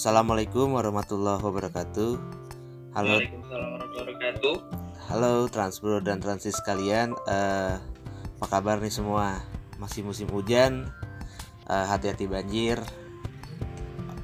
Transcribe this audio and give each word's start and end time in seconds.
Assalamualaikum 0.00 0.80
warahmatullahi 0.80 1.44
wabarakatuh. 1.44 2.16
Halo, 2.96 3.20
Waalaikumsalam 3.20 3.68
warahmatullahi 3.68 4.16
wabarakatuh. 4.16 4.54
halo 5.12 5.32
Transbro 5.52 6.00
dan 6.00 6.24
Transis 6.24 6.56
kalian. 6.64 7.12
Eh, 7.28 7.76
apa 8.40 8.46
kabar 8.48 8.80
nih 8.80 8.88
semua? 8.88 9.44
Masih 9.76 10.00
musim 10.00 10.24
hujan. 10.32 10.88
Eh, 11.68 11.84
hati-hati 11.84 12.24
banjir. 12.32 12.80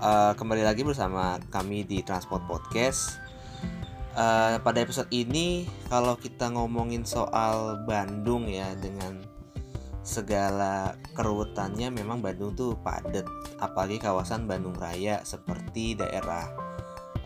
Eh, 0.00 0.32
kembali 0.32 0.64
lagi 0.64 0.80
bersama 0.80 1.36
kami 1.52 1.84
di 1.84 2.00
Transport 2.00 2.48
Podcast. 2.48 3.20
Eh, 4.16 4.56
pada 4.56 4.80
episode 4.80 5.12
ini, 5.12 5.68
kalau 5.92 6.16
kita 6.16 6.56
ngomongin 6.56 7.04
soal 7.04 7.84
Bandung 7.84 8.48
ya, 8.48 8.72
dengan 8.80 9.20
segala 10.06 10.94
keruwetannya, 11.18 11.90
memang 11.90 12.22
Bandung 12.22 12.54
tuh 12.54 12.78
padat. 12.78 13.26
Apalagi 13.58 13.98
kawasan 13.98 14.46
Bandung 14.46 14.78
Raya 14.78 15.26
seperti 15.26 15.98
daerah 15.98 16.46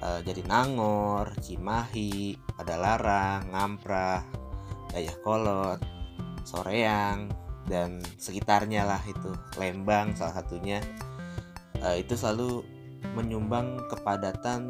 eh, 0.01 0.20
Jatinangor, 0.25 1.37
Cimahi, 1.45 2.41
Padalarang, 2.56 3.53
Ngamprah, 3.53 4.25
Dayakolot, 4.97 5.79
Soreang 6.48 7.29
dan 7.69 8.03
sekitarnya 8.19 8.83
lah 8.83 8.98
itu 9.06 9.31
Lembang 9.61 10.17
salah 10.17 10.42
satunya 10.42 10.81
Eh, 11.81 12.05
itu 12.05 12.12
selalu 12.12 12.61
menyumbang 13.17 13.89
kepadatan 13.89 14.69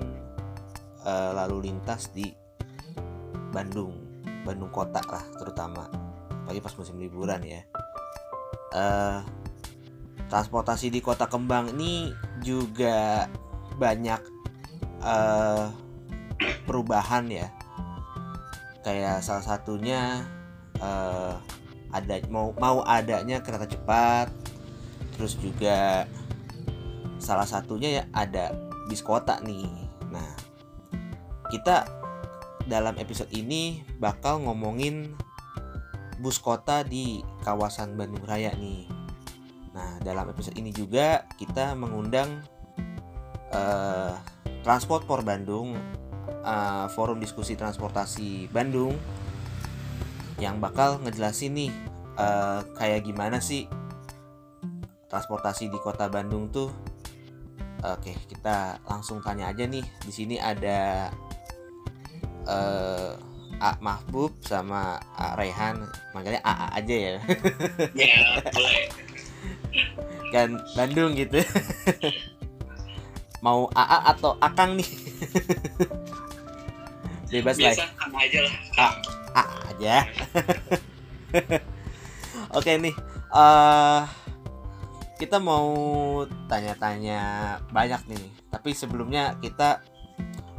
eh, 1.02 1.30
lalu 1.34 1.70
lintas 1.70 2.14
di 2.14 2.30
Bandung, 3.50 4.22
Bandung 4.46 4.70
kota 4.70 5.02
lah 5.02 5.26
terutama 5.34 5.90
apalagi 6.30 6.62
pas 6.62 6.74
musim 6.78 7.02
liburan 7.02 7.42
ya. 7.42 7.66
Eh, 8.70 9.18
transportasi 10.30 10.94
di 10.94 11.02
kota 11.02 11.26
Kembang 11.26 11.74
ini 11.74 12.14
juga 12.38 13.26
banyak 13.74 14.20
eh 15.02 15.66
perubahan 16.64 17.26
ya. 17.26 17.50
Kayak 18.86 19.26
salah 19.26 19.42
satunya 19.42 20.22
eh 20.78 21.34
ada 21.90 22.14
mau 22.30 22.54
mau 22.62 22.86
adanya 22.86 23.42
kereta 23.42 23.66
cepat 23.66 24.30
terus 25.18 25.34
juga 25.42 26.06
salah 27.18 27.44
satunya 27.44 28.00
ya 28.00 28.04
ada 28.14 28.54
bis 28.86 29.02
kota 29.02 29.42
nih. 29.42 29.66
Nah 30.14 30.30
kita 31.50 31.90
dalam 32.70 32.94
episode 33.02 33.34
ini 33.34 33.82
bakal 33.98 34.46
ngomongin 34.46 35.18
bus 36.22 36.38
kota 36.38 36.86
di 36.86 37.26
kawasan 37.42 37.96
Bandung 37.98 38.24
Raya 38.24 38.52
nih 38.56 38.86
nah 39.70 39.98
dalam 40.02 40.26
episode 40.30 40.58
ini 40.58 40.74
juga 40.74 41.24
kita 41.38 41.78
mengundang 41.78 42.42
eh 43.50 44.14
Transport 44.60 45.08
for 45.08 45.24
Bandung, 45.24 45.72
uh, 46.44 46.86
forum 46.92 47.16
diskusi 47.16 47.56
transportasi 47.56 48.52
Bandung, 48.52 48.92
yang 50.36 50.60
bakal 50.60 51.00
ngejelasin 51.00 51.56
nih 51.56 51.72
uh, 52.20 52.60
kayak 52.76 53.08
gimana 53.08 53.40
sih 53.40 53.64
transportasi 55.08 55.72
di 55.72 55.78
kota 55.80 56.12
Bandung 56.12 56.52
tuh. 56.52 56.68
Oke, 57.80 58.12
kita 58.28 58.76
langsung 58.84 59.24
tanya 59.24 59.48
aja 59.48 59.64
nih. 59.64 59.80
Di 60.04 60.12
sini 60.12 60.36
ada 60.36 61.08
uh, 62.44 63.16
A 63.60 63.76
Mahbub 63.78 64.32
sama 64.40 64.96
A 65.14 65.36
Rehan, 65.36 65.84
makanya 66.16 66.40
AA 66.40 66.66
aja 66.80 66.96
ya. 66.96 67.12
Ya, 67.92 68.16
boleh. 68.48 68.88
kan 70.30 70.56
Bandung 70.78 71.12
gitu. 71.18 71.42
Mau 73.44 73.68
AA 73.76 73.98
atau 74.16 74.36
Akang 74.40 74.78
nih? 74.78 74.88
Bebas 77.30 77.56
lah. 77.60 77.74
Biasa 77.74 77.84
aja 78.16 78.38
lah. 78.42 78.54
Ah. 78.78 78.92
A 79.30 79.42
aja. 79.70 79.94
Oke 82.50 82.74
nih, 82.80 82.94
eh 83.30 84.02
kita 85.20 85.38
mau 85.38 85.70
tanya-tanya 86.50 87.20
banyak 87.70 88.02
nih. 88.10 88.24
Tapi 88.50 88.74
sebelumnya 88.74 89.38
kita 89.38 89.84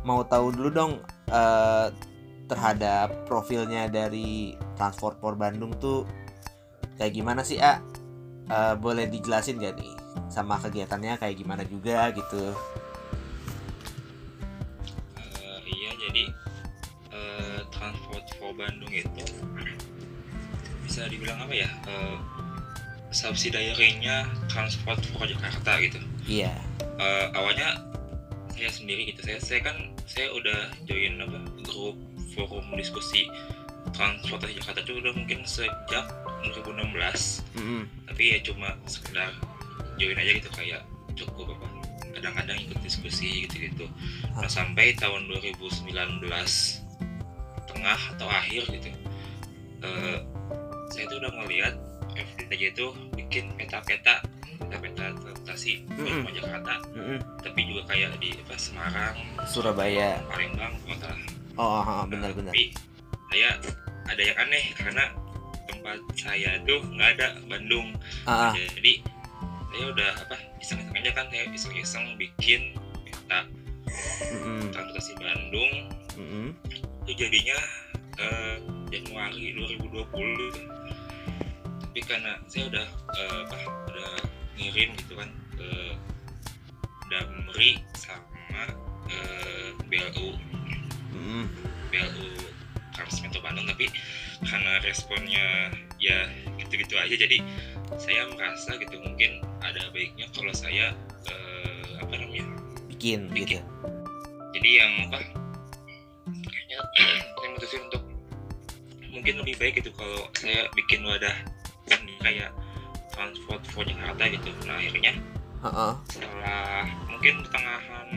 mau 0.08 0.24
tahu 0.24 0.56
dulu 0.56 0.70
dong 0.72 0.94
eh 1.30 2.11
terhadap 2.52 3.16
profilnya 3.32 3.88
dari 3.88 4.60
Transport 4.76 5.16
for 5.24 5.40
Bandung 5.40 5.72
tuh 5.80 6.04
kayak 7.00 7.16
gimana 7.16 7.48
sih, 7.48 7.64
A? 7.64 7.80
Eh, 8.52 8.76
boleh 8.76 9.08
dijelasin 9.08 9.56
gak 9.64 9.80
nih 9.80 9.96
sama 10.28 10.60
kegiatannya 10.60 11.16
kayak 11.16 11.40
gimana 11.40 11.64
juga 11.64 12.12
gitu? 12.12 12.52
Eh, 15.16 15.60
iya, 15.64 15.92
jadi 15.96 16.24
eh, 17.16 17.60
Transport 17.72 18.28
for 18.36 18.52
Bandung 18.52 18.92
itu 18.92 19.24
bisa 20.84 21.08
dibilang 21.08 21.40
apa 21.48 21.56
ya? 21.56 21.72
Eh, 21.88 22.20
subsidiary-nya 23.16 24.28
Transport 24.52 25.00
for 25.16 25.24
Jakarta 25.24 25.80
gitu. 25.80 26.04
Iya. 26.28 26.52
Eh, 27.00 27.28
awalnya 27.32 27.80
saya 28.52 28.68
sendiri 28.68 29.16
gitu. 29.16 29.24
Saya 29.24 29.40
saya 29.40 29.64
kan 29.64 29.96
saya 30.04 30.28
udah 30.36 30.76
join 30.84 31.24
apa 31.24 31.40
grup 31.64 31.96
forum 32.34 32.66
diskusi 32.76 33.28
transportasi 33.92 34.62
Jakarta 34.62 34.80
itu 34.86 35.02
udah 35.02 35.14
mungkin 35.14 35.44
sejak 35.44 36.06
2016 36.46 36.86
Mm-mm. 37.58 37.84
tapi 38.08 38.24
ya 38.34 38.38
cuma 38.46 38.78
sekedar 38.86 39.30
join 39.98 40.18
aja 40.18 40.32
gitu 40.38 40.50
kayak 40.54 40.82
cukup 41.18 41.54
apa 41.58 41.68
kadang-kadang 42.16 42.58
ikut 42.62 42.80
diskusi 42.82 43.46
gitu-gitu 43.48 43.86
nah 44.38 44.48
sampai 44.48 44.94
tahun 44.98 45.28
2019 45.28 45.90
tengah 47.68 48.00
atau 48.16 48.28
akhir 48.30 48.64
gitu 48.70 48.90
eh, 49.82 50.18
saya 50.92 51.04
tuh 51.08 51.18
udah 51.24 51.32
ngeliat 51.42 51.76
FDJ 52.14 52.76
itu 52.76 52.88
bikin 53.16 53.50
peta-peta 53.56 54.22
peta-peta 54.60 55.16
transportasi 55.18 55.88
mm 55.90 56.28
Jakarta 56.32 56.74
Mm-mm. 56.94 57.18
tapi 57.42 57.60
juga 57.66 57.82
kayak 57.92 58.18
di 58.22 58.36
apa, 58.38 58.56
Semarang 58.60 59.16
Surabaya. 59.50 60.22
Palembang 60.30 60.76
kota 60.86 61.12
Oh, 61.60 61.80
oh, 61.80 61.84
oh, 61.84 62.04
benar-benar. 62.08 62.52
tapi 62.54 62.72
saya 63.32 63.50
ada 64.08 64.22
yang 64.22 64.38
aneh 64.40 64.66
karena 64.76 65.06
tempat 65.68 65.98
saya 66.16 66.60
tuh 66.64 66.80
nggak 66.84 67.10
ada 67.20 67.28
Bandung 67.48 67.96
Ah, 68.28 68.52
ah. 68.52 68.54
jadi 68.76 69.00
saya 69.72 69.86
udah 69.88 70.12
apa 70.20 70.36
iseng-iseng 70.60 70.96
aja 71.00 71.12
kan 71.16 71.26
saya 71.32 71.44
iseng-iseng 71.48 72.06
bikin 72.20 72.62
peta 73.08 73.48
Mm-mm. 74.36 74.68
transportasi 74.76 75.16
Bandung 75.16 75.72
Mm-mm. 76.20 76.48
itu 77.08 77.12
jadinya 77.16 77.58
eh, 78.20 78.56
Januari 78.92 79.56
2020 79.56 80.12
tapi 81.82 82.00
karena 82.04 82.36
saya 82.48 82.68
udah 82.68 82.88
eh, 83.16 83.40
apa 83.48 83.58
udah 83.92 84.12
ngirim 84.60 84.92
gitu 85.00 85.14
kan 85.16 85.30
ke 85.56 85.70
Damri 87.08 87.80
sama 87.96 88.64
eh, 89.08 89.72
BLU 89.88 90.36
Mm-mm. 91.22 91.46
BLU 91.94 92.34
Transmetro 92.92 93.40
Bandung 93.46 93.70
tapi 93.70 93.88
karena 94.42 94.82
responnya 94.82 95.70
ya 96.02 96.26
gitu-gitu 96.58 96.98
aja 96.98 97.14
jadi 97.14 97.38
saya 98.02 98.26
merasa 98.34 98.74
gitu 98.82 98.98
mungkin 98.98 99.46
ada 99.62 99.94
baiknya 99.94 100.26
kalau 100.34 100.50
saya 100.50 100.98
eh, 101.30 101.86
apa 102.02 102.14
namanya 102.18 102.50
bikin 102.90 103.30
gitu. 103.38 103.62
Bikin. 103.62 103.64
jadi 104.58 104.70
yang 104.82 104.92
apa 105.10 105.20
kayaknya 106.50 106.78
saya 107.38 107.48
mutusin 107.54 107.82
untuk 107.86 108.04
mungkin 109.14 109.34
lebih 109.46 109.56
baik 109.62 109.74
gitu 109.78 109.94
kalau 109.94 110.26
saya 110.34 110.66
bikin 110.74 111.06
wadah 111.06 111.36
kayak 112.26 112.50
transport 113.14 113.62
for 113.70 113.86
Jakarta 113.86 114.24
gitu 114.26 114.50
nah 114.66 114.82
akhirnya 114.82 115.14
Heeh. 115.62 115.94
setelah 116.10 116.90
mungkin 117.06 117.46
pertengahan 117.46 118.08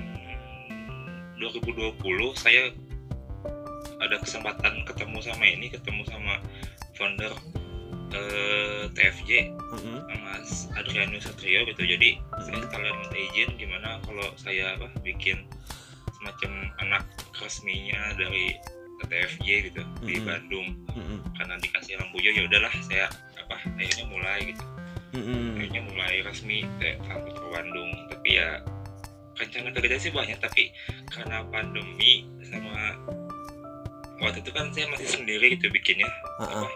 2020 1.37 2.01
saya 2.41 2.73
ada 3.99 4.17
kesempatan 4.19 4.83
ketemu 4.85 5.19
sama 5.21 5.45
ini 5.45 5.67
ketemu 5.69 6.03
sama 6.07 6.39
founder 6.95 7.33
eh, 8.11 8.85
TFJ 8.91 9.31
Mm-mm. 9.75 9.99
Mas 10.23 10.71
Adrianus 10.73 11.25
Satrio 11.25 11.67
gitu 11.67 11.83
jadi 11.83 12.19
saya 12.41 12.59
sekalian 12.61 12.95
minta 12.97 13.19
izin 13.19 13.51
gimana 13.57 13.99
kalau 14.03 14.27
saya 14.37 14.75
apa 14.75 14.87
bikin 15.03 15.43
semacam 16.15 16.51
anak 16.81 17.05
resminya 17.37 18.15
dari 18.15 18.55
TFJ 19.05 19.47
gitu 19.69 19.83
di 20.01 20.17
Mhm. 20.17 20.25
Bandung 20.25 20.69
Mm-mm. 20.91 21.19
karena 21.37 21.55
dikasih 21.59 21.99
lampu 21.99 22.17
hijau 22.19 22.33
ya 22.33 22.43
udahlah 22.47 22.73
saya 22.83 23.07
apa 23.37 23.61
akhirnya 23.61 24.07
mulai 24.09 24.41
gitu 24.49 24.65
Mm-mm. 25.15 25.59
akhirnya 25.59 25.83
mulai 25.85 26.15
resmi 26.23 26.65
kayak 26.79 26.99
ke 27.05 27.47
Bandung 27.51 27.91
tapi 28.09 28.39
ya 28.39 28.63
rencana 29.35 29.69
kerja 29.71 29.97
sih 29.99 30.15
banyak 30.15 30.39
tapi 30.39 30.71
karena 31.11 31.43
pandemi 31.51 32.23
sama 32.47 32.95
waktu 34.17 34.39
itu 34.41 34.51
kan 34.51 34.71
saya 34.71 34.87
masih 34.89 35.09
sendiri 35.09 35.55
gitu 35.55 35.69
bikinnya 35.69 36.07
Heeh. 36.39 36.63
apa 36.63 36.69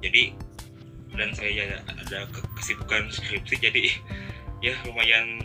jadi 0.00 0.22
dan 1.10 1.30
saya 1.32 1.50
ya 1.50 1.64
ada 1.84 2.24
ke- 2.26 2.46
kesibukan 2.54 3.08
skripsi 3.08 3.56
jadi 3.58 3.84
ya 4.64 4.74
lumayan 4.84 5.40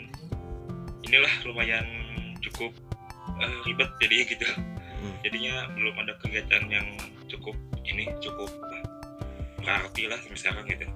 inilah 1.02 1.34
lumayan 1.44 1.86
cukup 2.40 2.72
eh, 3.38 3.56
ribet 3.64 3.90
jadinya 4.00 4.26
gitu 4.28 4.48
Hmm. 4.96 5.12
jadinya 5.22 5.70
belum 5.70 6.02
ada 6.02 6.18
kegiatan 6.18 6.66
yang 6.66 6.88
cukup 7.28 7.54
ini 7.84 8.08
cukup 8.18 8.48
berarti 9.60 10.08
lah 10.08 10.18
sekarang 10.32 10.66
gitu 10.66 10.88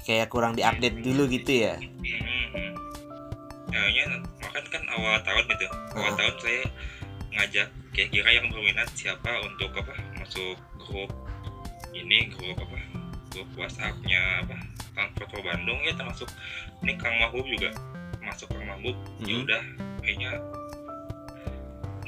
kayak 0.00 0.28
kurang 0.28 0.54
diupdate 0.54 0.96
dulu 0.96 1.26
gitu 1.26 1.66
ya 1.66 1.74
Hmm. 1.76 2.72
Kayaknya 3.68 4.06
makan 4.40 4.64
kan 4.66 4.82
awal 4.90 5.14
tahun 5.22 5.44
gitu. 5.46 5.66
Awal 5.94 6.08
Ah. 6.08 6.14
tahun 6.16 6.34
saya 6.40 6.62
ngajak 7.30 7.68
kira-kira 7.90 8.30
yang 8.32 8.46
berminat 8.50 8.90
siapa 8.94 9.30
untuk 9.42 9.70
apa 9.74 9.94
masuk 10.18 10.58
grup 10.78 11.10
ini 11.94 12.30
grup 12.30 12.58
apa 12.58 12.78
grup 13.30 13.48
WhatsAppnya 13.54 14.46
apa 14.46 14.54
Kang 14.90 15.10
Foto 15.14 15.38
Bandung 15.40 15.78
ya 15.86 15.94
termasuk 15.94 16.26
ini 16.82 16.98
Kang 16.98 17.14
Mahbub 17.22 17.46
juga. 17.46 17.70
Masuk 18.20 18.50
Kang 18.50 18.66
Mahbub 18.66 18.96
ya 19.22 19.32
Mhm. 19.32 19.42
udah 19.46 19.62
kayaknya 20.02 20.30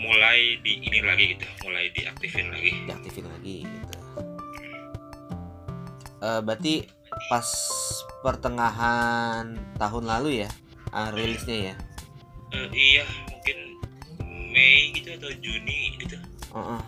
mulai 0.02 0.58
di 0.66 0.82
ini 0.82 0.98
lagi 1.06 1.38
gitu 1.38 1.46
mulai 1.62 1.86
diaktifin 1.94 2.50
lagi. 2.50 2.72
Diaktifin 2.90 3.26
lagi 3.30 3.56
gitu. 3.62 3.98
Eh, 6.22 6.40
berarti 6.42 6.74
pas 7.30 7.46
pertengahan 8.22 9.58
tahun 9.78 10.04
lalu 10.06 10.46
ya 10.46 10.50
ah, 10.90 11.10
rilisnya 11.10 11.72
ya? 11.72 11.74
Eh, 12.52 12.68
iya 12.70 13.04
Mei 14.52 14.92
gitu 14.92 15.08
atau 15.12 15.32
Juni 15.34 15.96
gitu 15.96 16.16
Heeh. 16.52 16.80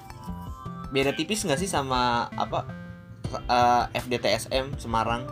beda 0.91 1.11
tipis 1.11 1.43
nggak 1.43 1.57
sih 1.57 1.67
sama 1.67 2.01
apa 2.31 2.69
eh, 3.33 3.85
FDTSM 3.97 4.77
Semarang 4.77 5.25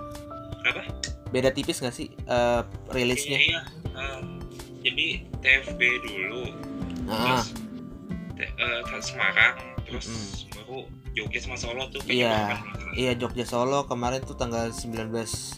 apa 0.65 0.83
beda 1.29 1.49
tipis 1.49 1.79
nggak 1.79 1.93
sih 1.93 2.09
eh, 2.11 2.61
rilisnya 2.89 3.39
Iya, 3.39 3.61
em, 3.95 4.41
jadi 4.81 5.07
TFB 5.39 5.81
dulu, 6.03 6.43
terus 7.05 7.55
te- 8.35 8.51
eh, 8.51 8.81
terus 8.83 9.05
Semarang, 9.07 9.55
terus 9.83 10.07
Mm-mm. 10.07 10.53
baru 10.53 10.79
Jogja 11.13 11.39
sama 11.41 11.55
Solo 11.55 11.87
tuh 11.89 12.03
Iya. 12.05 12.27
kayaknya 12.27 12.57
barengan. 12.59 12.93
iya 12.95 13.13
Jogja 13.15 13.45
Solo 13.45 13.85
kemarin 13.85 14.21
tuh 14.21 14.35
tanggal 14.35 14.69
19 14.69 15.13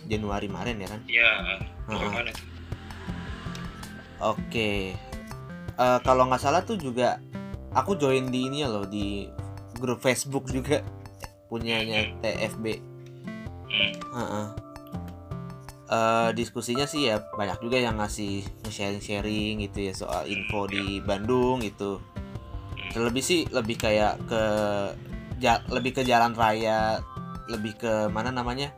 Januari 0.04 0.46
kemarin 0.46 0.76
ya 0.76 0.88
kan 0.88 1.00
Iya, 1.06 1.30
Heeh. 1.40 1.60
barengan 1.88 2.26
itu. 2.28 2.42
Oke. 4.20 4.72
Eh, 5.74 5.98
kalau 6.06 6.30
nggak 6.30 6.42
salah 6.42 6.62
tuh 6.62 6.78
juga 6.78 7.18
aku 7.74 7.98
join 7.98 8.30
di 8.30 8.46
ini 8.46 8.62
ya 8.62 8.70
loh 8.70 8.86
di 8.86 9.26
grup 9.82 9.98
Facebook 9.98 10.46
juga 10.46 10.86
punyanya 11.50 12.14
TFB. 12.22 12.64
Hmm. 13.66 13.92
Heeh. 14.14 14.46
Eh, 15.84 16.28
diskusinya 16.38 16.86
sih 16.86 17.10
ya 17.10 17.20
banyak 17.34 17.58
juga 17.60 17.76
yang 17.76 17.98
ngasih 17.98 18.46
sharing-sharing 18.70 19.62
gitu 19.68 19.90
ya 19.90 19.92
soal 19.92 20.24
info 20.30 20.70
di 20.70 21.02
Bandung 21.02 21.60
gitu. 21.60 21.98
Terlebih 22.94 23.22
sih 23.22 23.42
lebih 23.50 23.74
kayak 23.74 24.22
ke 24.30 24.42
ja- 25.42 25.62
lebih 25.68 25.98
ke 25.98 26.02
jalan 26.06 26.32
raya, 26.38 27.02
lebih 27.50 27.74
ke 27.78 27.92
mana 28.10 28.30
namanya? 28.30 28.70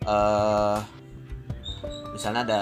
eh 0.00 0.78
misalnya 2.16 2.42
ada 2.48 2.60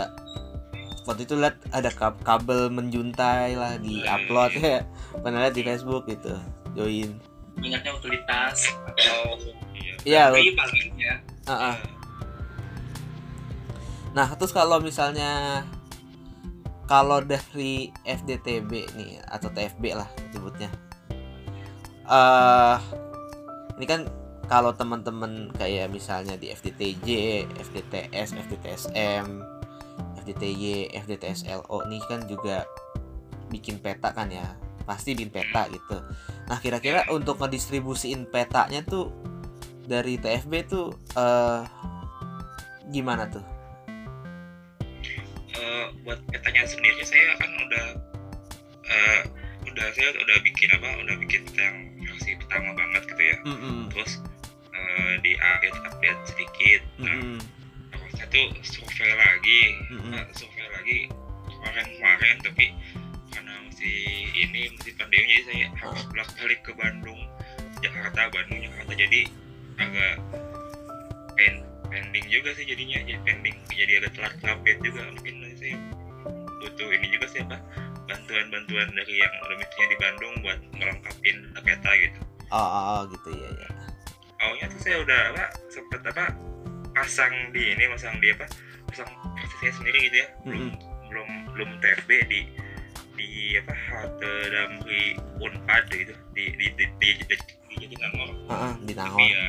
waktu 1.08 1.24
itu 1.24 1.34
lihat 1.34 1.56
ada 1.72 1.88
kab- 1.88 2.20
kabel 2.20 2.68
menjuntai 2.68 3.56
lah 3.56 3.80
di 3.80 4.04
upload 4.04 4.52
ya 4.60 4.84
pernah 5.18 5.40
lihat 5.40 5.56
di 5.56 5.64
Facebook 5.64 6.04
gitu 6.04 6.36
join 6.76 7.16
banyaknya 7.56 7.90
utilitas 7.90 8.68
atau 8.86 9.40
Iya. 10.06 10.30
iya 10.30 10.52
paling 10.54 10.92
ya 10.94 11.14
Heeh. 11.48 11.76
Nah, 14.12 14.28
terus 14.36 14.52
kalau 14.52 14.78
misalnya 14.78 15.64
kalau 16.84 17.20
dari 17.20 17.88
FDTB 18.02 18.68
nih 18.96 19.20
atau 19.24 19.48
TFB 19.48 19.84
lah 19.92 20.08
sebutnya. 20.28 20.68
eh 22.04 22.76
ini 23.76 23.84
kan 23.84 24.08
kalau 24.44 24.72
teman-teman 24.72 25.52
kayak 25.54 25.88
misalnya 25.88 26.36
di 26.36 26.48
FDTJ, 26.48 27.08
FDTS, 27.60 28.32
FDTSM, 28.34 29.26
FDTY, 30.28 30.92
FDTSLO 30.92 31.88
nih 31.88 32.04
kan 32.04 32.20
juga 32.28 32.68
bikin 33.48 33.80
peta 33.80 34.12
kan 34.12 34.28
ya. 34.28 34.44
Pasti 34.84 35.16
bikin 35.16 35.32
peta 35.32 35.64
gitu. 35.72 36.04
Nah, 36.52 36.60
kira-kira 36.60 37.08
untuk 37.08 37.40
ngedistribusiin 37.40 38.28
petanya 38.28 38.84
tuh 38.84 39.08
dari 39.88 40.20
TFB 40.20 40.52
tuh 40.68 40.92
eh 41.16 41.64
gimana 42.92 43.24
tuh? 43.32 43.44
Eh, 45.56 45.86
buat 46.04 46.20
petanya 46.28 46.68
sendiri 46.68 47.00
saya 47.04 47.32
kan 47.40 47.50
udah 47.56 47.86
eh, 48.84 49.20
udah 49.64 49.86
saya 49.96 50.08
udah 50.12 50.36
bikin 50.44 50.68
apa 50.76 50.88
udah 51.04 51.16
bikin 51.24 51.40
peta 51.48 51.62
yang 51.64 51.78
versi 52.04 52.36
pertama 52.36 52.70
banget 52.76 53.02
gitu 53.08 53.22
ya 53.22 53.36
Mm-mm. 53.44 53.78
terus 53.92 54.12
eh, 54.72 55.12
di 55.24 55.32
update 55.36 55.78
update 55.88 56.20
sedikit 56.28 56.80
nah 57.00 57.16
Mm-mm. 57.16 57.38
harusnya 57.40 57.57
tuh 58.26 58.48
survei 58.66 59.12
lagi. 59.14 59.60
Nah, 60.10 60.26
survei 60.34 60.66
lagi. 60.74 60.98
Kemarin-kemarin 61.48 62.36
tapi 62.42 62.66
karena 63.30 63.52
masih 63.66 63.98
ini 64.34 64.74
masih 64.74 64.92
pandemi 64.98 65.26
jadi 65.26 65.42
saya 65.46 65.66
harus 65.78 66.02
bolak 66.10 66.28
balik 66.38 66.60
ke 66.66 66.72
Bandung. 66.74 67.20
Jakarta 67.78 68.20
Bandung 68.34 68.58
Jakarta. 68.58 68.92
Jadi 68.98 69.20
agak 69.78 70.14
pen- 71.38 71.66
pending 71.88 72.26
juga 72.26 72.50
sih 72.58 72.66
jadinya. 72.66 72.98
Jadi 73.06 73.20
pending. 73.22 73.56
Jadi 73.70 73.92
agak 74.02 74.12
telat 74.18 74.34
update 74.42 74.80
juga. 74.82 75.02
Mungkin 75.14 75.34
saya 75.54 75.76
butuh 76.58 76.88
ini 76.90 77.06
juga 77.14 77.26
sih 77.30 77.40
apa 77.46 77.58
bantuan-bantuan 78.08 78.88
dari 78.96 79.14
yang 79.20 79.32
domisilinya 79.46 79.86
di 79.86 79.96
Bandung 80.00 80.34
buat 80.42 80.58
melengkapin 80.74 81.36
peta 81.60 81.92
gitu. 82.00 82.18
Oh, 82.48 82.56
oh, 82.56 82.84
oh, 82.96 83.00
gitu. 83.12 83.30
Ya 83.36 83.50
ya. 83.52 83.68
awalnya 84.38 84.66
tuh 84.70 84.80
saya 84.80 84.96
udah 85.02 85.20
apa 85.34 85.44
sempet 85.68 86.00
apa 86.08 86.24
pasang 86.98 87.34
di 87.54 87.62
ini 87.74 87.84
pasang 87.94 88.18
di 88.18 88.28
apa 88.34 88.46
pasang 88.90 89.10
saya 89.62 89.72
sendiri 89.74 89.98
gitu 90.10 90.16
ya 90.22 90.28
belum 90.42 90.64
belum 91.08 91.28
belum 91.54 91.70
TFB 91.78 92.10
di 92.26 92.40
di 93.18 93.28
apa 93.58 93.74
halte 93.74 94.32
Damri 94.50 95.14
Unpad 95.38 95.84
gitu 95.94 96.14
di 96.34 96.44
di 96.58 96.66
di 96.74 96.84
di, 96.98 97.08
di, 97.18 97.24
di, 97.26 97.36
di 97.70 97.74
Jatinangor 97.86 98.30
Heeh, 98.50 98.72
di 98.82 98.92
Nangor. 98.98 99.22
ya 99.22 99.46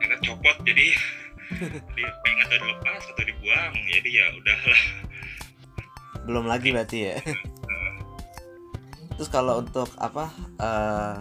karena 0.00 0.16
copot 0.26 0.56
jadi 0.66 0.86
di 1.98 2.02
pengen 2.02 2.46
atau 2.46 2.58
dilepas 2.58 3.02
atau 3.14 3.24
dibuang 3.26 3.74
jadi 3.90 4.10
ya 4.10 4.26
udahlah 4.34 4.82
Belum 6.20 6.46
lagi 6.46 6.70
berarti 6.70 6.98
ya. 7.10 7.16
Terus 9.16 9.28
kalau 9.32 9.60
untuk 9.60 9.88
apa 9.98 10.30
eh 10.60 11.16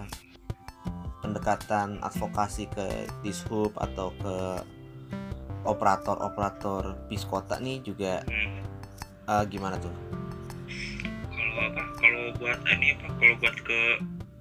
pendekatan 1.20 2.00
advokasi 2.00 2.66
ke 2.72 3.10
dishub 3.22 3.76
atau 3.76 4.14
ke 4.18 4.36
operator-operator 5.68 6.96
bis 7.12 7.24
kota 7.28 7.60
nih 7.60 7.84
juga 7.84 8.24
Hmm. 8.28 8.62
eh, 9.30 9.44
gimana 9.52 9.76
tuh? 9.80 9.94
kalau 11.30 11.56
apa? 11.66 11.84
Kalau 12.00 12.24
buat 12.40 12.60
ini 12.72 12.96
apa? 12.96 13.08
Kalau 13.20 13.36
buat 13.42 13.56
ke 13.66 13.82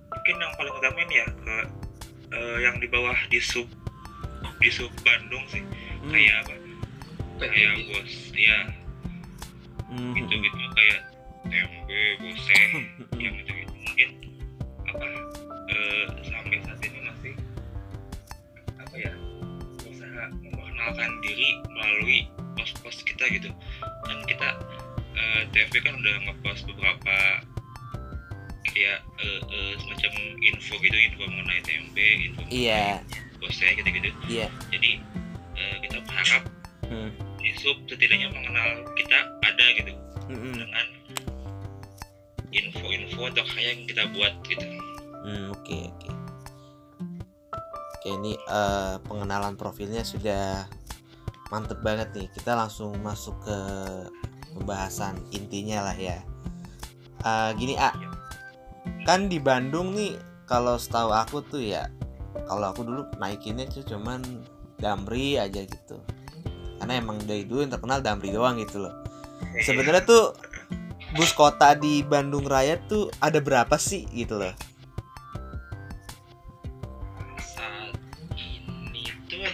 mungkin 0.08 0.34
yang 0.38 0.52
paling 0.54 0.75
utama 0.76 0.98
ini 1.08 1.14
ya 1.25 1.28
ke 1.30 1.56
eh, 2.37 2.58
yang 2.62 2.76
di 2.78 2.87
bawah 2.87 3.16
di 3.32 3.40
sub 3.42 3.66
di 4.62 4.70
sub 4.70 4.92
Bandung 5.02 5.42
sih. 5.50 5.62
Hmm, 5.64 6.10
kayak 6.12 6.34
apa? 6.46 6.54
Kayak 7.38 7.75
bos 7.90 8.12
ya 8.34 8.58
hmm, 9.88 10.12
gitu 10.14 10.34
gitu 10.42 10.64
kayak 10.76 11.00
TMB 11.48 11.90
bose 12.20 12.58
yang 13.16 13.34
gitu 13.40 13.50
gitu 13.50 13.72
mungkin 13.72 14.08
apa 14.84 15.06
eh, 15.72 16.04
sampai 16.28 16.58
memperkenalkan 20.78 21.11
diri 21.26 21.49
melalui 21.75 22.18
pos-pos 22.54 23.02
kita 23.02 23.25
gitu. 23.35 23.50
Dan 24.06 24.18
kita 24.30 24.49
eh, 25.18 25.42
TFB 25.50 25.75
kan 25.82 25.94
udah 25.99 26.14
ngepost 26.30 26.62
beberapa 26.70 27.14
kayak 28.68 29.00
eh, 29.18 29.40
eh, 29.42 29.73
semacam 29.82 30.12
info 30.38 30.75
gitu 30.78 30.97
info 30.97 31.23
mengenai 31.26 31.61
TMB 31.66 31.97
info 32.30 32.40
Iya, 32.49 33.02
bose 33.42 33.64
gitu 33.64 33.88
gitu 33.90 34.11
iya. 34.28 34.47
jadi 34.70 35.02
eh, 35.58 35.76
kita 35.82 35.99
berharap 36.06 36.44
Hmm, 36.88 37.12
di 37.37 37.52
sub 37.61 37.76
setidaknya 37.85 38.32
mengenal 38.32 38.80
kita 38.97 39.18
ada 39.44 39.66
gitu. 39.76 39.92
Hmm, 40.25 40.56
dengan 40.56 40.87
info-info 42.49 43.28
atau 43.28 43.44
kayak 43.44 43.76
yang 43.76 43.80
kita 43.85 44.02
buat 44.16 44.32
gitu. 44.49 44.64
Hmm, 45.20 45.52
oke 45.52 45.76
oke. 45.85 46.08
Oke 48.09 48.17
ini 48.17 48.33
eh, 48.41 48.97
pengenalan 49.05 49.53
profilnya 49.61 50.00
sudah 50.00 50.65
mantep 51.53 51.85
banget 51.85 52.09
nih. 52.17 52.33
Kita 52.33 52.57
langsung 52.57 52.97
masuk 53.05 53.37
ke 53.45 53.59
pembahasan 54.57 55.21
intinya 55.37 55.93
lah 55.93 55.93
ya. 55.93 56.17
Eh, 57.21 57.50
gini 57.61 57.77
A, 57.77 57.93
kan 59.05 59.29
di 59.29 59.37
Bandung 59.37 59.93
nih 59.93 60.17
kalau 60.49 60.81
setahu 60.81 61.12
aku 61.12 61.45
tuh 61.45 61.61
ya, 61.61 61.93
kalau 62.49 62.73
aku 62.73 62.81
dulu 62.81 63.05
naikinnya 63.21 63.69
tuh 63.69 63.85
cuman 63.85 64.25
Damri 64.81 65.37
aja 65.37 65.69
gitu. 65.69 66.00
Karena 66.81 66.97
emang 66.97 67.21
dari 67.29 67.45
dulu 67.45 67.61
yang 67.61 67.77
terkenal 67.77 68.00
Damri 68.00 68.33
doang 68.33 68.57
gitu 68.57 68.88
loh. 68.88 69.05
Sebenarnya 69.69 70.00
tuh 70.09 70.33
bus 71.12 71.37
kota 71.37 71.77
di 71.77 72.00
Bandung 72.00 72.49
Raya 72.49 72.81
tuh 72.88 73.12
ada 73.21 73.37
berapa 73.37 73.77
sih 73.77 74.09
gitu 74.17 74.41
loh 74.41 74.57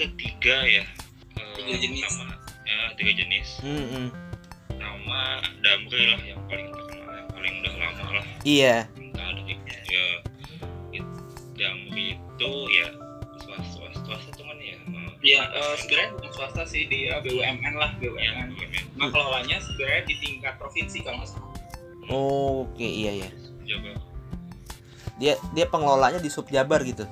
ada 0.04 0.12
tiga 0.14 0.56
ya 0.62 0.84
Eh, 1.34 1.54
Tiga 1.56 1.74
jenis. 1.80 2.04
sama 2.06 2.34
ya 2.62 2.78
tiga 2.94 3.12
jenis 3.16 3.48
Mm-mm. 3.60 4.06
nama 4.70 5.20
Damri 5.60 6.02
lah 6.06 6.20
yang 6.22 6.40
paling 6.46 6.68
terkenal 6.68 7.10
yang 7.10 7.28
paling 7.28 7.52
udah 7.58 7.74
lama 7.74 8.04
lah 8.14 8.26
iya 8.44 8.86
entah 8.94 9.32
dari 9.32 9.56
ya 9.88 10.06
it- 10.92 11.16
Damri 11.54 12.14
itu 12.14 12.52
ya 12.70 12.86
swasta 13.40 13.66
swasta, 13.98 14.30
swasta 14.30 14.54
ya 14.56 14.76
eh, 14.78 15.10
Ya, 15.24 15.40
eh, 15.42 15.74
sebenarnya 15.74 16.08
bukan 16.14 16.30
swasta 16.32 16.62
sih 16.64 16.84
dia 16.84 17.16
BUMN 17.18 17.74
lah 17.74 17.90
ya 17.96 18.12
BUMN. 18.12 18.48
BUMN 18.52 18.84
Nah, 18.94 19.08
kelolanya 19.08 19.56
sebenarnya 19.58 20.04
di 20.04 20.14
tingkat 20.20 20.54
provinsi 20.54 21.00
kalau 21.00 21.18
nggak 21.18 21.30
salah. 21.32 21.50
Oh, 22.06 22.68
oke 22.68 22.84
iya 22.84 23.24
ya 23.24 23.30
dia 25.14 25.34
dia 25.50 25.66
pengelolanya 25.66 26.18
di 26.18 26.28
Subjabar 26.28 26.82
gitu 26.82 27.08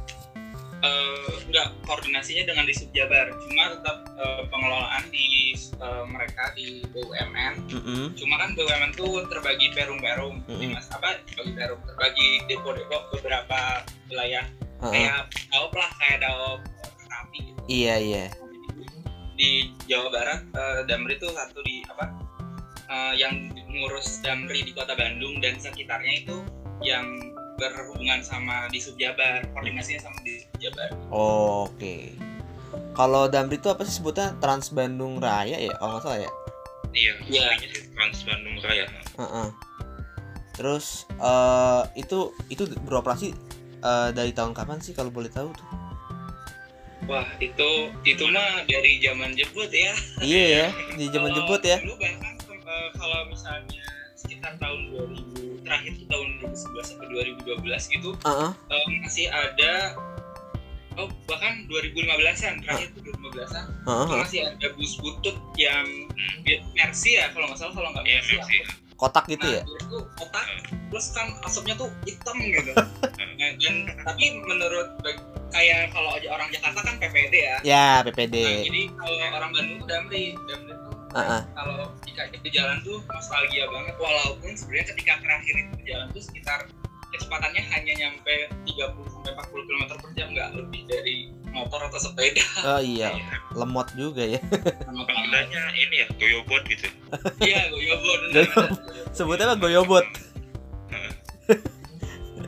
Eh, 0.83 1.33
enggak 1.47 1.71
koordinasinya 1.87 2.43
dengan 2.43 2.67
di 2.67 2.75
Subjabar, 2.75 3.31
cuma 3.39 3.71
tetap 3.71 4.03
eh, 4.19 4.43
pengelolaan 4.51 5.05
di 5.15 5.55
eh, 5.55 6.05
mereka 6.11 6.51
di 6.59 6.83
BUMN. 6.91 7.55
Mm-mm. 7.71 8.05
Cuma 8.19 8.35
kan 8.43 8.51
BUMN 8.59 8.91
tuh 8.99 9.23
terbagi 9.31 9.71
perum-perum, 9.79 10.43
Mm-mm. 10.51 10.75
mas 10.75 10.91
apa 10.91 11.23
terbagi 11.31 11.55
perum, 11.55 11.79
terbagi 11.87 12.29
depo-depo 12.51 12.99
beberapa 13.15 13.87
wilayah. 14.11 14.43
Heeh. 14.83 15.07
Kayak 15.07 15.31
daop 15.55 15.73
lah, 15.79 15.91
kayak 16.03 16.19
daop 16.27 16.61
eh, 16.67 16.91
kereta 16.99 17.17
api 17.23 17.39
gitu. 17.47 17.61
iya 17.71 17.95
iya 18.03 18.25
di 19.39 19.71
Jawa 19.87 20.09
Barat 20.11 20.41
eh, 20.55 20.81
Damri 20.87 21.15
itu 21.19 21.31
satu 21.31 21.63
di 21.63 21.83
apa 21.87 22.11
eh, 22.91 23.15
yang 23.19 23.55
ngurus 23.71 24.19
Damri 24.23 24.67
di 24.67 24.75
kota 24.75 24.99
Bandung 24.99 25.39
dan 25.39 25.59
sekitarnya 25.59 26.27
itu 26.27 26.37
yang 26.83 27.32
berhubungan 27.57 28.21
sama 28.25 28.67
di 28.69 28.79
Subjabar 28.81 29.45
koordinasinya 29.53 30.01
sama 30.09 30.19
di 30.25 30.43
Subjabar. 30.43 30.89
Oh, 31.13 31.69
oke. 31.69 32.17
Kalau 32.93 33.29
Damri 33.29 33.61
itu 33.61 33.69
apa 33.69 33.85
sih 33.85 34.01
sebutnya? 34.01 34.33
Trans 34.41 34.73
Bandung 34.73 35.21
Raya 35.21 35.57
ya 35.57 35.73
kalau 35.77 35.97
nggak 35.97 36.05
salah 36.05 36.19
ya? 36.21 36.31
Iya 36.93 37.13
Iya. 37.29 37.45
Trans 37.97 38.19
Bandung 38.25 38.57
Raya. 38.61 38.87
Heeh. 39.19 39.49
terus 40.53 41.09
eh 41.17 41.83
itu 41.97 42.29
itu 42.53 42.69
beroperasi 42.85 43.33
eh, 43.81 44.09
dari 44.13 44.37
tahun 44.37 44.53
kapan 44.53 44.85
sih 44.85 44.93
kalau 44.93 45.09
boleh 45.09 45.33
tahu 45.33 45.49
tuh? 45.49 45.65
Wah 47.09 47.25
itu 47.41 47.89
itu 48.05 48.25
mah 48.29 48.61
dari 48.69 49.01
zaman 49.01 49.33
jebut 49.33 49.73
ya. 49.73 49.97
Iya 50.21 50.45
ya 50.45 50.67
di 50.95 51.09
zaman 51.09 51.33
jebut 51.33 51.61
ya. 51.65 51.81
dulu 51.81 51.97
bahkan 51.97 52.37
eh, 52.53 52.89
kalau 52.95 53.21
misalnya 53.33 53.81
sekitar 54.13 54.55
tahun 54.61 54.93
2000 54.93 55.65
terakhir 55.65 55.93
2011 56.53 56.85
sampai 56.85 57.07
2012 57.09 57.65
gitu 57.91 58.11
Heeh. 58.21 58.51
eh, 58.69 58.85
masih 59.01 59.27
ada 59.29 59.73
oh 60.95 61.09
bahkan 61.25 61.65
2015an 61.67 62.61
terakhir 62.61 62.89
tuh 62.93 63.01
2015an 63.01 63.65
Heeh, 63.65 63.65
itu 63.65 64.13
heeh. 64.13 64.21
masih 64.21 64.41
ada 64.45 64.67
bus 64.73 64.93
butut 64.99 65.37
yang 65.57 65.87
ya, 66.45 66.61
Mercy 66.75 67.17
ya 67.17 67.33
kalau 67.33 67.49
nggak 67.49 67.59
salah 67.59 67.73
kalau 67.73 67.89
nggak 67.91 68.05
iya 68.05 68.21
Mercy 68.21 68.57
apa. 68.61 68.73
kotak 68.95 69.25
gitu 69.27 69.43
Nah, 69.43 69.57
ya? 69.57 69.63
dia 69.65 69.81
tuh 69.89 70.03
kotak 70.15 70.45
plus 70.87 71.07
kan 71.11 71.27
asapnya 71.43 71.75
tuh 71.75 71.89
hitam 72.05 72.37
gitu. 72.55 72.71
Nah, 72.77 72.87
dan 73.59 73.75
tapi 73.99 74.25
menurut 74.39 74.89
kayak 75.49 75.91
kalau 75.91 76.13
aja 76.13 76.29
orang 76.31 76.49
Jakarta 76.49 76.81
kan 76.81 76.95
PPD 76.97 77.35
ya. 77.35 77.57
Ya 77.63 77.85
nah, 77.97 78.07
PPD 78.07 78.37
jadi 78.63 78.83
kalau 78.95 79.17
orang 79.33 79.51
Bandung 79.51 79.77
tuh 79.81 79.89
Damri 79.89 80.37
Damri 80.45 80.73
Heeh. 81.13 81.41
kalau 81.53 81.93
ketika 82.01 82.23
itu 82.33 82.49
jalan 82.57 82.77
tuh 82.81 82.99
nostalgia 83.07 83.65
banget 83.69 83.95
walaupun 83.97 84.51
sebenarnya 84.53 84.87
ketika 84.97 85.13
terakhir 85.21 85.55
itu 85.61 85.77
jalan 85.85 86.07
tuh 86.11 86.23
sekitar 86.25 86.59
kecepatannya 87.13 87.63
hanya 87.69 87.93
nyampe 87.93 88.35
30 88.65 88.97
sampai 89.13 89.33
40 89.37 89.69
km 89.69 89.83
per 90.01 90.11
jam 90.17 90.29
nggak 90.33 90.49
lebih 90.57 90.81
dari 90.89 91.17
motor 91.53 91.85
atau 91.85 92.01
sepeda. 92.01 92.41
Oh 92.65 92.81
iya. 92.81 93.13
Lemot 93.61 93.93
juga 93.93 94.25
ya. 94.25 94.41
Sama 94.81 95.05
panggilannya 95.05 95.63
ini 95.77 95.97
ya 96.01 96.07
Goyobot 96.17 96.65
gitu. 96.65 96.89
Iya 97.45 97.69
goyobot. 97.69 98.21
Goyobot. 98.33 98.69
sebutnya 99.13 99.53
apa? 99.53 99.61
Goyobot. 99.61 100.07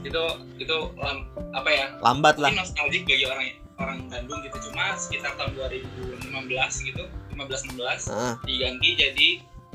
Itu 0.04 0.24
itu 0.56 0.76
lam- 0.96 1.28
apa 1.52 1.68
ya? 1.68 1.86
Lambat 2.00 2.40
lah. 2.40 2.48
ini 2.48 2.60
nostalgic 2.60 3.04
bagi 3.04 3.24
orang 3.28 3.44
orang 3.76 3.98
Bandung 4.08 4.40
gitu. 4.40 4.56
Cuma 4.70 4.96
sekitar 4.96 5.36
tahun 5.36 5.52
2015 5.60 6.88
gitu 6.88 7.04
15 7.34 7.74
16 7.74 8.10
Heeh, 8.10 8.34
diganti 8.44 8.88
jadi 8.94 9.28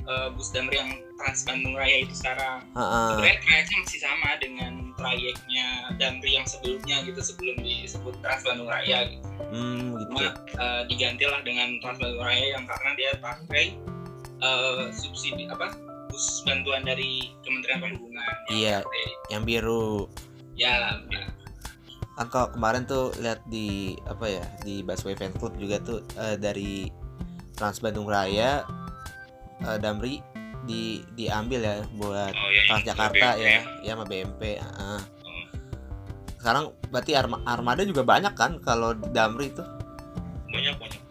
eh, 0.03 0.27
bus 0.31 0.49
Damri 0.49 0.75
yang 0.75 0.91
Trans 1.15 1.43
Bandung 1.43 1.75
Raya 1.75 1.97
itu 2.01 2.15
sekarang 2.15 2.63
heeh. 2.71 3.07
sebenarnya 3.11 3.37
trayeknya 3.43 3.77
masih 3.83 3.99
sama 3.99 4.29
dengan 4.39 4.73
trayeknya 4.95 5.65
Damri 5.95 6.31
yang 6.33 6.47
sebelumnya 6.47 6.97
gitu 7.03 7.19
sebelum 7.19 7.55
disebut 7.59 8.15
Trans 8.19 8.41
Bandung 8.41 8.67
Raya 8.67 9.03
gitu 9.05 9.27
hmm 9.51 9.85
gitu 9.97 10.09
cuma 10.09 10.21
eh, 10.55 10.81
digantilah 10.87 11.41
dengan 11.43 11.75
Trans 11.79 11.99
Bandung 11.99 12.23
Raya 12.23 12.55
yang 12.55 12.63
karena 12.63 12.91
dia 12.95 13.11
pakai 13.19 13.65
eh, 14.39 14.83
subsidi 14.89 15.43
apa 15.45 15.75
bus 16.07 16.41
bantuan 16.41 16.81
dari 16.81 17.29
Kementerian 17.43 17.79
Perhubungan 17.79 18.23
yang 18.47 18.49
Iya. 18.49 18.77
PT. 18.81 18.95
yang 19.29 19.43
biru 19.43 20.07
ya 20.55 20.97
kan 22.15 22.27
kalau 22.27 22.51
kemarin 22.51 22.83
tuh 22.83 23.15
lihat 23.15 23.39
di 23.47 23.95
apa 24.03 24.25
ya 24.27 24.43
di 24.59 24.83
Busway 24.83 25.15
Fan 25.15 25.31
Club 25.33 25.55
juga 25.55 25.79
tuh 25.79 26.03
eh, 26.15 26.35
dari 26.35 26.91
Trans 27.59 27.83
Bandung 27.83 28.07
Raya 28.07 28.63
eh, 29.59 29.77
Damri 29.83 30.23
di 30.63 31.03
diambil 31.19 31.59
ya 31.59 31.75
buat 31.99 32.31
oh 32.31 32.49
ya 32.55 32.61
Transjakarta 32.71 33.27
ya. 33.35 33.59
Ya 33.83 33.91
sama 33.99 34.07
BMP 34.07 34.63
heeh. 34.63 35.01
sekarang 36.39 36.71
berarti 36.87 37.19
arma- 37.19 37.43
armada 37.43 37.83
juga 37.83 38.07
banyak 38.07 38.31
kan 38.31 38.63
kalau 38.63 38.95
Damri 38.95 39.51
itu 39.51 39.63
banyak 40.49 40.75
banyak. 40.79 41.01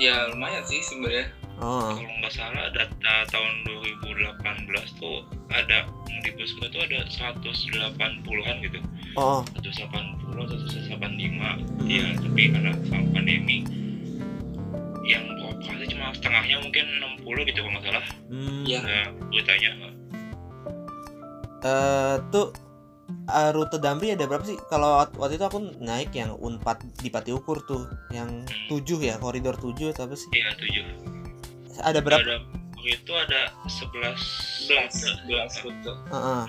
Ya 0.00 0.24
lumayan 0.32 0.64
sih 0.64 0.80
sebenarnya. 0.80 1.28
Oh. 1.60 1.94
Kalau 1.94 2.16
nggak 2.24 2.32
salah 2.32 2.72
data 2.74 3.14
tahun 3.28 3.52
2018 3.68 4.98
tuh 4.98 5.22
ada 5.52 5.84
di 6.24 6.30
bus 6.34 6.50
kita 6.58 6.66
tuh 6.74 6.80
ada 6.80 6.98
180-an 7.06 8.56
gitu. 8.64 8.78
Oh. 9.20 9.44
180 9.60 10.32
atau 10.32 10.56
185 10.56 11.84
iya 11.84 12.16
tapi 12.16 12.42
karena 12.48 12.72
sama 12.88 13.04
pandemi 13.12 13.68
yang 15.04 15.24
beroperasi 15.62 15.86
cuma 15.94 16.10
setengahnya 16.12 16.56
mungkin 16.60 16.84
60 17.22 17.48
gitu 17.48 17.58
kalau 17.62 17.72
nggak 17.72 17.84
salah. 17.86 18.04
Hmm. 18.28 18.62
Iya. 18.66 18.80
nah, 18.82 19.06
beritanya 19.30 19.70
eh 21.62 22.16
tuh 22.34 22.50
eh, 23.30 23.50
rute 23.54 23.78
Damri 23.78 24.10
ada 24.10 24.26
berapa 24.26 24.42
sih? 24.42 24.58
Kalau 24.66 24.98
wak- 24.98 25.14
waktu 25.14 25.38
itu 25.38 25.46
aku 25.46 25.58
naik 25.78 26.10
yang 26.10 26.34
Unpad 26.34 26.82
di 26.98 27.06
Pati 27.06 27.30
Ukur 27.30 27.62
tuh 27.62 27.86
yang 28.10 28.42
7 28.66 28.82
ya 28.98 29.14
koridor 29.22 29.54
7 29.54 29.94
atau 29.94 30.10
apa 30.10 30.14
sih? 30.18 30.28
Iya 30.34 30.50
7 30.58 31.82
ada 31.86 31.98
berapa? 32.02 32.18
Ada 32.22 32.36
itu 32.82 33.12
ada 33.14 33.54
11 33.70 34.66
11 34.66 35.22
11 35.30 35.62
rute. 35.62 35.92
Heeh. 36.10 36.44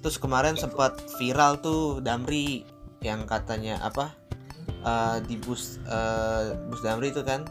Terus 0.00 0.16
kemarin 0.16 0.56
sempat 0.56 0.96
viral 1.20 1.60
tuh 1.60 2.00
Damri 2.00 2.64
yang 3.04 3.28
katanya 3.28 3.76
apa 3.84 4.16
eh, 4.64 5.16
di 5.28 5.36
bus 5.36 5.76
eh, 5.84 6.56
bus 6.72 6.80
Damri 6.80 7.12
itu 7.12 7.20
kan 7.20 7.44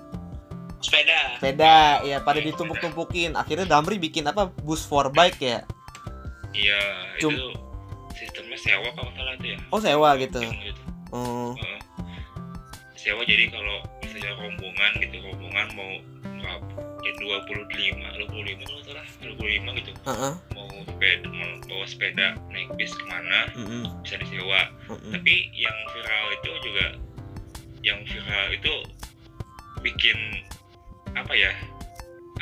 sepeda. 0.85 1.19
Sepeda 1.41 1.75
ya 2.05 2.17
pada 2.21 2.39
ditumpuk-tumpukin. 2.39 3.33
akhirnya 3.33 3.65
Damri 3.65 3.97
bikin 3.97 4.29
apa 4.29 4.47
bus 4.61 4.85
for 4.85 5.09
bike 5.09 5.41
ya? 5.41 5.59
Iya 6.55 6.79
Cum- 7.19 7.35
itu 7.35 7.47
sistemnya 8.15 8.57
sewa 8.61 8.89
kalau 8.95 9.11
salah 9.17 9.33
itu 9.35 9.57
ya. 9.57 9.59
Oh 9.73 9.79
sewa 9.81 10.09
gitu? 10.21 10.39
Gitu. 10.39 10.81
oh. 11.11 11.51
Heeh. 11.57 11.79
sewa 12.95 13.21
jadi 13.21 13.53
kalau 13.53 13.85
misalnya 14.01 14.33
rombongan 14.33 14.91
gitu 14.97 15.17
rombongan 15.21 15.67
mau 15.77 15.91
ya 17.05 17.11
25 17.21 18.01
25 18.01 18.65
kalau 18.65 18.81
nggak 18.81 18.85
salah 18.85 19.05
25 19.21 19.79
gitu. 19.81 19.91
Heeh. 20.09 20.33
Mau 20.57 20.69
sepeda 20.89 21.27
mau 21.29 21.49
bawa 21.69 21.85
sepeda 21.85 22.27
naik 22.49 22.69
bis 22.79 22.93
ke 22.97 23.05
mana 23.05 23.39
mm-mm, 23.53 23.83
bisa 24.01 24.15
disewa. 24.17 24.61
Mm-mm. 24.89 25.11
tapi 25.13 25.53
yang 25.53 25.77
viral 25.93 26.25
itu 26.33 26.49
juga 26.65 26.85
yang 27.85 27.99
viral 28.09 28.47
itu 28.57 28.73
bikin 29.85 30.17
apa 31.15 31.33
ya 31.33 31.51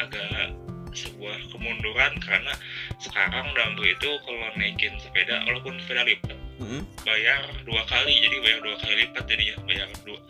agak 0.01 0.53
sebuah 0.93 1.37
kemunduran 1.49 2.13
karena 2.21 2.53
sekarang 3.01 3.49
Damri 3.57 3.97
itu 3.97 4.09
kalau 4.25 4.45
naikin 4.57 4.93
sepeda 5.01 5.41
walaupun 5.49 5.77
sepeda 5.81 6.05
lipat 6.05 6.37
Mm-mm. 6.61 6.85
bayar 7.01 7.41
dua 7.65 7.81
kali 7.89 8.13
jadi 8.21 8.37
bayar 8.45 8.59
dua 8.61 8.75
kali 8.77 8.93
lipat 9.05 9.23
jadi 9.25 9.43
ya 9.53 9.57
bayar 9.65 9.89
dua 10.05 10.21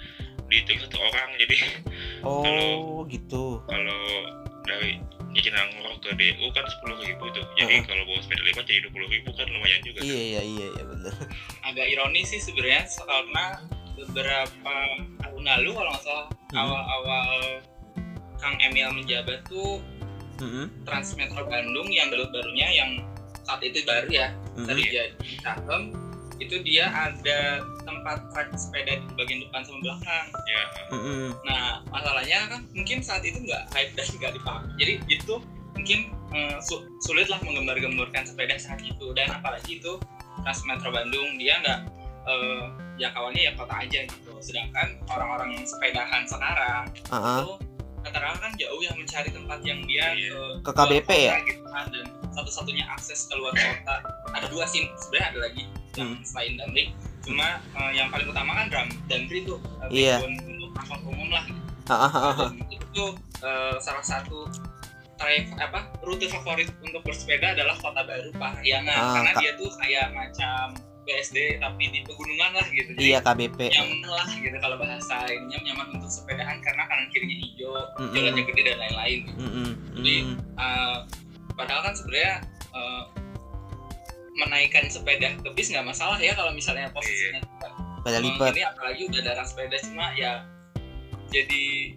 dihitung 0.48 0.80
satu 0.80 0.98
orang 1.00 1.30
jadi 1.36 1.56
oh 2.28 3.04
gitu 3.12 3.60
kalau 3.68 4.02
dari 4.64 5.00
Jatinangor 5.34 5.98
ke 6.00 6.14
DU 6.14 6.46
kan 6.54 6.64
sepuluh 6.70 6.96
ribu 7.04 7.26
tuh 7.34 7.44
jadi 7.58 7.82
Heeh. 7.82 7.84
kalau 7.90 8.06
bawa 8.08 8.22
sepeda 8.24 8.44
lipat 8.48 8.64
jadi 8.64 8.80
dua 8.88 8.92
puluh 8.96 9.10
ribu 9.12 9.30
kan 9.36 9.48
lumayan 9.52 9.82
juga 9.84 10.00
iya 10.00 10.40
iya 10.40 10.42
iya 10.46 10.68
iya 10.80 10.84
bener 10.88 11.14
agak 11.68 11.86
ironis 11.92 12.32
sih 12.32 12.40
sebenarnya 12.40 12.88
karena 13.04 13.46
beberapa 13.94 14.76
tahun 15.20 15.44
lalu 15.44 15.70
kalau 15.76 15.92
nggak 15.92 16.04
salah 16.08 16.28
Hmm. 16.54 16.70
awal-awal 16.70 17.66
Kang 18.44 18.60
Emil 18.60 18.92
menjabat 18.92 19.48
tuh 19.48 19.80
Mm-mm. 20.44 20.68
Trans 20.84 21.16
Metro 21.16 21.48
Bandung 21.48 21.88
yang 21.88 22.12
baru-barunya 22.12 22.68
yang 22.68 22.92
saat 23.48 23.64
itu 23.64 23.80
baru 23.88 24.12
ya 24.12 24.28
Mm-mm. 24.60 24.68
tadi 24.68 24.82
jadi 24.84 25.16
itu 26.42 26.60
dia 26.66 26.92
ada 26.92 27.64
tempat 27.88 28.20
trek 28.36 28.52
sepeda 28.52 29.00
di 29.00 29.14
bagian 29.16 29.40
depan 29.48 29.64
sama 29.64 29.80
belakang 29.80 30.26
ya 30.44 30.64
Mm-mm. 30.92 31.32
nah 31.48 31.80
masalahnya 31.88 32.52
kan 32.52 32.62
mungkin 32.76 33.00
saat 33.00 33.24
itu 33.24 33.40
nggak 33.40 33.64
hype 33.72 33.96
dan 33.96 34.08
nggak 34.12 34.34
dipakai 34.36 34.72
jadi 34.76 34.94
itu 35.08 35.36
mungkin 35.74 36.00
eh, 36.36 36.58
su- 36.60 36.84
sulit 37.02 37.32
lah 37.32 37.40
menggembar-gemborkan 37.42 38.28
sepeda 38.28 38.60
saat 38.60 38.84
itu 38.84 39.16
dan 39.16 39.32
apalagi 39.32 39.80
itu 39.80 39.96
Trans 40.44 40.62
Metro 40.68 40.92
Bandung 40.92 41.40
dia 41.40 41.64
nggak 41.64 41.80
eh, 42.28 42.64
jangkauannya 43.00 43.42
ya 43.48 43.52
kota 43.56 43.76
aja 43.80 44.00
gitu 44.04 44.34
sedangkan 44.44 45.00
orang-orang 45.08 45.56
yang 45.56 45.66
sepedahan 45.66 46.24
sekarang 46.28 46.84
Ah-ah. 47.08 47.40
itu 47.42 47.52
katakanlah 48.04 48.40
kan 48.40 48.52
jauh 48.54 48.80
yang 48.80 48.94
mencari 48.94 49.30
tempat 49.30 49.60
yang 49.62 49.80
dia 49.84 50.06
Iya. 50.12 50.60
ke 50.60 50.62
Ke 50.62 50.72
KBP 50.72 51.10
ya? 51.10 51.36
gitu 51.42 51.64
kan 51.66 51.86
dan 51.88 52.06
satu-satunya 52.30 52.86
akses 52.88 53.26
keluar 53.26 53.52
kota 53.52 53.96
ada 54.30 54.48
dua 54.48 54.66
sih 54.66 54.84
sebenarnya 54.98 55.28
ada 55.30 55.40
lagi 55.42 55.64
yang 55.94 56.10
Hmm. 56.10 56.18
selain 56.22 56.54
Damri 56.56 56.84
cuma 57.22 57.48
eh, 57.62 57.92
yang 57.94 58.10
paling 58.10 58.26
utama 58.26 58.52
kan 58.54 58.66
Dam 58.68 58.88
Damri 59.06 59.40
tuh 59.44 59.58
eh, 59.84 59.90
Iya. 59.90 60.16
backbone 60.20 60.36
untuk 60.52 60.70
transport 60.74 61.02
umum 61.06 61.30
lah 61.30 61.46
Ah, 61.84 61.96
ah, 62.00 62.12
ah, 62.12 62.34
ah. 62.38 62.50
dan 62.50 62.72
itu 62.72 63.06
eh, 63.40 63.76
salah 63.78 64.02
satu 64.02 64.48
trayek 65.14 65.52
apa 65.56 65.84
rute 66.02 66.26
favorit 66.26 66.68
untuk 66.80 67.00
bersepeda 67.02 67.54
adalah 67.54 67.76
Kota 67.76 68.02
Baru 68.02 68.32
Parahyangan 68.34 68.98
Ah, 68.98 69.14
karena 69.14 69.32
dia 69.38 69.52
tuh 69.54 69.70
kayak 69.78 70.12
macam 70.12 70.74
BSD 71.04 71.60
tapi 71.60 71.84
di 71.92 72.00
pegunungan 72.04 72.52
lah 72.56 72.68
gitu 72.70 72.90
Iya 72.96 73.20
KBP. 73.20 73.60
nyaman 73.70 74.00
lah 74.08 74.30
gitu 74.34 74.58
kalau 74.58 74.76
bahasa 74.80 75.28
ininya 75.28 75.60
nyaman 75.64 75.88
untuk 75.96 76.10
sepedahan 76.10 76.58
karena 76.60 76.84
kanan 76.88 77.08
kirinya 77.12 77.38
hijau 77.38 77.72
Mm-mm. 78.00 78.12
jalannya 78.12 78.44
gede 78.44 78.62
dan 78.64 78.78
lain-lain 78.80 79.20
gitu. 79.28 79.40
Mm-mm. 79.40 79.70
Jadi. 80.00 80.16
Uh, 80.56 80.98
padahal 81.54 81.82
kan 81.84 81.94
sebenarnya 81.94 82.34
uh, 82.72 83.04
menaikkan 84.34 84.90
sepeda 84.90 85.38
ke 85.38 85.50
bis 85.54 85.70
nggak 85.70 85.86
masalah 85.86 86.18
ya 86.18 86.34
kalau 86.34 86.50
misalnya 86.52 86.90
posisinya 86.90 87.44
tidak. 87.44 87.72
Pada 88.04 88.18
lipat. 88.20 88.52
ini 88.52 88.64
apalagi 88.66 89.02
udah 89.08 89.22
darah 89.24 89.46
sepeda 89.48 89.78
cuma 89.80 90.12
ya 90.18 90.44
jadi 91.30 91.96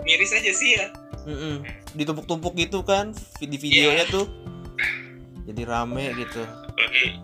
miris 0.00 0.32
aja 0.32 0.52
sih 0.52 0.70
ya 0.78 0.86
Mm-mm. 1.24 1.64
Ditumpuk-tumpuk 1.92 2.52
gitu 2.54 2.84
kan 2.84 3.12
di 3.38 3.56
videonya 3.56 4.04
tuh. 4.06 4.28
Jadi 5.44 5.62
rame 5.64 6.12
gitu. 6.14 6.44
apalagi 6.44 7.20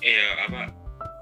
iya 0.00 0.26
apa 0.44 0.60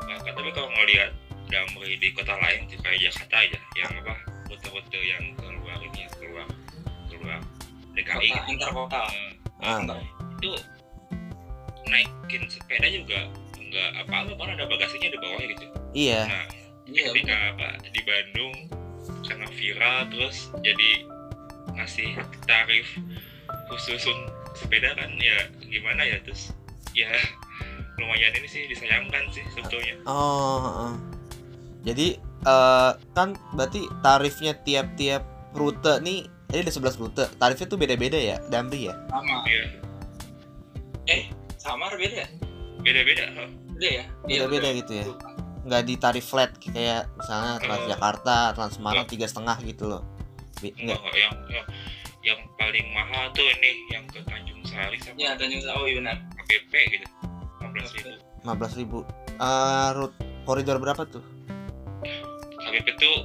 eh, 0.06 0.18
tapi 0.25 0.50
kalau 0.52 0.71
ngelihat 0.73 1.11
Damri 1.47 1.95
di 1.97 2.11
kota 2.11 2.35
lain 2.37 2.66
tuh 2.66 2.78
kayak 2.83 2.99
Jakarta 3.00 3.37
aja 3.38 3.59
yang 3.75 3.92
apa 3.97 4.14
rute-rute 4.47 4.99
yang 4.99 5.25
keluar 5.38 5.78
ini 5.80 6.02
keluar 6.12 6.47
keluar 7.06 7.38
DKI 7.95 8.28
kota 8.28 8.42
gitu. 8.42 8.50
antar 8.52 8.71
kota 8.73 9.02
Eh, 9.06 9.33
Ah. 9.56 9.80
itu 10.37 10.52
naikin 11.87 12.45
sepeda 12.47 12.85
juga 12.87 13.30
nggak 13.56 13.90
apa-apa 14.04 14.33
malah 14.37 14.54
ada 14.54 14.66
bagasinya 14.66 15.09
di 15.09 15.18
bawah 15.18 15.40
gitu 15.40 15.66
Iya. 15.92 16.21
nah 16.28 16.45
iya 16.85 17.04
ketika 17.09 17.35
bener. 17.35 17.50
apa 17.54 17.66
di 17.88 18.00
Bandung 18.04 18.54
karena 19.25 19.47
viral 19.49 19.97
terus 20.12 20.37
jadi 20.61 20.90
ngasih 21.73 22.09
tarif 22.45 22.87
khusus 23.66 24.02
sepeda 24.54 24.92
kan 24.92 25.09
ya 25.16 25.37
gimana 25.62 26.02
ya 26.02 26.18
terus 26.21 26.52
ya 26.92 27.11
lumayan 27.96 28.32
ini 28.32 28.44
sih 28.44 28.62
disayangkan 28.66 29.22
sih 29.30 29.42
sebetulnya 29.50 29.94
Oh. 30.02 30.58
heeh. 30.62 30.92
Jadi 31.84 32.06
eh 32.42 32.90
kan 33.12 33.28
berarti 33.52 33.84
tarifnya 34.00 34.52
tiap-tiap 34.58 35.22
rute 35.52 35.98
nih 35.98 36.24
ini 36.46 36.60
ada 36.60 36.70
11 36.70 36.94
rute. 36.96 37.24
Tarifnya 37.32 37.66
tuh 37.66 37.76
beda-beda 37.76 38.14
ya, 38.14 38.36
Damri 38.46 38.86
ya? 38.86 38.94
sama 39.08 39.42
ya 39.44 39.62
eh 41.06 41.22
sama 41.56 41.87
atau 41.87 41.96
beda 41.96 42.16
ya 42.16 42.28
beda-beda 42.80 43.22
beda 43.30 43.88
ya 43.92 44.04
Iya, 44.26 44.42
Beda-beda 44.42 44.68
gitu 44.74 44.92
ya. 44.94 45.06
Nggak 45.62 45.82
di 45.82 45.94
tarif 45.96 46.24
flat 46.24 46.50
kayak 46.56 47.11
misalnya 47.12 47.52
Oh. 47.52 47.61
Transjakarta, 47.61 48.37
Trans 48.52 48.74
Semarang 48.74 49.06
tiga 49.06 49.26
setengah 49.26 49.56
gitu 49.62 49.87
loh. 49.87 50.02
Bi- 50.56 50.74
enggak 50.74 50.96
Enggak. 50.96 50.98
kok 51.04 51.14
yang, 51.16 51.35
yang 51.48 51.66
yang 52.24 52.40
paling 52.56 52.87
mahal 52.90 53.30
tuh 53.30 53.44
ini 53.44 53.70
yang 53.88 54.02
ke 54.04 54.18
Tanjung 54.20 54.59
Sari 54.62 54.98
sama 54.98 55.14
ya 55.16 55.35
dan 55.35 55.46
juga 55.46 55.70
oh 55.74 55.87
iya 55.87 55.94
benar 55.96 56.16
KBP 56.40 56.72
gitu 56.90 57.06
15 57.78 57.98
ribu 57.98 58.10
15 58.42 58.78
ribu. 58.78 58.98
Eh 59.36 59.88
rute 59.92 60.16
koridor 60.42 60.78
berapa 60.78 61.02
tuh? 61.04 61.24
KBP 62.56 62.88
tuh 62.96 63.16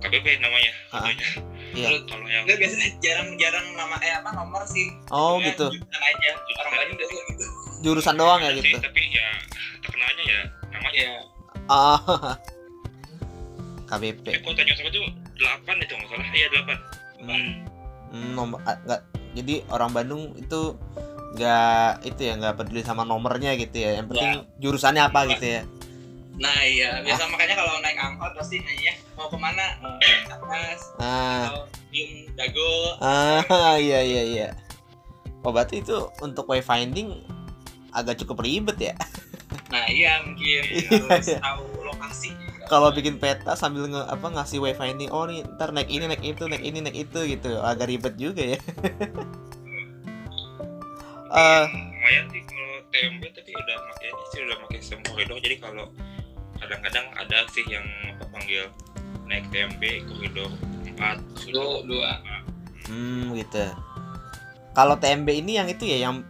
KBP 0.00 0.26
namanya 0.38 0.72
Ah, 0.90 1.04
rutenya. 1.04 1.26
Iya. 1.70 1.88
Kalau 2.02 2.26
yang 2.26 2.42
Enggak 2.42 2.58
biasanya 2.58 2.88
jarang-jarang 2.98 3.66
nama 3.74 3.96
eh 4.00 4.12
apa 4.12 4.30
nomor 4.32 4.62
sih. 4.64 4.90
Oh 5.08 5.36
Pokoknya 5.36 5.48
gitu. 5.48 5.66
jutaan 5.72 6.02
aja. 6.02 6.30
Orang 6.56 6.72
Bandung 6.74 6.96
biasanya 6.96 7.24
gitu. 7.28 7.44
Jurusan 7.80 8.14
doang 8.16 8.40
ya 8.40 8.50
gitu. 8.52 8.66
sih, 8.66 8.74
tapi 8.76 9.00
ya 9.08 9.26
terkenalnya 9.80 10.24
ya 10.24 10.40
namanya 10.68 10.98
Iya. 10.98 11.12
Ah. 11.70 12.00
tapi 13.86 14.10
KBP. 14.12 14.42
kalau 14.42 14.54
Tanjung 14.54 14.76
Sari 14.76 14.90
tuh 14.90 15.04
8 15.36 15.78
itu 15.78 15.92
nggak 15.92 16.08
salah 16.08 16.26
iya 16.30 16.48
8 16.48 16.66
Hmm. 17.20 17.52
Hmm, 18.10 18.30
nomor 18.32 18.58
ah, 18.64 18.74
nggak 18.80 19.00
jadi 19.34 19.54
orang 19.68 19.90
Bandung 19.92 20.22
itu 20.34 20.74
nggak 21.30 22.06
itu 22.06 22.20
ya 22.26 22.32
nggak 22.38 22.54
peduli 22.58 22.82
sama 22.82 23.06
nomornya 23.06 23.54
gitu 23.54 23.76
ya. 23.78 24.00
Yang 24.02 24.06
penting 24.14 24.32
jurusannya 24.58 25.02
apa 25.06 25.20
gitu 25.36 25.46
ya. 25.46 25.62
Nah 26.40 26.58
iya, 26.64 27.04
biasa 27.04 27.28
makanya 27.28 27.54
kalau 27.60 27.76
naik 27.84 28.00
angkot 28.00 28.32
pasti 28.32 28.64
nanya 28.64 28.96
mau 29.12 29.28
ke 29.28 29.36
mana? 29.36 29.76
Atas 30.32 30.80
ah. 30.96 31.52
atau 31.52 31.68
Bium 31.92 32.32
Dago. 32.32 32.96
ah 33.04 33.76
iya 33.76 34.00
iya 34.00 34.22
iya. 34.24 34.48
Oh 35.44 35.52
berarti 35.52 35.84
itu 35.84 36.08
untuk 36.24 36.48
wayfinding 36.48 37.12
agak 37.92 38.16
cukup 38.24 38.40
ribet 38.42 38.78
ya? 38.80 38.96
Nah 39.70 39.86
iya 39.86 40.18
mungkin. 40.26 40.62
Iya, 40.66 40.98
harus 41.06 41.30
iya. 41.30 41.38
tahu 41.38 41.62
lokasi. 41.86 42.30
kalau 42.70 42.94
bikin 42.94 43.18
peta 43.18 43.58
sambil 43.58 43.86
nge, 43.90 44.02
apa 44.02 44.30
ngasih 44.30 44.62
wayfinding 44.62 45.10
oh 45.10 45.26
nih 45.26 45.42
ntar 45.58 45.74
naik 45.74 45.90
ini 45.90 46.06
naik 46.06 46.22
itu 46.22 46.46
naik 46.46 46.62
ini 46.62 46.78
naik 46.82 46.96
itu 47.06 47.18
gitu. 47.26 47.58
Agak 47.62 47.90
ribet 47.90 48.14
juga 48.18 48.42
ya 48.54 48.58
Eh, 51.30 51.64
lumayan 51.70 52.26
sih 52.34 52.42
kalau 52.42 52.82
TMB 52.90 53.22
tapi 53.30 53.50
udah 53.54 53.76
pakai 53.94 54.08
ini 54.10 54.24
sih 54.34 54.40
udah 54.42 54.56
pakai 54.66 54.78
sistem 54.82 55.00
koridor 55.06 55.38
jadi 55.38 55.56
kalau 55.62 55.86
kadang-kadang 56.58 57.06
ada 57.14 57.38
sih 57.54 57.62
yang 57.70 57.86
apa 58.18 58.26
panggil 58.34 58.66
naik 59.30 59.46
TMB 59.54 59.82
koridor 60.10 60.50
4 60.90 61.22
Dua, 61.54 61.82
dua. 61.86 62.10
hmm 62.90 63.38
gitu. 63.38 63.62
Kalau 64.74 64.98
TMB 64.98 65.28
ini 65.38 65.58
yang 65.58 65.70
itu 65.70 65.86
ya 65.86 66.10
yang 66.10 66.26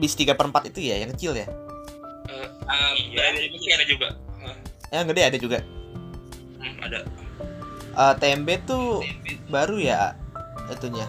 bis 0.00 0.16
3 0.16 0.32
per 0.32 0.48
4 0.48 0.72
itu 0.72 0.80
ya 0.88 0.96
yang 1.04 1.12
kecil 1.12 1.36
ya? 1.36 1.44
Ah, 2.64 2.94
iya 2.96 3.34
di 3.36 3.50
mungkin 3.52 3.70
ada 3.76 3.84
juga. 3.84 4.08
Ah, 4.40 4.56
yang 4.96 5.04
gede 5.12 5.22
ada 5.26 5.38
juga? 5.38 5.58
Hmm, 6.60 6.76
ada. 6.80 6.98
Eh, 7.92 8.14
TMB 8.16 8.48
tuh. 8.64 9.04
baru 9.50 9.82
ya 9.82 10.14
itunya 10.70 11.02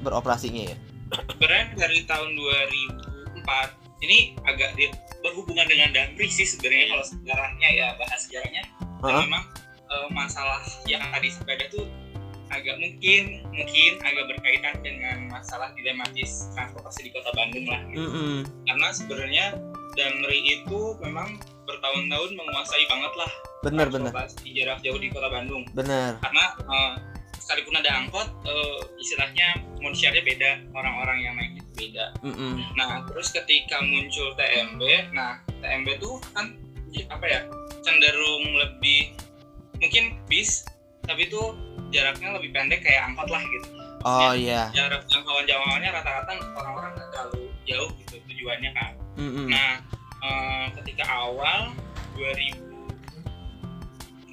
beroperasinya 0.00 0.72
ya 0.72 0.76
Sebenarnya 1.12 1.66
dari 1.76 2.00
tahun 2.04 2.30
2004 2.34 3.44
ini 4.02 4.18
agak 4.44 4.74
di- 4.74 4.92
berhubungan 5.22 5.66
dengan 5.66 5.94
Damri 5.94 6.26
sih 6.26 6.42
sebenarnya 6.44 6.86
kalau 6.90 7.04
sejarahnya 7.06 7.68
ya 7.70 7.86
bahas 7.94 8.26
sejarahnya 8.26 8.62
dan 8.98 9.12
Heeh. 9.14 9.22
memang 9.24 9.44
eh, 9.86 10.08
masalah 10.10 10.58
yang 10.84 11.02
tadi 11.08 11.30
sepeda 11.30 11.70
tuh 11.70 11.86
agak 12.50 12.76
mungkin 12.76 13.40
mungkin 13.48 13.90
agak 14.02 14.24
berkaitan 14.28 14.76
dengan 14.82 15.30
masalah 15.30 15.72
dilematis 15.72 16.52
transportasi 16.52 17.08
di 17.08 17.10
kota 17.10 17.32
Bandung 17.32 17.64
lah 17.64 17.80
gitu. 17.88 18.02
Mm-mm. 18.02 18.36
karena 18.66 18.88
sebenarnya 18.92 19.46
Damri 19.92 20.38
itu 20.42 20.80
memang 21.00 21.38
bertahun-tahun 21.64 22.30
menguasai 22.34 22.84
banget 22.90 23.12
lah 23.14 23.30
bener 23.62 23.86
bener 23.88 24.10
transportasi 24.10 24.52
jarak 24.52 24.78
jauh 24.82 24.98
di 24.98 25.08
kota 25.08 25.28
Bandung 25.30 25.62
bener 25.72 26.18
karena 26.20 26.44
eh, 26.60 26.92
sekalipun 27.42 27.74
ada 27.82 27.90
angkot 27.98 28.28
eh, 28.46 28.80
istilahnya 29.02 29.58
manusianya 29.82 30.22
beda 30.22 30.50
orang-orang 30.78 31.18
yang 31.26 31.34
naik 31.34 31.58
itu 31.58 31.70
beda 31.74 32.14
Mm-mm. 32.22 32.62
Nah, 32.78 33.02
terus 33.10 33.34
ketika 33.34 33.82
muncul 33.82 34.30
TMB, 34.38 34.82
nah 35.10 35.42
TMB 35.58 35.98
tuh 35.98 36.22
kan 36.30 36.54
apa 37.10 37.24
ya 37.26 37.40
cenderung 37.82 38.44
lebih 38.62 39.16
mungkin 39.82 40.14
bis, 40.30 40.62
tapi 41.02 41.26
itu 41.26 41.40
jaraknya 41.90 42.38
lebih 42.38 42.54
pendek 42.54 42.86
kayak 42.86 43.10
angkot 43.10 43.26
lah 43.26 43.42
gitu. 43.42 43.68
oh 44.06 44.32
iya 44.34 44.70
Jarak 44.70 45.02
jangkauan 45.10 45.46
jangkauannya 45.46 45.90
rata-rata 45.90 46.32
orang-orang 46.54 46.90
nggak 46.94 47.08
terlalu 47.10 47.42
jauh 47.66 47.90
gitu 48.06 48.14
tujuannya 48.30 48.70
kan. 48.74 48.92
Mm-mm. 49.18 49.46
Nah, 49.50 49.82
eh, 50.22 50.66
ketika 50.78 51.04
awal 51.10 51.74
2000 52.14 52.71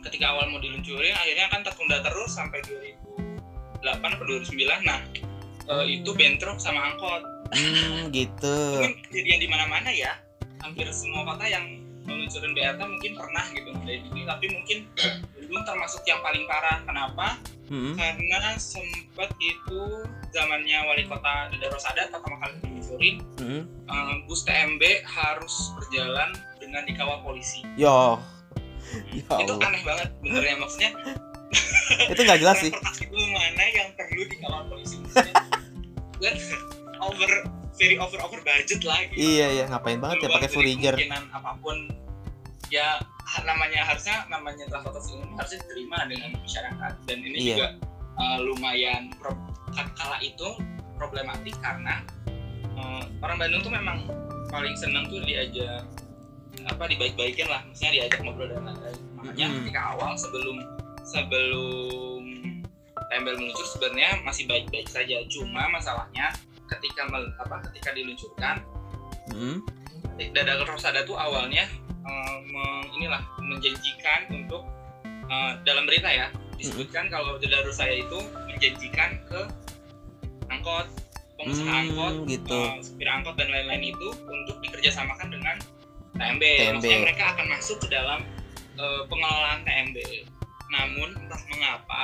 ketika 0.10 0.34
awal 0.34 0.50
mau 0.50 0.58
diluncurin 0.58 1.14
akhirnya 1.14 1.48
kan 1.54 1.62
tertunda 1.62 2.02
terus 2.02 2.34
sampai 2.34 2.60
2008 2.66 4.02
atau 4.02 4.26
2009. 4.26 4.82
Nah, 4.84 5.00
eh, 5.70 5.86
itu 6.02 6.10
bentrok 6.18 6.58
sama 6.58 6.94
angkot 6.94 7.24
Hmm, 7.50 8.14
gitu 8.14 8.78
mungkin 8.78 8.94
kejadian 9.10 9.40
di 9.42 9.50
mana-mana 9.50 9.90
ya 9.90 10.14
hampir 10.62 10.86
semua 10.94 11.26
kota 11.26 11.50
yang 11.50 11.82
meluncurin 12.06 12.54
BRT 12.54 12.78
mungkin 12.78 13.12
pernah 13.18 13.46
gitu 13.50 13.70
dari 13.86 14.06
dulu 14.06 14.22
tapi 14.30 14.46
mungkin 14.54 14.78
belum 15.50 15.62
termasuk 15.66 16.06
yang 16.06 16.22
paling 16.22 16.46
parah 16.46 16.78
kenapa 16.86 17.42
Mm-mm. 17.74 17.98
karena 17.98 18.54
sempat 18.62 19.34
itu 19.42 19.82
zamannya 20.30 20.78
wali 20.90 21.10
kota 21.10 21.50
Dada 21.50 21.68
Rosada 21.74 22.06
pertama 22.14 22.38
kali 22.38 22.54
diluncurkan 22.62 23.16
Mm-mm. 23.42 23.62
eh, 23.66 24.16
bus 24.30 24.42
TMB 24.46 24.84
harus 25.10 25.74
berjalan 25.74 26.30
dengan 26.62 26.86
dikawal 26.86 27.26
polisi 27.26 27.66
Yo. 27.74 28.22
Ya 29.12 29.22
itu 29.22 29.32
Allah. 29.52 29.68
aneh 29.68 29.82
banget 29.84 30.10
benernya 30.20 30.56
maksudnya 30.58 30.90
Itu 32.12 32.22
nggak 32.22 32.40
jelas 32.40 32.58
sih. 32.60 32.70
transportasi 32.70 33.06
umum 33.10 33.30
mana 33.32 33.64
yang 33.68 33.90
perlu 33.94 34.22
dikawal 34.24 34.62
polisi 34.66 34.98
dan 36.20 36.36
over 37.06 37.32
very 37.74 37.96
over 37.96 38.20
over 38.20 38.40
budget 38.40 38.82
lah 38.84 39.00
gitu. 39.08 39.18
Iya 39.18 39.48
iya 39.52 39.64
ngapain 39.66 39.98
banget 39.98 40.18
ya 40.20 40.28
Keluar 40.28 40.36
pakai 40.36 40.48
dari 40.48 40.56
Fourier. 40.56 40.96
kemungkinan 40.96 41.24
apa 41.32 41.52
pun 41.58 41.78
ya 42.70 42.88
namanya 43.42 43.82
harusnya 43.84 44.26
namanya 44.28 44.66
transportasi 44.68 45.16
umum 45.16 45.34
harusnya 45.34 45.60
diterima 45.64 45.98
dengan 46.06 46.30
masyarakat 46.36 46.94
dan 47.04 47.18
ini 47.20 47.38
Iya. 47.40 47.56
juga 47.56 47.68
uh, 48.16 48.38
lumayan 48.40 49.10
pro- 49.16 49.38
ka- 49.72 49.94
kala 49.96 50.18
itu 50.20 50.50
problematik 50.94 51.56
karena 51.58 52.04
uh, 52.76 53.02
orang 53.20 53.38
Bandung 53.40 53.62
tuh 53.62 53.72
memang 53.72 54.06
paling 54.48 54.76
seneng 54.76 55.08
tuh 55.08 55.22
diajak 55.24 55.82
apa 56.70 56.84
dibaik-baikin 56.86 57.46
lah 57.46 57.62
maksudnya 57.64 57.92
diajak 57.98 58.20
ngobrol 58.22 58.48
dan 58.48 58.64
lain-lain 58.64 58.98
makanya 59.16 59.46
Mm-mm. 59.48 59.58
ketika 59.66 59.82
awal 59.90 60.12
sebelum 60.16 60.58
sebelum 61.04 62.24
tembel 63.10 63.36
meluncur 63.36 63.66
sebenarnya 63.68 64.22
masih 64.22 64.46
baik-baik 64.46 64.86
saja 64.86 65.18
cuma 65.28 65.66
masalahnya 65.68 66.30
ketika 66.68 67.10
mel- 67.10 67.34
apa 67.38 67.66
ketika 67.70 67.90
diluncurkan 67.92 68.62
Mm-mm. 69.30 69.66
Dada 70.32 70.62
Rosada 70.62 71.02
tuh 71.04 71.16
awalnya 71.16 71.64
meng- 72.46 72.90
inilah 72.94 73.22
menjanjikan 73.40 74.28
untuk 74.30 74.64
eh, 75.26 75.52
dalam 75.64 75.84
berita 75.84 76.08
ya 76.08 76.28
disebutkan 76.56 77.08
kalau 77.08 77.38
Dada 77.38 77.64
Rosada 77.64 77.92
itu 77.92 78.20
menjanjikan 78.46 79.16
ke 79.26 79.42
angkot 80.50 80.86
pengusaha 81.36 81.66
Hmm, 81.66 81.82
angkot 81.88 82.14
gitu. 82.28 82.52
eh, 82.52 82.74
supir 82.80 83.08
angkot 83.08 83.34
dan 83.34 83.48
lain-lain 83.48 83.90
itu 83.90 84.08
untuk 84.12 84.60
dikerjasamakan 84.60 85.30
dengan 85.32 85.56
TMB. 86.14 86.44
TMB. 86.44 86.74
Maksudnya 86.80 87.00
mereka 87.06 87.24
akan 87.36 87.46
masuk 87.50 87.78
ke 87.82 87.88
dalam 87.90 88.20
eh, 88.76 89.02
pengelolaan 89.06 89.60
TMB. 89.62 89.98
Namun 90.70 91.10
entah 91.18 91.42
mengapa 91.50 92.04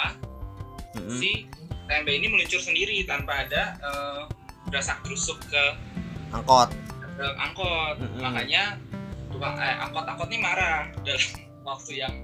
Mm-mm. 0.96 1.18
si 1.18 1.46
TMB 1.86 2.08
ini 2.10 2.28
meluncur 2.28 2.58
sendiri 2.58 3.06
tanpa 3.06 3.46
ada 3.46 3.63
eh, 3.78 4.22
berasak 4.68 5.06
kerusuk 5.06 5.38
ke 5.46 5.63
Angkot. 6.34 6.74
ke 7.15 7.28
angkot 7.39 7.96
Mm-mm. 8.02 8.20
makanya 8.20 8.76
tukang 9.32 9.56
eh, 9.56 9.78
angkot-angkot 9.80 10.28
ini 10.34 10.39
marah 10.41 10.89
dalam 11.06 11.30
waktu 11.63 12.02
yang 12.02 12.15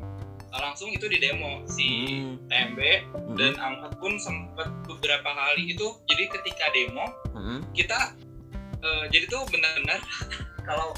langsung 0.52 0.91
itu 0.91 1.08
di 1.08 1.15
demo 1.15 1.63
si 1.63 1.88
Mm-mm. 2.12 2.50
TMB 2.50 2.80
Mm-mm. 3.15 3.36
dan 3.39 3.54
angkot 3.56 3.94
pun 4.02 4.17
sempat 4.20 4.67
beberapa 4.84 5.30
kali 5.32 5.72
itu 5.72 5.96
jadi 6.10 6.28
ketika 6.28 6.65
demo 6.76 7.06
Mm-mm. 7.32 7.60
kita 7.72 8.17
eh, 8.82 9.04
jadi 9.13 9.30
tuh 9.30 9.46
benar-benar 9.48 10.02
kalau 10.67 10.91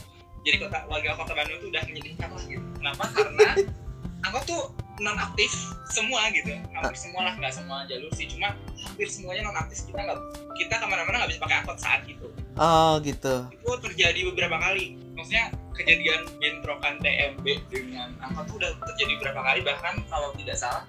jadi 0.43 0.57
kota 0.59 0.77
warga 0.91 1.15
kota 1.15 1.33
Bandung 1.33 1.59
tuh 1.63 1.69
udah 1.71 1.83
menyedihkan 1.87 2.27
lah 2.29 2.43
gitu. 2.43 2.65
Kenapa? 2.79 3.03
Karena 3.15 3.49
angkot 4.27 4.43
tuh 4.47 4.63
non 5.01 5.17
aktif 5.17 5.49
semua 5.89 6.29
gitu 6.29 6.53
hampir 6.69 6.95
semua 6.95 7.25
lah 7.25 7.33
nggak 7.39 7.53
semua 7.55 7.77
jalur 7.87 8.11
sih. 8.13 8.27
Cuma 8.29 8.53
hampir 8.83 9.07
semuanya 9.09 9.47
non 9.47 9.57
aktif 9.57 9.87
kita 9.87 9.99
nggak 10.03 10.19
kita 10.59 10.75
ke 10.77 10.85
mana-mana 10.85 11.15
nggak 11.23 11.31
bisa 11.33 11.41
pakai 11.41 11.57
angkot 11.63 11.77
saat 11.79 12.01
itu. 12.05 12.27
Oh 12.53 13.01
gitu. 13.01 13.49
itu 13.49 13.71
terjadi 13.89 14.19
beberapa 14.29 14.59
kali. 14.61 14.99
Maksudnya 15.17 15.49
kejadian 15.73 16.21
bentrokan 16.37 17.01
TMB 17.01 17.45
dengan 17.71 18.09
angkot 18.21 18.45
tuh 18.51 18.55
udah 18.61 18.71
terjadi 18.93 19.13
beberapa 19.19 19.41
kali. 19.41 19.59
Bahkan 19.65 19.93
kalau 20.11 20.29
tidak 20.37 20.57
salah 20.59 20.83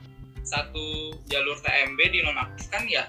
satu 0.44 1.16
jalur 1.30 1.56
TMB 1.64 1.98
dinonaktifkan 2.12 2.84
ya 2.84 3.08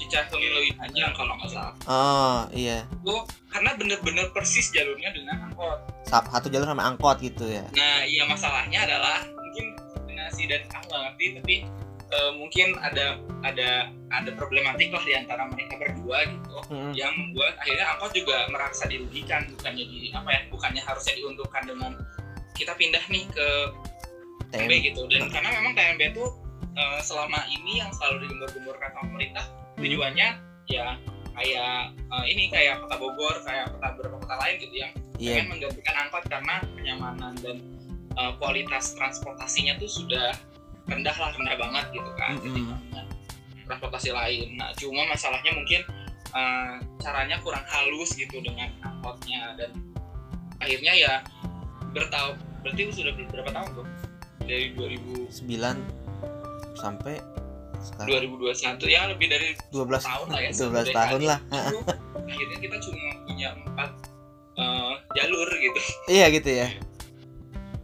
Cicahem 0.00 0.32
Leuwih 0.32 0.72
Panjang 0.74 1.12
kalau 1.12 1.36
nggak 1.36 1.50
salah 1.50 1.74
Oh 1.84 2.40
iya. 2.50 2.88
itu 2.88 3.16
karena 3.46 3.70
bener-bener 3.74 4.26
persis 4.30 4.70
jalurnya 4.70 5.12
dengan 5.12 5.36
angkot 5.44 5.78
Sa- 6.04 6.24
Satu 6.24 6.48
jalur 6.48 6.64
sama 6.66 6.86
angkot 6.86 7.20
gitu 7.20 7.44
ya. 7.44 7.62
nah 7.70 8.02
iya 8.02 8.24
masalahnya 8.24 8.82
adalah 8.82 9.20
mungkin 9.28 9.76
koordinasi 9.76 10.42
dan 10.46 10.64
aku 10.70 10.84
nggak 10.86 11.02
ngerti 11.06 11.24
tapi 11.36 11.54
eh, 12.10 12.32
mungkin 12.32 12.66
ada 12.80 13.06
ada 13.42 13.70
ada 14.10 14.30
problematik 14.34 14.90
lah 14.90 15.00
di 15.00 15.14
antara 15.14 15.46
mereka 15.46 15.76
berdua 15.76 16.18
gitu 16.24 16.56
Mm-mm. 16.68 16.92
yang 16.92 17.12
membuat 17.12 17.54
akhirnya 17.56 17.86
angkot 17.90 18.10
juga 18.12 18.48
merasa 18.48 18.84
dirugikan 18.84 19.44
bukannya 19.50 19.84
di 19.84 20.10
apa 20.10 20.28
ya 20.28 20.40
bukannya 20.48 20.82
harusnya 20.82 21.14
diuntungkan 21.14 21.62
dengan 21.62 21.92
kita 22.52 22.72
pindah 22.74 23.04
nih 23.06 23.24
ke 23.26 23.48
TMB 24.50 24.66
TM. 24.68 24.82
gitu 24.84 25.00
dan 25.06 25.22
karena 25.30 25.48
memang 25.54 25.72
TMB 25.72 26.02
itu 26.10 26.24
eh, 26.74 27.00
selama 27.00 27.38
ini 27.48 27.78
yang 27.78 27.90
selalu 27.92 28.26
digembor-gemborkan 28.26 28.90
sama 28.90 29.06
pemerintah 29.06 29.44
tujuannya 29.80 30.28
ya 30.68 30.86
kayak 31.34 31.74
eh, 31.96 32.24
ini 32.28 32.52
kayak 32.52 32.84
kota 32.84 32.96
Bogor 33.00 33.36
kayak 33.42 33.72
kota 33.74 33.86
beberapa 33.96 34.16
kota 34.22 34.36
lain 34.40 34.56
gitu 34.60 34.76
yang 34.76 34.92
Iya. 35.20 35.36
pengen 35.36 35.46
menggantikan 35.52 35.94
angkot 36.00 36.24
karena 36.32 36.54
kenyamanan 36.76 37.34
dan 37.44 37.56
eh, 38.16 38.32
kualitas 38.40 38.96
transportasinya 38.96 39.76
tuh 39.76 39.88
sudah 39.88 40.32
rendah 40.88 41.12
lah 41.12 41.30
rendah 41.36 41.56
banget 41.60 41.84
gitu 41.92 42.10
kan 42.16 42.34
Mm-mm. 42.40 42.44
ketimbang 42.48 42.82
transportasi 43.68 44.10
lain. 44.10 44.58
Nah 44.58 44.74
cuma 44.74 45.06
masalahnya 45.06 45.52
mungkin 45.54 45.80
eh, 46.32 46.74
caranya 46.98 47.36
kurang 47.44 47.62
halus 47.68 48.16
gitu 48.16 48.40
dengan 48.40 48.72
angkotnya 48.80 49.54
dan 49.60 49.70
akhirnya 50.60 50.92
ya 50.92 51.12
bertahun 51.92 52.36
berarti 52.60 52.92
sudah 52.92 53.12
berapa 53.16 53.50
tahun 53.50 53.70
tuh 53.76 53.86
dari 54.44 54.72
2000 54.76 55.30
9 55.46 56.76
sampai 56.76 57.16
sekarang 57.80 58.08
2021 58.30 58.86
ya 58.86 59.00
lebih 59.08 59.26
dari 59.26 59.48
12 59.70 59.88
tahun 60.00 60.26
lah 60.28 60.40
ya 60.40 60.50
12 60.54 60.60
satu 60.60 60.68
tahun 60.70 60.84
dekade. 60.86 61.26
lah. 61.26 61.38
Itu 61.40 61.78
akhirnya 62.20 62.58
kita 62.60 62.76
cuma 62.78 62.98
punya 63.24 63.48
empat 63.56 63.90
eh, 64.54 64.92
jalur 65.14 65.48
gitu 65.50 65.80
Iya 66.06 66.26
gitu 66.30 66.50
ya. 66.52 66.68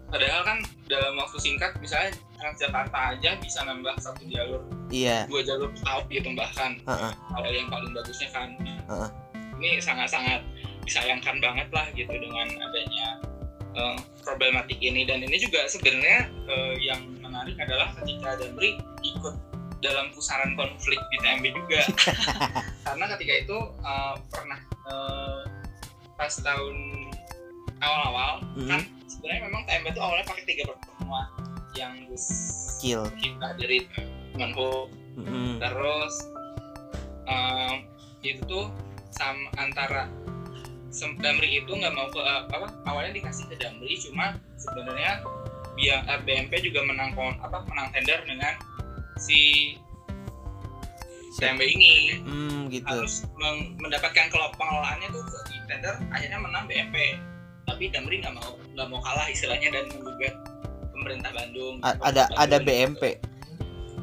padahal 0.06 0.42
kan 0.44 0.58
dalam 0.86 1.14
waktu 1.16 1.36
singkat 1.36 1.74
misalnya 1.78 2.14
Transjakarta 2.36 3.16
aja 3.16 3.30
bisa 3.36 3.64
nambah 3.64 3.96
satu 3.98 4.22
jalur 4.24 4.62
Iya. 4.86 5.26
dua 5.26 5.42
jalur 5.42 5.72
tahun 5.74 6.04
gitu 6.06 6.30
bahkan 6.32 6.78
Heeh. 6.78 7.12
kalau 7.32 7.50
yang 7.50 7.66
paling 7.66 7.90
bagusnya 7.90 8.28
kan 8.30 8.54
Heeh. 8.60 9.10
ini 9.56 9.80
sangat-sangat 9.80 10.44
disayangkan 10.86 11.42
banget 11.42 11.66
lah 11.72 11.86
gitu 11.90 12.12
dengan 12.12 12.46
adanya 12.54 13.06
eh, 13.74 13.96
problematik 14.22 14.78
ini 14.78 15.02
dan 15.02 15.20
ini 15.20 15.36
juga 15.36 15.66
sebenarnya 15.66 16.30
eh, 16.46 16.74
yang 16.78 17.02
menarik 17.18 17.58
adalah 17.58 17.90
ketika 17.98 18.38
Damri 18.38 18.78
ikut 19.02 19.34
dalam 19.86 20.10
pusaran 20.10 20.52
konflik 20.52 20.98
di 20.98 21.16
TMB 21.18 21.44
juga 21.54 21.80
karena 22.86 23.04
ketika 23.14 23.34
itu 23.38 23.58
eh, 23.80 24.14
pernah 24.26 24.58
eh, 24.84 25.40
pas 26.14 26.32
tahun 26.34 26.76
awal-awal 27.78 28.40
Mhm. 28.56 28.68
kan 28.68 28.80
sebenarnya 29.06 29.40
memang 29.44 29.62
TMB 29.64 29.86
itu 29.88 30.00
awalnya 30.00 30.26
pakai 30.26 30.44
tiga 30.44 30.62
pertemuan 30.66 31.26
yang 31.72 31.92
bus 32.06 32.24
Kill. 32.76 33.04
kita 33.14 33.52
dari 33.54 33.84
Menhub 34.32 34.88
Mm-mm. 35.14 35.56
terus 35.56 36.14
em, 37.24 37.84
itu 38.20 38.40
tuh 38.44 38.68
sama 39.10 39.48
antara 39.56 40.08
Damri 40.96 41.60
itu 41.60 41.68
nggak 41.68 41.92
mau 41.92 42.08
ke 42.08 42.16
eh, 42.16 42.42
apa 42.48 42.66
awalnya 42.84 43.12
dikasih 43.14 43.44
ke 43.46 43.56
Damri 43.56 44.00
cuma 44.00 44.32
sebenarnya 44.56 45.20
biar 45.76 46.00
BMP 46.24 46.56
juga 46.62 46.80
menang 46.82 47.12
kon- 47.12 47.36
apa 47.36 47.60
menang 47.66 47.92
tender 47.92 48.24
dengan 48.24 48.56
si. 49.16 49.74
TMB 51.36 51.60
ini 51.68 52.16
Hmm 52.24 52.72
gitu. 52.72 52.88
harus 52.88 53.28
mendapatkan 53.76 54.24
pengelolaannya 54.32 55.08
tuh 55.12 55.20
di 55.44 55.60
tender 55.68 55.92
akhirnya 56.08 56.40
menang 56.40 56.64
BMP 56.64 57.20
tapi 57.68 57.92
Damri 57.92 58.24
nggak 58.24 58.32
mau 58.32 58.56
nggak 58.72 58.88
mau 58.88 59.04
kalah 59.04 59.28
istilahnya 59.28 59.68
dan 59.68 59.84
menggugat 59.92 60.32
pemerintah 60.96 61.28
Bandung 61.36 61.76
A- 61.84 61.92
ada 62.00 62.24
ada 62.40 62.56
Bandung. 62.56 62.96
BMP. 62.96 63.02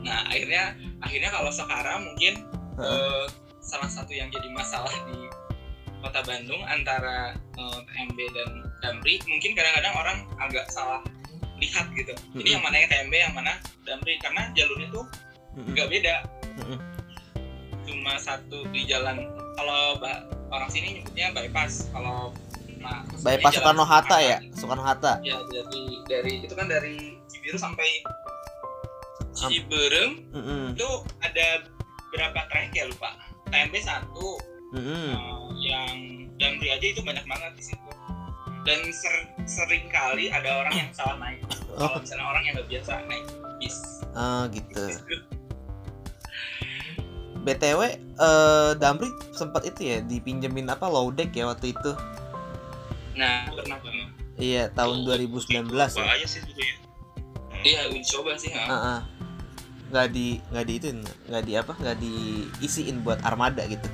Nah 0.05 0.29
akhirnya 0.29 0.77
akhirnya 1.01 1.29
kalau 1.33 1.49
sekarang 1.49 2.05
mungkin 2.05 2.33
eh, 2.77 3.25
salah 3.65 3.89
satu 3.89 4.13
yang 4.13 4.29
jadi 4.29 4.53
masalah 4.53 4.93
di 5.09 5.25
kota 6.05 6.21
Bandung 6.21 6.61
antara 6.69 7.33
eh, 7.33 7.79
TMB 7.81 8.19
dan 8.29 8.49
Damri 8.77 9.17
mungkin 9.25 9.57
kadang-kadang 9.57 9.93
orang 9.97 10.17
agak 10.37 10.69
salah 10.69 11.01
lihat 11.63 11.85
gitu. 11.95 12.11
Jadi 12.11 12.39
Mm-mm. 12.43 12.53
yang 12.59 12.63
mana 12.63 12.75
yang 12.77 12.89
TMB 12.91 13.13
yang 13.15 13.33
mana 13.33 13.53
Damri 13.83 14.15
karena 14.19 14.41
jalurnya 14.51 14.87
tuh 14.91 15.05
nggak 15.55 15.87
beda. 15.87 16.15
Mm-mm. 16.59 16.79
Cuma 17.83 18.13
satu 18.19 18.67
di 18.71 18.83
jalan 18.83 19.23
kalau 19.55 19.99
orang 20.51 20.69
sini 20.69 20.99
nyebutnya 20.99 21.31
bypass 21.31 21.87
kalau 21.91 22.31
nah, 22.79 23.01
Bypass 23.23 23.55
Soekarno 23.57 23.85
Hatta 23.87 24.17
ya, 24.19 24.37
gitu. 24.43 24.65
Soekarno 24.65 24.83
Hatta. 24.83 25.19
Ya 25.23 25.39
dari 25.51 25.83
dari 26.07 26.33
itu 26.45 26.53
kan 26.53 26.67
dari 26.67 27.17
Cibiru 27.31 27.57
sampai 27.57 27.87
Sam- 29.33 29.51
Ciberem 29.51 30.23
Mm-mm. 30.31 30.63
itu 30.77 30.89
ada 31.23 31.65
berapa 32.13 32.39
trek 32.51 32.69
ya 32.77 32.85
lupa 32.85 33.17
TMB 33.49 33.75
satu 33.81 34.37
Mm-mm. 34.77 35.09
eh, 35.15 35.41
yang 35.65 35.95
Damri 36.37 36.69
aja 36.73 36.85
itu 36.85 37.01
banyak 37.05 37.23
banget 37.29 37.51
di 37.57 37.63
situ 37.65 37.82
dan 38.63 38.79
ser- 38.89 39.27
sering 39.45 39.85
kali 39.87 40.27
ada 40.27 40.49
orang 40.57 40.73
yang 40.73 40.89
salah 40.91 41.19
naik 41.19 41.39
Oh. 41.69 41.83
kalau 41.83 41.99
misalnya 41.99 42.25
orang 42.27 42.43
yang 42.43 42.53
nggak 42.53 42.69
biasa 42.69 42.91
naik 43.05 43.25
bis 43.57 43.77
Oh 44.13 44.45
gitu. 44.47 44.83
itu 44.85 45.17
btw 47.39 47.81
eh 47.83 48.71
Damri 48.77 49.09
sempat 49.31 49.65
itu 49.65 49.81
ya 49.83 49.97
dipinjemin 49.99 50.69
apa 50.69 50.85
low 50.85 51.09
deck 51.09 51.31
ya 51.31 51.43
waktu 51.45 51.73
itu 51.73 51.91
nah 53.13 53.49
pernah 53.49 53.77
pernah 53.77 54.07
iya 54.37 54.69
tahun 54.69 55.03
Tuh, 55.03 55.17
2019 55.17 55.65
itu 55.65 55.99
ya 55.99 56.25
sih 56.25 56.41
dulu 56.41 56.61
ya 56.61 56.75
Hmm. 57.53 57.63
iya 57.63 57.81
uji 57.87 58.03
coba 58.07 58.31
sih 58.35 58.51
ha. 58.51 58.63
Heeh. 58.65 58.99
nggak 59.87 60.07
di 60.09 60.27
nggak 60.47 60.65
di 60.65 60.73
itu 60.73 60.87
nggak 61.25 61.43
di 61.43 61.53
apa 61.53 61.73
nggak 61.73 61.97
diisiin 61.97 63.01
buat 63.01 63.21
armada 63.21 63.63
gitu 63.65 63.85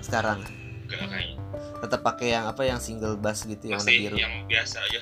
sekarang 0.00 0.40
Enggak 0.84 1.06
kayaknya 1.06 1.37
tetap 1.78 2.00
pakai 2.02 2.28
yang 2.30 2.44
apa 2.44 2.62
yang 2.62 2.78
single 2.78 3.14
bass 3.14 3.42
gitu 3.42 3.64
yang 3.66 3.76
warna 3.76 3.86
masih 3.86 4.00
biru. 4.02 4.16
yang 4.16 4.34
biasa 4.44 4.76
aja 4.80 5.00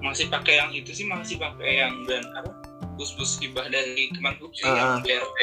masih 0.00 0.26
pakai 0.26 0.54
yang 0.56 0.70
itu 0.70 0.90
sih 0.90 1.04
masih 1.04 1.36
pakai 1.36 1.70
yang 1.78 1.92
brand 2.04 2.24
apa? 2.34 2.52
Bus-bus 2.94 3.36
hibah 3.38 3.64
dari 3.66 4.08
Kemenhub 4.10 4.48
sih 4.50 4.64
Ah. 4.64 4.96
yang 4.96 5.00
BRT 5.00 5.38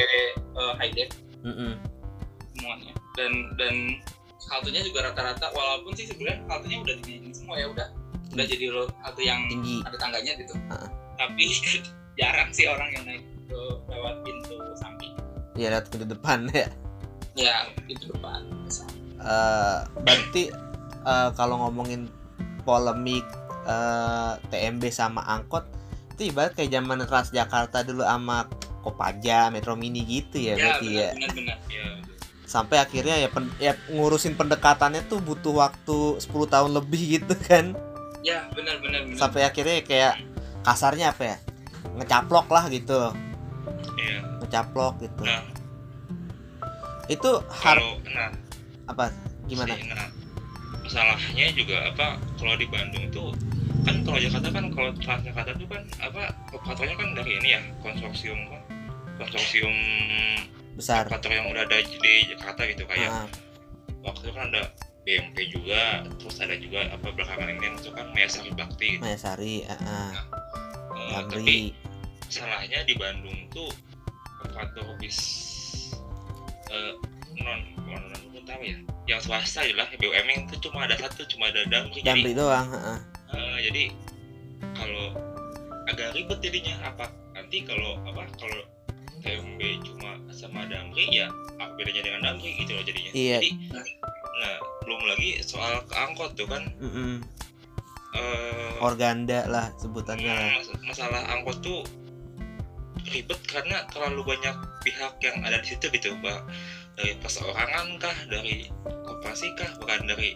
uh, 0.52 0.74
high 0.74 0.90
deck 0.92 1.10
Mm-mm. 1.40 1.78
semuanya. 2.52 2.90
Dan 3.14 3.32
dan 3.54 3.74
haltenya 4.48 4.82
juga 4.82 5.06
rata-rata 5.06 5.50
walaupun 5.52 5.94
sih 5.94 6.06
sebenarnya 6.06 6.42
haltenya 6.44 6.78
udah 6.80 6.94
dinaikin 6.98 7.30
semua 7.30 7.54
ya 7.54 7.66
udah. 7.68 7.86
Udah 8.28 8.44
jadi 8.44 8.64
lo- 8.68 8.90
halte 9.00 9.22
yang 9.22 9.46
tinggi. 9.46 9.82
ada 9.82 9.94
tangganya 9.96 10.32
gitu. 10.36 10.54
Ah. 10.68 10.86
tapi 11.16 11.50
jarang 12.18 12.50
sih 12.50 12.66
orang 12.66 12.90
yang 12.92 13.04
naik 13.04 13.22
ke 13.44 13.58
lewat 13.88 14.14
pintu 14.22 14.54
samping. 14.74 15.14
Ya 15.54 15.70
lihat 15.72 15.86
pintu 15.88 16.02
depan 16.04 16.46
ya. 16.56 16.66
Ya 17.34 17.54
pintu 17.86 18.10
depan 18.10 18.42
Eh, 19.18 19.78
berarti 19.98 20.42
eh, 21.02 21.28
kalau 21.34 21.58
ngomongin 21.66 22.06
polemik 22.62 23.26
eh, 23.66 24.32
TMB 24.48 24.82
sama 24.94 25.26
angkot 25.26 25.66
itu 26.14 26.34
ibarat 26.34 26.54
kayak 26.54 26.74
zaman 26.74 27.02
Transjakarta 27.06 27.86
dulu 27.86 28.02
sama 28.02 28.46
Kopaja, 28.82 29.50
Metro 29.50 29.74
Mini 29.74 30.02
gitu 30.02 30.38
ya, 30.38 30.54
ya 30.54 30.78
berarti 30.78 30.86
ya. 30.90 31.08
benar-benar 31.14 31.58
ya 31.70 31.86
Sampai 32.48 32.80
akhirnya 32.80 33.20
ya, 33.20 33.28
pen- 33.28 33.52
ya 33.60 33.76
ngurusin 33.92 34.32
pendekatannya 34.32 35.04
tuh 35.06 35.20
butuh 35.20 35.52
waktu 35.52 36.16
10 36.16 36.26
tahun 36.48 36.70
lebih 36.74 37.20
gitu 37.20 37.34
kan. 37.36 37.76
ya 38.24 38.48
benar-benar 38.50 39.04
benar. 39.04 39.18
Sampai 39.20 39.44
akhirnya 39.44 39.84
kayak 39.84 40.14
kasarnya 40.64 41.12
apa 41.12 41.22
ya? 41.22 41.36
Ngecaplok 42.00 42.48
lah 42.48 42.64
gitu. 42.72 43.12
iya 44.00 44.18
Ngecaplok 44.42 44.94
gitu. 45.04 45.22
nah 45.22 45.44
Itu 47.06 47.30
har 47.46 47.76
kalau 47.78 48.00
nah 48.08 48.30
apa 48.88 49.12
gimana? 49.46 49.72
nah 49.92 50.08
masalahnya 50.82 51.46
juga 51.52 51.76
apa 51.92 52.16
kalau 52.40 52.56
di 52.56 52.66
Bandung 52.68 53.04
tuh 53.12 53.30
kan 53.84 54.00
kalau 54.04 54.18
Jakarta 54.20 54.48
kan 54.48 54.64
kalau 54.72 54.90
Transjakarta 54.96 55.52
tuh 55.56 55.68
kan 55.68 55.82
apa 56.00 56.32
operatornya 56.52 56.96
kan 56.96 57.08
dari 57.12 57.32
ini 57.40 57.48
ya 57.56 57.60
konsorsium 57.84 58.40
kan 58.48 58.62
konsorsium 59.20 59.74
Besar. 60.78 61.04
operator 61.10 61.32
yang 61.34 61.46
udah 61.50 61.66
ada 61.66 61.78
di 61.82 62.14
Jakarta 62.32 62.62
gitu 62.68 62.84
kayak 62.86 63.10
Ah, 63.10 63.26
waktu 64.06 64.30
itu 64.30 64.32
kan 64.32 64.44
ada 64.54 64.62
BMP 65.02 65.36
juga 65.50 66.04
terus 66.20 66.36
ada 66.38 66.54
juga 66.56 66.84
apa 66.92 67.08
belakangan 67.12 67.48
ini 67.48 67.64
yang 67.64 67.74
masuk 67.80 67.92
kan 67.96 68.06
Mayasari 68.12 68.52
Bakti 68.52 68.88
gitu. 68.96 69.02
Mayasari, 69.02 69.54
ah, 69.66 69.74
ah. 69.74 70.12
Eh, 70.94 71.10
Damri. 71.16 71.32
tapi 71.32 71.56
salahnya 72.28 72.84
di 72.84 72.94
Bandung 72.94 73.38
tuh 73.48 73.72
operator 74.44 74.84
bis 75.00 75.18
eh, 76.68 76.92
non 77.40 77.60
non 77.88 78.00
non 78.00 78.02
non 78.12 78.22
tahu 78.48 78.62
ya 78.64 78.78
yang 79.06 79.20
swasta 79.20 79.60
ya 79.62 79.74
lah 79.74 79.86
BUMN 79.92 80.48
itu 80.48 80.56
cuma 80.62 80.84
ada 80.84 80.96
satu 80.96 81.24
cuma 81.26 81.48
ada 81.48 81.64
Damri 81.64 82.00
jadi 82.00 82.08
Damri 82.14 82.32
doang, 82.32 82.68
ah, 82.70 82.96
ah. 82.96 83.00
eh, 83.32 83.58
jadi 83.62 83.84
kalau 84.74 85.04
agak 85.86 86.12
ribet 86.12 86.38
jadinya 86.40 86.74
apa 86.84 87.06
nanti 87.32 87.62
kalau 87.62 88.00
apa 88.02 88.24
kalau 88.34 88.60
TMB 89.18 89.60
cuma 89.82 90.10
sama 90.30 90.64
Damri 90.64 91.08
ya 91.10 91.28
apa 91.56 91.72
bedanya 91.74 92.02
dengan 92.02 92.20
Damri 92.24 92.56
gitu 92.56 92.72
loh 92.72 92.82
jadinya 92.82 93.10
Iya. 93.12 93.38
jadi 93.38 93.50
nah 94.38 94.56
belum 94.82 95.00
lagi 95.06 95.30
soal 95.42 95.82
keangkot 95.84 96.32
tuh 96.32 96.46
kan 96.46 96.62
Mm-mm. 96.78 97.20
eh, 98.14 98.72
Organda 98.78 99.44
lah 99.46 99.68
sebutannya 99.76 100.30
lah. 100.30 100.48
mas- 100.56 100.84
masalah 100.86 101.22
angkot 101.28 101.58
tuh 101.60 101.82
ribet 103.08 103.40
karena 103.48 103.88
terlalu 103.88 104.36
banyak 104.36 104.52
pihak 104.84 105.16
yang 105.18 105.40
ada 105.40 105.58
di 105.58 105.72
situ 105.72 105.88
gitu 105.88 106.12
pak 106.20 106.44
dari 106.98 107.14
perseorangan 107.22 107.86
kah 108.02 108.18
dari 108.26 108.66
koperasi 108.82 109.54
kah 109.54 109.70
bukan 109.78 110.02
dari 110.10 110.34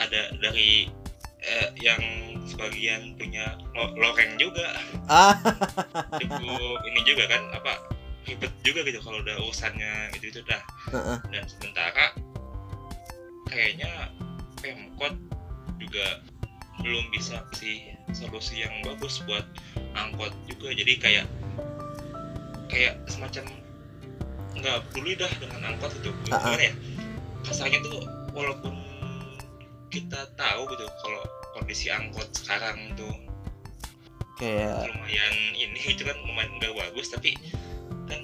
ada 0.00 0.32
dari 0.40 0.88
eh, 1.44 1.68
yang 1.76 2.00
sebagian 2.48 3.20
punya 3.20 3.60
lo- 3.76 3.92
loreng 4.00 4.40
juga. 4.40 4.80
Ah, 5.12 5.36
cukup 6.16 6.80
ini 6.88 7.00
juga 7.04 7.28
kan 7.28 7.42
apa 7.52 7.84
ribet 8.24 8.52
juga 8.64 8.80
gitu 8.84 9.00
kalau 9.04 9.20
udah 9.20 9.36
urusannya 9.44 10.12
gitu 10.16 10.32
itu 10.32 10.40
dah. 10.48 10.60
Heeh. 10.88 11.18
dan 11.32 11.44
sementara 11.44 12.16
kayaknya 13.48 14.08
pemkot 14.60 15.14
juga 15.80 16.24
belum 16.80 17.12
bisa 17.12 17.44
sih 17.52 17.92
solusi 18.16 18.64
yang 18.64 18.72
bagus 18.84 19.20
buat 19.28 19.44
angkot 19.92 20.32
juga. 20.48 20.72
Jadi 20.72 20.96
kayak 20.96 21.26
kayak 22.72 22.96
semacam 23.10 23.44
nggak 24.58 24.76
peduli 24.90 25.14
dah 25.14 25.30
dengan 25.38 25.74
angkot 25.74 25.92
itu 25.94 26.10
ah. 26.34 26.42
gimana 26.42 26.62
ya 26.70 26.74
kasarnya 27.46 27.78
tuh 27.86 28.02
walaupun 28.34 28.74
kita 29.90 30.20
tahu 30.38 30.60
gitu 30.70 30.86
kalau 31.02 31.22
kondisi 31.58 31.90
angkot 31.90 32.26
sekarang 32.34 32.94
tuh 32.94 33.10
kayak 34.38 34.88
lumayan 34.90 35.34
ini 35.54 35.80
itu 35.94 36.02
kan 36.02 36.16
lumayan 36.24 36.50
nggak 36.58 36.74
bagus 36.74 37.10
tapi 37.12 37.36
kan 38.06 38.22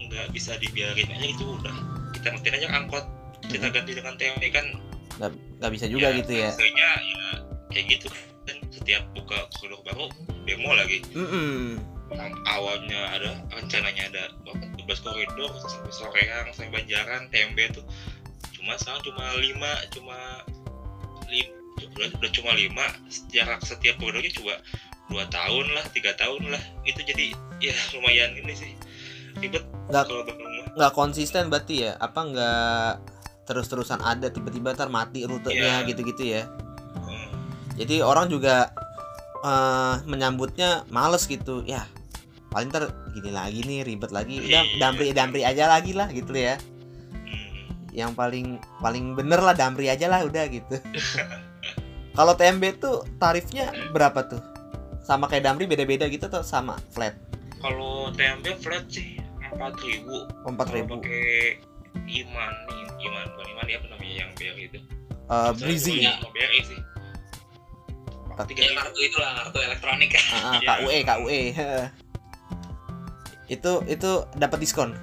nggak 0.00 0.26
bisa 0.34 0.58
dibiarin 0.58 1.08
aja 1.08 1.26
itu 1.30 1.44
udah 1.44 1.76
kita 2.16 2.26
ngertiin 2.34 2.56
aja 2.60 2.68
angkot 2.74 3.04
kita 3.46 3.66
ganti 3.70 3.92
dengan 3.96 4.14
TMB 4.18 4.44
kan 4.52 4.66
nggak 5.60 5.72
bisa 5.76 5.84
juga 5.84 6.16
gitu 6.16 6.32
ya. 6.32 6.48
hasilnya 6.48 6.90
ya 7.04 7.24
kayak 7.68 7.84
gitu 7.98 8.06
kan 8.48 8.56
setiap 8.72 9.04
buka 9.12 9.36
koridor 9.60 9.80
baru 9.84 10.06
demo 10.48 10.72
lagi 10.72 11.04
Mm-mm. 11.12 11.76
Yang 11.76 11.99
awalnya 12.44 13.00
ada 13.10 13.30
rencananya 13.50 14.10
ada 14.10 14.22
berapa 14.42 14.64
12 14.76 15.04
koridor 15.04 15.50
sampai 15.60 15.92
Soreang 15.92 16.46
sampai 16.50 16.70
Banjaran 16.72 17.30
TMB 17.30 17.58
tuh 17.72 17.84
cuma 18.52 18.74
sekarang 18.76 19.02
cuma 19.02 19.24
lima 19.36 19.70
cuma 19.90 20.18
lim, 21.26 21.48
udah, 21.80 22.08
udah 22.18 22.30
cuma 22.30 22.52
lima 22.52 22.86
jarak 23.30 23.62
setiap 23.62 23.96
koridornya 23.96 24.34
coba 24.34 24.54
dua 25.06 25.24
tahun 25.26 25.66
lah 25.70 25.84
tiga 25.90 26.12
tahun 26.14 26.50
lah 26.50 26.62
itu 26.82 27.00
jadi 27.00 27.32
ya 27.58 27.74
lumayan 27.94 28.34
ini 28.34 28.54
sih 28.54 28.72
ribet 29.38 29.62
Nggak- 29.88 30.06
kalau 30.06 30.22
Nggak 30.70 30.94
konsisten 30.94 31.50
berarti 31.50 31.82
ya? 31.82 31.98
Apa 31.98 32.30
nggak 32.30 32.92
terus-terusan 33.42 33.98
ada 33.98 34.30
tiba-tiba 34.30 34.70
ntar 34.70 34.86
mati 34.86 35.26
rutenya 35.26 35.82
Iya. 35.82 35.88
gitu-gitu 35.90 36.22
ya? 36.30 36.46
Hmm. 36.94 37.26
Jadi 37.74 37.98
orang 37.98 38.30
juga 38.30 38.70
eh, 39.42 39.94
menyambutnya 40.06 40.86
males 40.94 41.26
gitu 41.26 41.66
ya. 41.66 41.90
Paling 42.50 42.68
ntar 42.68 42.84
gini 43.10 43.30
lagi 43.30 43.62
nih 43.62 43.82
ribet 43.82 44.10
lagi. 44.10 44.38
Udah 44.40 44.62
Iya. 44.64 44.78
dampri 44.78 45.06
dampri 45.10 45.42
aja 45.42 45.64
lagi 45.66 45.92
lah 45.92 46.08
gitu 46.08 46.30
ya. 46.32 46.58
Hmm. 47.16 47.70
Yang 47.90 48.12
paling 48.12 48.46
paling 48.76 49.14
bener 49.14 49.38
lah 49.38 49.52
dampri 49.52 49.86
aja 49.86 50.06
lah 50.06 50.22
udah 50.22 50.44
gitu. 50.46 50.76
Kalau 52.10 52.34
TMB 52.34 52.64
tuh 52.76 53.06
tarifnya 53.16 53.70
berapa 53.88 54.18
tuh? 54.24 54.42
Sama 55.00 55.26
kayak 55.26 55.42
Damri 55.44 55.64
beda-beda 55.64 56.06
gitu 56.06 56.26
atau 56.26 56.42
sama 56.42 56.74
flat? 56.90 57.14
kalau 57.58 58.08
TMB 58.10 58.56
flat 58.56 58.88
sih 58.88 59.20
empat 59.44 59.76
ribu 59.78 60.24
Empat 60.42 60.64
kalau 60.66 60.78
ribu. 60.80 60.94
pakai 60.96 61.60
Iman 62.08 62.52
Iman 62.96 63.24
bukan 63.28 63.46
Iman 63.48 63.66
ya 63.66 63.76
apa 63.76 63.86
namanya 63.90 64.14
yang 64.16 64.30
BRI 64.32 64.64
itu 64.64 64.78
Eh, 65.28 65.50
Breezy. 65.54 65.96
Iya. 66.00 66.16
Sama 66.16 66.30
BRI 66.30 66.60
sih 66.62 66.80
tiga 68.48 68.62
ya 68.64 68.72
kartu 68.74 69.00
itulah 69.02 69.30
kartu 69.36 69.58
elektronik 69.60 70.08
Iya. 70.56 70.68
KUE 70.80 70.98
KUE. 71.04 71.40
itu 73.50 73.72
itu 73.84 74.10
dapat 74.34 74.58
diskon. 74.58 74.94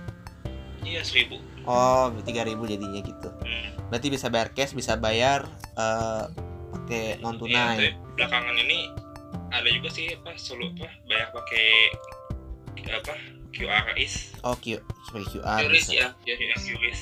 iya 0.81 1.03
seribu 1.03 1.35
Oh, 1.63 2.07
3000 2.17 2.31
jadinya 2.65 3.01
gitu. 3.01 3.27
hmm. 3.43 3.91
Berarti 3.91 4.07
bisa 4.07 4.27
bayar 4.27 4.49
cash, 4.49 4.71
bisa 4.71 4.95
bayar 4.95 5.43
eh, 5.75 6.23
pakai 6.69 7.19
non 7.19 7.35
Iya, 7.35 7.39
tunai. 7.41 7.75
tapi 7.75 7.87
belakangan 8.15 8.55
ini 8.57 8.79
ada 9.49 9.67
juga 9.67 9.89
sih 9.89 10.07
apa 10.09 10.31
solo 10.35 10.71
apa 10.71 10.87
bayar 11.05 11.27
pakai 11.29 11.67
apa 12.87 13.13
QR 13.51 13.91
is 13.95 14.31
Oh, 14.41 14.55
Q 14.55 14.79
sebagai 15.03 15.27
QR. 15.33 15.59
Juris 15.61 15.85
bisa. 15.85 15.93
ya 15.93 16.07
jadi 16.25 16.55
QRIS 16.55 16.99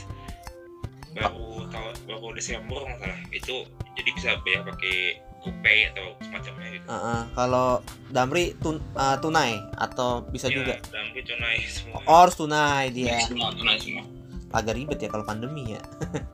baru 1.13 1.69
tahun 1.69 1.93
baru 2.03 2.27
Desember 2.33 2.79
nggak 2.81 2.99
salah 2.99 3.19
itu 3.29 3.55
jadi 3.93 4.09
bisa 4.11 4.29
bayar 4.41 4.61
pakai 4.65 5.21
GoPay 5.45 5.93
atau 5.93 6.05
semacamnya 6.19 6.67
gitu 6.73 6.85
Ah, 6.85 6.97
ah. 6.97 7.21
Kalau 7.31 7.67
Damri 8.09 8.57
tun 8.57 8.81
ah, 8.93 9.15
tunai 9.15 9.61
atau 9.75 10.25
bisa 10.25 10.49
Ya, 10.49 10.55
juga. 10.55 10.73
gue 11.13 11.21
tunai 11.21 11.57
semua 11.63 12.01
Oh, 12.03 12.17
harus 12.19 12.33
tunai 12.33 12.89
dia. 12.89 13.21
semua 13.21 13.53
tunai 13.53 13.77
semua 13.77 14.03
Agak 14.51 14.73
ribet 14.73 14.97
ya 14.97 15.07
kalau 15.07 15.23
pandemi 15.23 15.71
ya. 15.71 15.81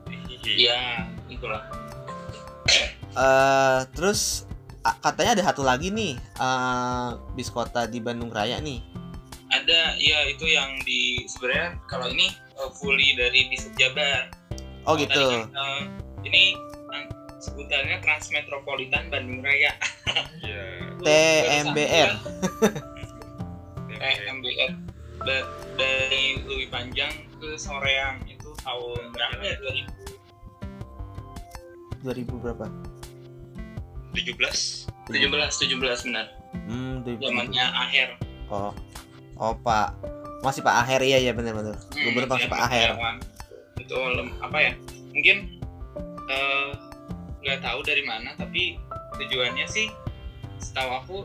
Iya. 0.08 0.40
iya 0.42 0.80
itulah 1.28 1.62
eh 3.12 3.80
terus 3.92 4.48
katanya 4.98 5.36
ada 5.36 5.44
satu 5.44 5.62
lagi 5.62 5.90
nih 5.90 6.16
eh 6.16 7.08
bis 7.32 7.46
kota 7.46 7.84
di 7.84 8.00
Bandung 8.00 8.32
Raya 8.32 8.58
nih. 8.58 8.80
ada 9.46 9.92
ya 9.94 10.18
itu 10.26 10.48
yang 10.48 10.80
di 10.80 11.28
sebenarnya 11.28 11.76
kalau 11.84 12.08
ini 12.08 12.32
uh, 12.56 12.72
fully 12.72 13.12
dari 13.12 13.46
di 13.46 13.56
Subjabar. 13.56 14.32
oh 14.82 14.96
Tadi 14.96 15.04
gitu 15.04 15.22
kan, 15.22 15.52
uh, 15.52 15.82
ini 16.24 16.56
uh, 16.88 17.04
sebutannya 17.42 17.98
Transmetropolitan 18.00 19.10
Bandung 19.10 19.42
Raya. 19.42 19.74
Iya. 20.42 20.92
TMBR 21.00 22.10
TMBR 23.96 24.70
Da- 25.22 25.48
dari 25.78 26.42
Lewi 26.44 26.66
Panjang 26.68 27.08
ke 27.40 27.56
Soreang. 27.56 28.20
Itu 28.28 28.52
tahun 28.60 29.14
berapa 29.14 29.40
ya? 29.40 29.56
2000 32.02 32.04
2000 32.04 32.42
berapa? 32.44 32.66
17 34.12 34.36
17 35.08 35.08
17 35.08 36.06
benar. 36.10 36.26
Hmm 36.68 37.00
2000. 37.06 37.24
zamannya 37.24 37.64
akhir. 37.64 38.08
Oh. 38.52 38.74
Oh 39.40 39.54
pak. 39.64 39.96
Masih 40.44 40.60
pak 40.60 40.74
Aher 40.84 41.00
iya 41.06 41.22
iya 41.22 41.32
benar 41.32 41.54
benar 41.54 41.78
gubernur 41.94 42.28
masih 42.28 42.50
ya, 42.50 42.52
pak 42.52 42.60
Aher. 42.68 42.90
Itu 43.80 43.96
apa 44.42 44.58
ya? 44.60 44.72
Mungkin 45.14 45.36
eh, 46.28 46.70
nggak 47.42 47.58
tahu 47.60 47.82
dari 47.82 48.02
mana 48.02 48.32
tapi 48.32 48.78
tujuannya 49.14 49.66
sih 49.66 49.90
setahu 50.56 50.90
aku 50.96 51.16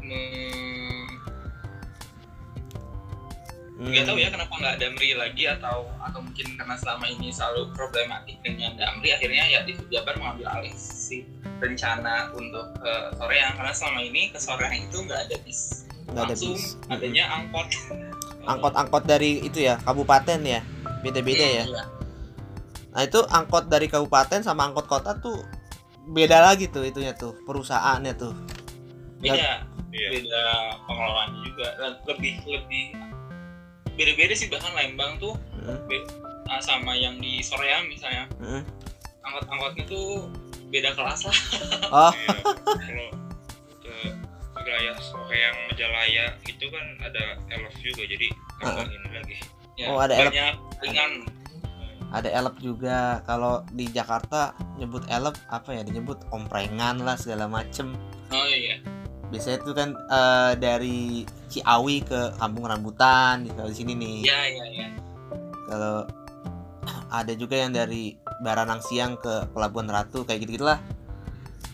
me- 0.00 0.94
Hmm. 3.76 3.92
nggak 3.92 4.08
tahu 4.08 4.16
ya 4.16 4.32
kenapa 4.32 4.56
nggak 4.56 4.76
Damri 4.78 5.12
lagi 5.12 5.44
atau 5.46 5.84
atau 6.00 6.16
mungkin 6.18 6.56
karena 6.56 6.80
selama 6.80 7.12
ini 7.12 7.28
selalu 7.28 7.68
problematik 7.70 8.40
dengan 8.40 8.72
Damri 8.72 9.12
akhirnya 9.12 9.44
ya 9.44 9.60
di 9.62 9.76
Jabar 9.92 10.16
mengambil 10.16 10.48
alih 10.50 10.72
si 10.72 11.28
rencana 11.58 12.32
untuk 12.32 12.72
ke 12.74 12.94
Soreang 13.14 13.52
karena 13.52 13.72
selama 13.76 14.00
ini 14.00 14.32
ke 14.32 14.40
Soreang 14.40 14.72
itu 14.72 14.96
nggak 14.96 15.28
ada 15.28 15.36
bis 15.44 15.84
Nggak 16.08 16.24
ada 16.24 16.34
bis. 16.34 16.62
adanya 16.88 17.24
angkot 17.30 17.68
angkot-angkot 18.46 19.04
dari 19.04 19.44
itu 19.44 19.60
ya 19.60 19.76
kabupaten 19.78 20.40
ya 20.40 20.64
beda-beda 21.02 21.44
ya 21.44 21.64
Iya. 21.68 21.84
nah 22.88 23.02
itu 23.04 23.20
angkot 23.28 23.68
dari 23.68 23.86
kabupaten 23.86 24.40
sama 24.40 24.64
angkot 24.64 24.88
kota 24.88 25.12
tuh 25.20 25.44
beda 26.06 26.38
lagi 26.40 26.66
tuh 26.66 26.82
itunya 26.82 27.12
tuh 27.12 27.34
perusahaannya 27.42 28.14
tuh 28.14 28.32
beda 29.18 29.66
Iya. 29.90 30.08
beda 30.12 30.42
pengelolaannya 30.84 31.40
juga 31.42 31.66
Dan 31.74 31.92
lebih 32.06 32.32
lebih 32.44 32.84
beda-beda 33.92 34.34
sih 34.34 34.46
bahkan 34.46 34.72
Lembang 34.72 35.16
tuh 35.16 35.34
Hmm, 35.56 35.82
ah, 36.46 36.62
sama 36.62 36.94
yang 36.94 37.18
di 37.18 37.42
Soreang 37.42 37.90
misalnya 37.90 38.30
hmm. 38.38 38.62
angkot-angkotnya 39.20 39.84
tuh 39.84 40.30
beda 40.68 40.94
kelas 40.94 41.26
lah 41.26 41.38
oh 41.90 42.12
Iya. 42.22 42.38
Kalau 42.76 43.08
ke 43.82 43.94
wilayah 44.62 44.94
Soreang 45.00 45.56
Majalaya 45.66 46.24
itu 46.44 46.66
kan 46.68 46.84
ada 47.00 47.38
elf 47.48 47.74
juga 47.78 48.02
jadi 48.04 48.28
tambahin 48.58 49.02
lagi. 49.10 49.36
ya, 49.74 49.86
Oh, 49.88 49.98
ada 49.98 50.14
banyak 50.16 50.54
ringan 50.82 51.12
ada 52.12 52.28
elep 52.30 52.56
juga. 52.62 53.22
Kalau 53.26 53.62
di 53.72 53.90
Jakarta 53.90 54.54
nyebut 54.78 55.06
elep 55.10 55.34
apa 55.50 55.74
ya? 55.74 55.82
Disebut 55.82 56.30
omprengan 56.30 57.02
lah 57.02 57.18
segala 57.18 57.50
macem. 57.50 57.94
Oh 58.30 58.46
iya. 58.50 58.82
Biasanya 59.30 59.58
itu 59.62 59.72
kan 59.74 59.90
eh, 59.94 60.52
dari 60.58 61.26
Ciawi 61.50 62.02
ke 62.06 62.38
Kampung 62.38 62.66
Rambutan 62.66 63.42
di 63.46 63.50
kalau 63.50 63.70
di 63.70 63.76
sini 63.76 63.92
nih. 63.98 64.18
Iya 64.26 64.40
iya 64.46 64.66
iya. 64.70 64.88
Kalau 65.66 66.06
ada 67.10 67.32
juga 67.34 67.58
yang 67.58 67.74
dari 67.74 68.14
Baranang 68.42 68.82
Siang 68.82 69.18
ke 69.18 69.50
Pelabuhan 69.50 69.90
Ratu 69.90 70.22
kayak 70.22 70.46
gitu 70.46 70.62
gitulah 70.62 70.78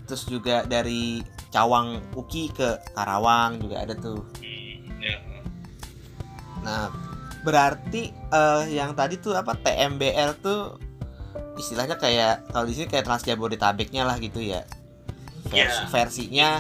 terus 0.07 0.29
juga 0.29 0.67
dari 0.69 1.25
Cawang 1.53 2.01
Uki 2.17 2.53
ke 2.53 2.81
Karawang 2.93 3.61
juga 3.61 3.85
ada 3.85 3.97
tuh. 3.97 4.25
Hmm, 4.41 5.01
ya. 5.01 5.17
nah 6.61 6.89
berarti 7.43 8.11
eh, 8.15 8.63
yang 8.71 8.95
tadi 8.95 9.19
tuh 9.19 9.35
apa 9.35 9.55
TMBR 9.59 10.39
tuh 10.41 10.79
istilahnya 11.59 11.99
kayak 12.01 12.49
kalau 12.51 12.65
di 12.65 12.75
sini 12.75 12.87
kayak 12.89 13.05
Trans 13.05 13.25
Jabodetabeknya 13.27 14.03
lah 14.07 14.17
gitu 14.19 14.41
ya. 14.41 14.63
Vers- 15.51 15.85
Ya. 15.85 15.91
versinya 15.91 16.51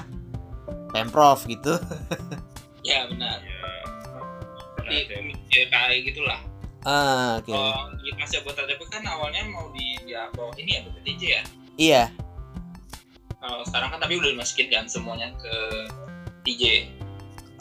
pemprov 0.92 1.42
gitu. 1.46 1.78
Ya 2.82 3.06
benar. 3.06 3.38
Ya. 4.82 5.06
kayak 5.70 6.02
gitulah. 6.02 6.42
Ah 6.82 7.38
oke. 7.38 7.54
Oh 7.54 7.94
di 8.02 8.10
Mas 8.18 8.34
Jabodetabek 8.34 8.82
kan 8.90 9.06
awalnya 9.06 9.46
mau 9.46 9.70
di 9.70 9.94
ya 10.10 10.26
bawah 10.34 10.50
ini 10.58 10.76
ya 10.76 10.80
BPTJ 10.90 11.22
ya? 11.22 11.42
Iya. 11.78 12.02
Kalau 13.38 13.62
sekarang 13.70 13.94
kan 13.94 13.98
tapi 14.02 14.18
udah 14.18 14.34
dimasukin 14.34 14.66
kan 14.66 14.90
semuanya 14.90 15.30
ke 15.38 15.54
TJ 16.42 16.90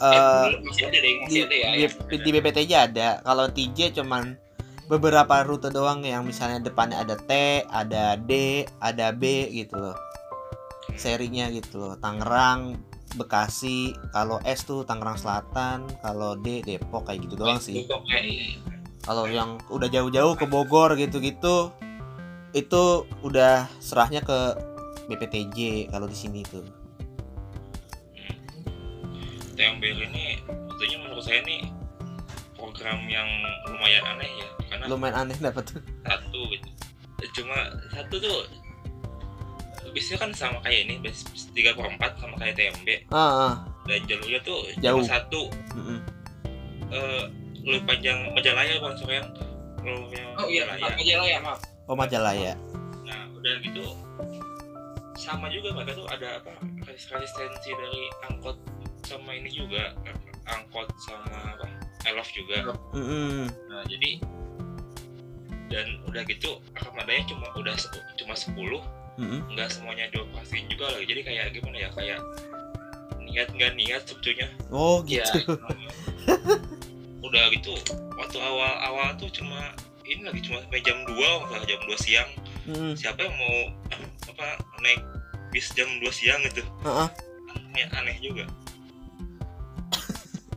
eh, 0.02 0.10
eh, 0.10 0.44
dulu 0.50 0.58
masih 0.66 0.84
ada 0.90 0.98
deh 0.98 1.12
masih 1.22 1.30
di, 1.30 1.38
ada 1.46 1.56
ya 1.56 1.88
di, 1.88 2.16
di 2.18 2.30
BPTJ 2.34 2.72
ada. 2.74 3.08
Kalau 3.22 3.44
TJ 3.48 3.78
cuman 4.02 4.34
beberapa 4.90 5.34
rute 5.46 5.70
doang 5.70 6.02
yang 6.02 6.26
misalnya 6.26 6.60
depannya 6.60 7.00
ada 7.00 7.14
T 7.16 7.62
ada 7.70 8.18
D 8.18 8.64
ada 8.82 9.14
B 9.14 9.48
gitu 9.54 9.78
loh. 9.78 9.96
Serinya 10.98 11.48
gitu 11.54 11.78
loh. 11.78 11.94
Tangerang 11.96 12.76
Bekasi 13.12 13.92
kalau 14.10 14.40
S 14.42 14.64
tuh 14.64 14.88
Tangerang 14.88 15.20
Selatan 15.20 15.84
kalau 16.00 16.34
D 16.34 16.64
Depok 16.64 17.06
kayak 17.06 17.28
gitu 17.28 17.34
doang 17.38 17.60
sih. 17.60 17.84
kayak 17.84 18.24
iya. 18.24 18.56
kalau 19.04 19.28
yang 19.28 19.60
udah 19.68 19.88
jauh-jauh 19.92 20.32
ke 20.34 20.48
Bogor 20.48 20.96
gitu-gitu 20.96 21.70
itu 22.52 22.82
udah 23.24 23.68
serahnya 23.80 24.20
ke 24.24 24.56
BPTJ 25.08 25.88
kalau 25.92 26.08
di 26.08 26.16
sini 26.16 26.44
tuh 26.44 26.81
TMBR 29.52 29.98
ini 30.08 30.40
tentunya 30.46 30.96
menurut 31.00 31.24
saya 31.24 31.40
ini 31.44 31.68
program 32.56 33.04
yang 33.10 33.26
lumayan 33.68 34.02
aneh 34.16 34.30
ya 34.38 34.48
karena 34.70 34.84
lumayan 34.86 35.16
aneh 35.26 35.36
dapat 35.38 35.64
tuh? 35.66 35.82
Satu 36.06 36.40
gitu. 36.50 36.68
Cuma 37.42 37.58
satu 37.90 38.16
tuh 38.18 38.38
biasanya 39.92 40.18
kan 40.24 40.30
sama 40.32 40.58
kayak 40.64 40.88
ini 40.88 40.94
bis 41.04 41.26
tiga 41.52 41.76
per 41.76 41.84
empat 41.84 42.16
sama 42.16 42.38
kayak 42.40 42.56
TMB 42.56 43.12
ah, 43.12 43.20
ah. 43.20 43.54
dan 43.84 44.00
jalurnya 44.08 44.40
tuh 44.40 44.64
Jauh. 44.80 45.04
cuma 45.04 45.10
satu. 45.20 45.42
Mm-mm. 45.76 45.98
eh 46.88 47.22
lebih 47.62 47.82
panjang 47.84 48.18
Majalaya 48.32 48.80
bukan 48.80 48.96
Soreang 48.96 49.28
kalau 49.82 50.08
yang 50.08 50.28
oh 50.38 50.48
iya 50.48 50.62
Majalaya? 50.64 50.88
Maaf 50.88 50.96
aja 51.02 51.14
lah 51.18 51.26
ya 51.28 51.38
maaf. 51.44 51.60
Oh 51.90 51.96
Majalaya. 51.98 52.52
Nah 53.04 53.20
udah 53.36 53.54
gitu 53.60 53.84
sama 55.18 55.46
juga 55.52 55.70
mereka 55.76 55.92
tuh 55.94 56.08
ada 56.08 56.40
apa 56.40 56.50
res- 56.88 57.06
resistensi 57.06 57.70
dari 57.70 58.02
angkot 58.26 58.56
sama 59.02 59.30
ini 59.32 59.50
juga 59.50 59.92
angkot 60.46 60.88
sama 60.98 61.30
apa 61.54 62.10
love 62.12 62.32
juga 62.34 62.74
Mm-mm. 62.92 63.46
nah 63.70 63.82
jadi 63.86 64.18
dan 65.70 65.86
udah 66.04 66.22
gitu 66.28 66.60
armadanya 66.76 67.24
cuma 67.30 67.46
udah 67.56 67.72
cuma 68.18 68.34
10 68.34 68.52
Mm-mm. 69.20 69.40
nggak 69.54 69.68
semuanya 69.70 70.08
dioperasiin 70.10 70.66
juga 70.68 70.92
lagi 70.92 71.06
jadi 71.08 71.20
kayak 71.24 71.46
gimana 71.54 71.76
ya 71.78 71.90
kayak 71.94 72.20
niat 73.22 73.48
nggak 73.54 73.72
niat 73.78 74.02
sebetulnya 74.04 74.48
oh 74.68 75.00
Iya. 75.06 75.24
gitu 75.24 75.56
udah 77.26 77.44
gitu 77.54 77.72
waktu 78.18 78.38
awal-awal 78.38 79.14
tuh 79.16 79.30
cuma 79.32 79.72
ini 80.04 80.26
lagi 80.26 80.42
cuma 80.44 80.60
sampai 80.60 80.82
jam 80.84 80.98
2 81.06 81.14
nggak 81.16 81.62
jam 81.64 81.80
2 81.86 81.96
siang 81.96 82.30
Mm-mm. 82.68 82.92
siapa 82.98 83.24
yang 83.24 83.34
mau 83.38 83.56
apa 84.28 84.46
naik 84.82 85.00
bis 85.54 85.70
jam 85.72 85.88
2 86.02 86.10
siang 86.12 86.40
gitu 86.50 86.60
Heeh. 86.84 87.08
aneh, 87.72 87.86
aneh 87.96 88.16
juga 88.20 88.44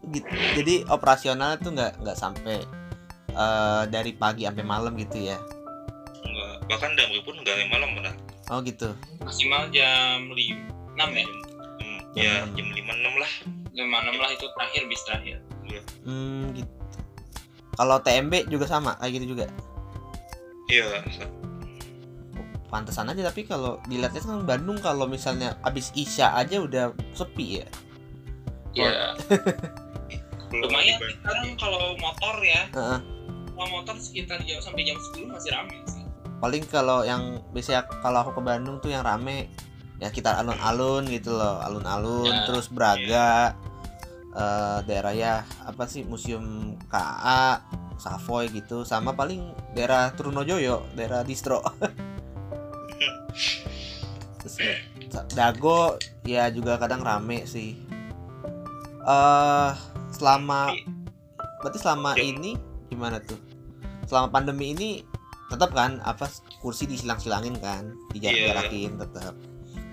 gitu. 0.09 0.27
Jadi 0.55 0.85
operasional 0.87 1.57
tuh 1.57 1.71
nggak 1.71 2.01
nggak 2.01 2.17
sampai 2.17 2.61
eh, 3.29 3.83
dari 3.87 4.11
pagi 4.11 4.43
sampai 4.43 4.61
malam 4.61 4.93
gitu 4.95 5.17
ya. 5.21 5.37
Nggak, 6.21 6.55
bahkan 6.67 6.91
damri 6.93 7.21
pun 7.21 7.35
nggak 7.35 7.55
yang 7.55 7.69
malam 7.69 7.89
benar 7.93 8.13
Oh 8.45 8.61
gitu. 8.61 8.93
maksimal 9.21 9.65
jam 9.69 10.29
5 10.29 10.37
6 10.37 10.37
ya 10.37 11.25
hmm, 11.25 11.99
Jam 12.13 12.21
ya 12.21 12.33
enam. 12.45 12.53
jam 12.53 12.67
5 12.69 12.81
6 13.09 13.21
lah 13.21 13.31
jam 13.73 13.87
6 13.89 14.21
lah 14.21 14.29
itu 14.29 14.45
terakhir 14.51 14.81
bis 14.85 15.01
terakhir 15.03 15.37
Hmm, 16.05 16.53
gitu. 16.53 16.69
Kalau 17.73 17.97
TMB 17.99 18.47
juga 18.47 18.63
sama 18.65 18.93
kayak 18.95 19.11
gitu 19.17 19.33
juga. 19.33 19.49
iya 20.67 21.01
Pantesan 22.65 23.07
aja 23.07 23.25
tapi 23.25 23.43
kalau 23.43 23.81
dilihatnya 23.85 24.21
kan 24.21 24.41
Bandung 24.43 24.77
kalau 24.77 25.05
misalnya 25.05 25.57
abis 25.61 25.89
Isya 25.93 26.35
aja 26.35 26.59
udah 26.59 26.85
sepi 27.11 27.61
ya. 27.61 27.67
Ya 28.75 29.15
belum 30.51 30.71
lumayan 30.71 30.99
sekarang 31.01 31.47
kalau 31.57 31.97
motor 31.97 32.35
ya. 32.43 32.63
Heeh. 32.71 32.99
kalau 33.55 33.69
motor 33.71 33.95
sekitar 33.97 34.39
jam 34.43 34.59
sampai 34.59 34.83
jam 34.83 34.95
10 35.15 35.31
masih 35.31 35.51
rame 35.51 35.77
sih. 35.87 36.03
Paling 36.39 36.63
kalau 36.67 37.07
yang 37.07 37.39
biasanya 37.55 37.87
kalau 38.03 38.21
aku 38.21 38.39
ke 38.39 38.41
Bandung 38.43 38.77
tuh 38.83 38.91
yang 38.91 39.01
rame 39.01 39.47
ya 39.97 40.11
kita 40.11 40.43
alun-alun 40.43 41.07
gitu 41.07 41.31
loh, 41.31 41.63
alun-alun 41.63 42.27
Ya. 42.27 42.43
terus 42.43 42.67
Braga 42.67 43.55
eh, 44.35 44.77
daerah 44.83 45.13
ya 45.15 45.33
apa 45.63 45.87
sih 45.87 46.03
museum 46.03 46.75
KA 46.91 47.63
Savoy 47.95 48.51
gitu 48.51 48.83
sama 48.83 49.15
paling 49.15 49.55
daerah 49.71 50.11
Trunojoyo 50.11 50.83
daerah 50.93 51.23
distro. 51.23 51.63
Terus 54.45 54.55
ya, 54.61 54.75
Dago 55.33 55.95
ya 56.27 56.51
juga 56.51 56.77
kadang 56.77 57.01
rame 57.01 57.47
sih 57.47 57.79
eh 59.05 59.71
selama 60.11 60.73
berarti 61.61 61.77
selama 61.77 62.13
Ya. 62.13 62.23
ini 62.25 62.57
gimana 62.87 63.17
tuh? 63.19 63.37
Selama 64.05 64.29
pandemi 64.29 64.71
ini 64.71 64.89
tetap 65.47 65.71
kan 65.71 66.01
apa 66.01 66.25
kursi 66.57 66.85
disilang-silangin 66.85 67.57
kan 67.57 67.93
dijarak-jarakin 68.11 68.97
tetap 68.97 69.33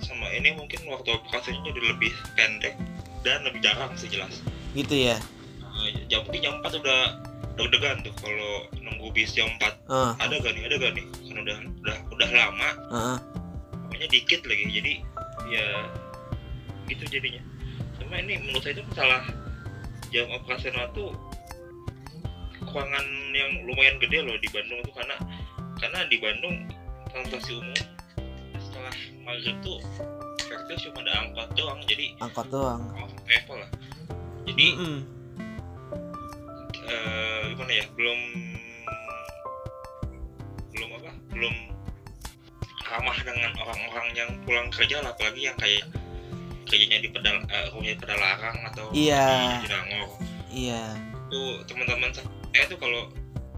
sama 0.01 0.27
ini 0.33 0.51
mungkin 0.53 0.83
waktu 0.89 1.15
operasinya 1.15 1.63
jadi 1.63 1.81
lebih 1.95 2.11
pendek 2.35 2.75
dan 3.23 3.45
lebih 3.45 3.63
jarang 3.63 3.93
sih 3.95 4.09
jelas. 4.09 4.43
Gitu 4.73 5.13
ya? 5.13 5.17
Eh, 5.63 6.03
jam 6.09 6.27
mungkin 6.27 6.43
jam 6.43 6.55
4 6.59 6.83
udah 6.83 7.01
deg-degan 7.55 8.03
tuh 8.03 8.11
kalau 8.19 8.53
nunggu 8.75 9.13
bis 9.13 9.31
jam 9.31 9.47
4 9.61 9.63
Heeh, 9.87 10.11
ada 10.19 10.35
gak 10.41 10.53
nih 10.57 10.65
ada 10.67 10.77
gak 10.81 10.93
nih? 10.99 11.07
Kan 11.23 11.37
udah 11.39 11.57
udah 11.85 11.97
udah 12.11 12.29
lama. 12.33 12.71
Heeh. 12.91 13.19
pokoknya 13.87 14.09
dikit 14.09 14.41
lagi 14.43 14.65
jadi 14.73 14.93
ya 15.47 15.67
gitu 16.89 17.05
jadinya 17.09 17.43
cuma 18.13 18.29
ini 18.29 18.37
menurut 18.45 18.61
saya 18.61 18.77
itu 18.77 18.85
masalah 18.93 19.25
jam 20.13 20.29
operasional 20.37 20.85
tuh 20.93 21.17
kekurangan 22.61 23.07
yang 23.33 23.65
lumayan 23.65 23.97
gede 24.05 24.21
loh 24.21 24.37
di 24.37 24.53
Bandung 24.53 24.85
tuh 24.85 24.93
karena 24.93 25.17
karena 25.81 26.05
di 26.13 26.21
Bandung 26.21 26.69
transportasi 27.09 27.57
umum 27.57 27.81
setelah 28.61 28.93
maghrib 29.25 29.57
tuh 29.65 29.81
efektif 30.45 30.93
cuma 30.93 31.01
ada 31.09 31.25
angkot 31.25 31.49
doang 31.57 31.81
jadi 31.89 32.13
angkot 32.21 32.47
doang 32.53 32.85
oh, 33.01 33.09
travel 33.25 33.65
lah 33.65 33.71
jadi 34.45 34.67
Mm-mm. 34.77 34.99
eh, 36.85 37.41
gimana 37.49 37.73
ya 37.73 37.85
belum 37.97 38.21
belum 40.69 40.89
apa 41.01 41.11
belum 41.33 41.55
ramah 42.93 43.19
dengan 43.25 43.57
orang-orang 43.57 44.09
yang 44.13 44.31
pulang 44.45 44.69
kerja 44.69 45.01
lah 45.01 45.17
apalagi 45.17 45.49
yang 45.49 45.57
kayak 45.57 45.89
kerjanya 46.65 46.99
di 46.99 47.09
pedal 47.09 47.37
eh, 47.43 47.67
rumahnya 47.71 47.97
pedalarang 47.97 48.57
atau 48.69 48.85
Iya. 48.91 49.27
di 49.27 49.47
Jatinangor 49.61 50.09
iya 50.49 50.83
tuh 51.29 51.65
teman-teman 51.65 52.11
saya 52.13 52.65
tuh 52.67 52.77
kalau 52.77 53.09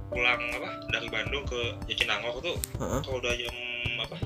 pulang 0.06 0.38
apa 0.52 0.68
dari 0.88 1.08
Bandung 1.08 1.42
ke 1.42 1.60
Jatinangor 1.86 2.38
tuh 2.38 2.56
Heeh. 2.78 3.00
kalau 3.02 3.18
udah 3.18 3.34
jam 3.34 3.54
apa 3.98 4.16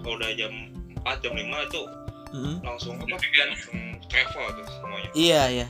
kalau 0.00 0.14
udah 0.16 0.30
jam 0.32 0.52
4 0.96 1.22
jam 1.22 1.32
5 1.32 1.40
itu 1.40 1.82
Mm-mm. 2.30 2.56
langsung 2.60 2.94
apa 2.94 3.08
Signifikan. 3.10 3.46
langsung 3.48 3.78
travel 4.06 4.44
tuh 4.52 4.66
semuanya 4.70 5.10
iya 5.12 5.42
iya 5.48 5.66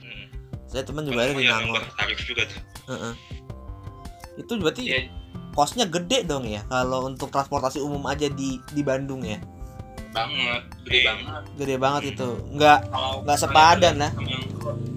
hmm. 0.00 0.24
saya 0.66 0.82
teman 0.82 1.04
juga 1.04 1.22
ada 1.22 1.32
di 1.32 1.44
Nangor 1.44 1.82
tarif 1.94 2.18
juga 2.22 2.42
tuh 2.44 2.60
Heeh. 2.86 3.14
itu 4.36 4.52
berarti 4.56 4.82
Ya, 4.84 4.98
kosnya 5.52 5.86
gede 5.86 6.24
dong 6.24 6.42
ya 6.44 6.66
kalau 6.66 7.06
untuk 7.06 7.28
transportasi 7.28 7.78
umum 7.78 8.02
aja 8.04 8.26
di 8.26 8.58
di 8.72 8.82
Bandung 8.82 9.22
ya 9.22 9.38
banget, 10.14 10.62
gede 10.86 10.96
Iya. 10.96 11.06
banget. 11.10 11.42
gede 11.58 11.76
banget 11.76 12.02
itu 12.14 12.28
nggak 12.54 12.78
Kalau 12.86 13.12
Nggak 13.26 13.38
sepadan 13.38 13.94
lah. 13.98 14.12
Yang 14.16 14.42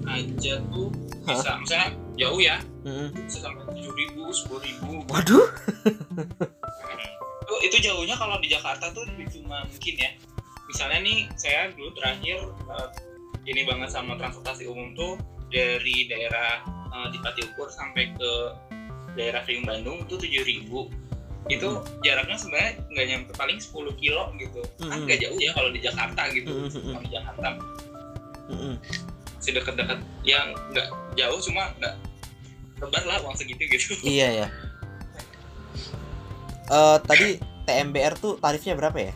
aja 0.08 0.54
tuh 0.72 0.88
bisa, 1.28 1.50
misalnya 1.60 1.88
jauh 2.16 2.40
ya, 2.40 2.56
bisa 3.20 3.40
sampai 3.44 3.64
tujuh 3.68 3.92
ribu, 3.92 4.24
sepuluh 4.32 4.62
ribu. 4.64 5.04
waduh 5.10 5.48
Itu, 7.44 7.54
itu 7.64 7.78
jauhnya 7.82 8.16
kalau 8.16 8.40
di 8.40 8.48
Jakarta 8.48 8.92
tuh 8.92 9.04
cuma 9.32 9.64
mungkin 9.64 9.96
ya. 9.96 10.12
Misalnya 10.68 11.00
nih, 11.00 11.20
saya 11.36 11.72
dulu 11.72 11.96
terakhir 11.96 12.40
eh, 12.44 12.90
ini 13.48 13.64
banget 13.64 13.88
sama 13.88 14.16
transportasi 14.16 14.68
umum 14.68 14.92
tuh 14.94 15.16
dari 15.48 16.08
daerah 16.08 16.60
eh, 16.68 17.08
di 17.12 17.18
Pati 17.20 17.42
Ukur 17.48 17.72
sampai 17.72 18.12
ke 18.14 18.32
daerah 19.16 19.42
Kriung 19.44 19.64
Bandung 19.64 20.04
itu 20.04 20.16
tujuh 20.16 20.44
ribu. 20.44 20.92
Itu 21.48 21.70
jaraknya 22.04 22.38
sebenarnya 22.38 22.72
nggak 22.92 23.06
nyampe 23.08 23.32
paling 23.36 23.58
10 23.58 23.74
kilo 23.96 24.24
gitu. 24.36 24.62
Kan 24.80 24.92
Mm-mm. 24.92 25.06
nggak 25.08 25.20
jauh 25.24 25.40
ya 25.40 25.52
kalau 25.56 25.70
di 25.72 25.80
Jakarta 25.80 26.22
gitu. 26.32 26.50
Mm-mm. 26.52 26.70
Kalau 26.92 27.02
di 27.04 27.12
Jakarta 27.12 27.48
Mm-mm. 28.48 28.74
masih 29.38 29.54
dekat-dekat 29.56 30.00
yang 30.28 30.48
nggak 30.76 30.88
jauh 31.16 31.40
cuma 31.40 31.72
nggak 31.80 31.96
lebar 32.78 33.04
lah 33.08 33.18
uang 33.24 33.36
segitu 33.40 33.64
gitu. 33.66 33.96
iya 34.04 34.46
ya 34.46 34.48
Eh 36.68 36.98
tadi 37.08 37.40
TMBR 37.64 38.20
tuh 38.20 38.36
tarifnya 38.44 38.76
berapa 38.76 39.00
ya 39.00 39.16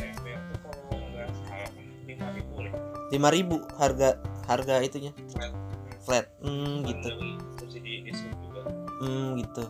TMB 0.00 0.26
itu 0.26 0.54
kalau 0.64 0.96
nggak 1.12 1.28
salah 1.44 1.70
lima 2.08 2.28
ribu 2.32 2.54
lah 2.64 2.72
5000 3.12 3.80
harga 3.80 4.08
harga 4.48 4.74
itunya 4.80 5.12
Flat. 5.28 5.52
flat 6.04 6.26
hmm 6.40 6.88
gitu 6.88 7.08
hmm 9.04 9.28
gitu. 9.44 9.64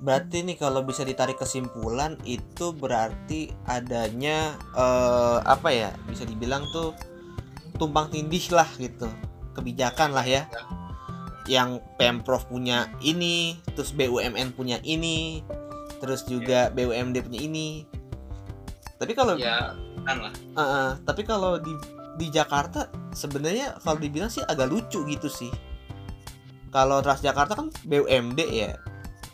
Berarti 0.00 0.40
nih 0.42 0.56
kalau 0.56 0.80
bisa 0.80 1.04
ditarik 1.04 1.36
kesimpulan 1.36 2.16
itu 2.24 2.72
berarti 2.72 3.52
adanya 3.68 4.56
eh 4.74 5.38
apa 5.44 5.68
ya 5.70 5.90
bisa 6.08 6.24
dibilang 6.24 6.64
tuh 6.72 6.96
tumpang 7.76 8.08
tindih 8.10 8.42
lah 8.50 8.68
gitu. 8.80 9.06
Kebijakan 9.54 10.16
lah 10.16 10.24
ya. 10.24 10.48
Yang 11.46 11.84
pemprov 12.00 12.48
punya 12.48 12.88
ini 13.04 13.60
terus 13.76 13.92
BUMN 13.92 14.56
punya 14.56 14.80
ini 14.82 15.44
terus 16.00 16.24
juga 16.24 16.72
BUMD 16.72 17.20
punya 17.20 17.40
ini. 17.44 17.84
Tapi 18.96 19.12
kalau 19.12 19.36
ya 19.36 19.76
kan 20.08 20.16
lah. 20.16 20.32
Uh, 20.56 20.62
uh, 20.62 20.88
tapi 21.04 21.28
kalau 21.28 21.60
di 21.60 21.76
di 22.16 22.32
Jakarta 22.32 22.88
sebenarnya 23.12 23.80
kalau 23.84 24.00
dibilang 24.00 24.32
sih 24.32 24.40
agak 24.44 24.68
lucu 24.72 25.04
gitu 25.04 25.28
sih. 25.28 25.52
Kalau 26.70 27.02
Transjakarta 27.02 27.58
kan 27.58 27.68
BUMD 27.84 28.40
ya. 28.50 28.78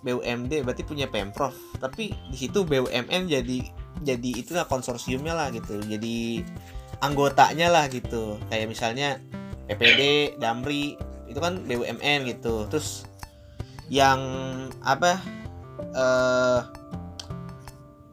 BUMD 0.04 0.62
berarti 0.62 0.86
punya 0.86 1.10
Pemprov, 1.10 1.50
tapi 1.82 2.14
di 2.30 2.36
situ 2.38 2.62
BUMN 2.62 3.26
jadi 3.26 3.58
jadi 4.06 4.30
itulah 4.38 4.68
konsorsiumnya 4.70 5.34
lah 5.34 5.50
gitu. 5.50 5.82
Jadi 5.82 6.46
anggotanya 7.02 7.72
lah 7.72 7.90
gitu. 7.90 8.38
Kayak 8.46 8.70
misalnya 8.70 9.18
PPD, 9.66 10.36
Damri 10.38 10.94
itu 11.26 11.38
kan 11.42 11.58
BUMN 11.66 12.28
gitu. 12.30 12.70
Terus 12.70 13.02
yang 13.90 14.20
apa 14.82 15.18
eh 15.96 16.60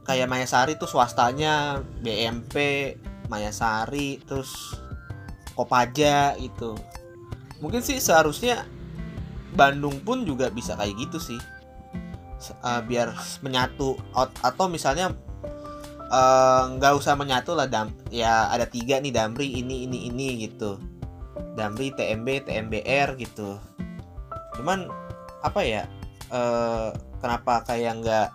kayak 0.04 0.28
Mayasari 0.28 0.76
tuh 0.76 0.88
swastanya 0.88 1.80
BMP 2.04 2.56
Mayasari 3.32 4.20
terus 4.28 4.76
Kopaja 5.56 6.36
gitu 6.38 6.76
mungkin 7.64 7.80
sih 7.80 8.04
seharusnya 8.04 8.68
Bandung 9.54 10.02
pun 10.02 10.26
juga 10.26 10.50
bisa 10.50 10.74
kayak 10.76 10.98
gitu 10.98 11.22
sih. 11.22 11.40
Eh, 12.44 12.82
biar 12.84 13.16
menyatu 13.40 13.96
atau 14.18 14.66
misalnya 14.68 15.16
eh, 16.12 16.64
nggak 16.76 16.94
usah 17.00 17.16
menyatu 17.16 17.56
lah 17.56 17.72
dam 17.72 17.96
ya 18.12 18.52
ada 18.52 18.68
tiga 18.68 19.00
nih 19.00 19.16
Damri 19.16 19.64
ini 19.64 19.88
ini 19.88 20.12
ini 20.12 20.50
gitu. 20.50 20.76
Damri 21.56 21.96
TMB 21.96 22.50
TMBR 22.50 23.16
gitu. 23.18 23.56
Cuman 24.60 24.92
apa 25.44 25.60
ya 25.64 25.88
eh, 26.34 26.90
kenapa 27.24 27.64
kayak 27.64 28.04
nggak 28.04 28.28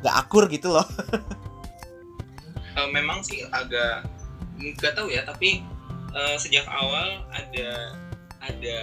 nggak 0.00 0.14
akur 0.16 0.48
gitu 0.48 0.72
loh. 0.72 0.86
Memang 2.96 3.20
sih 3.20 3.44
agak 3.52 4.08
nggak 4.56 4.96
tahu 4.96 5.12
ya 5.12 5.20
tapi 5.28 5.60
eh, 6.16 6.36
sejak 6.40 6.64
awal 6.64 7.28
ada 7.28 7.92
ada 8.40 8.78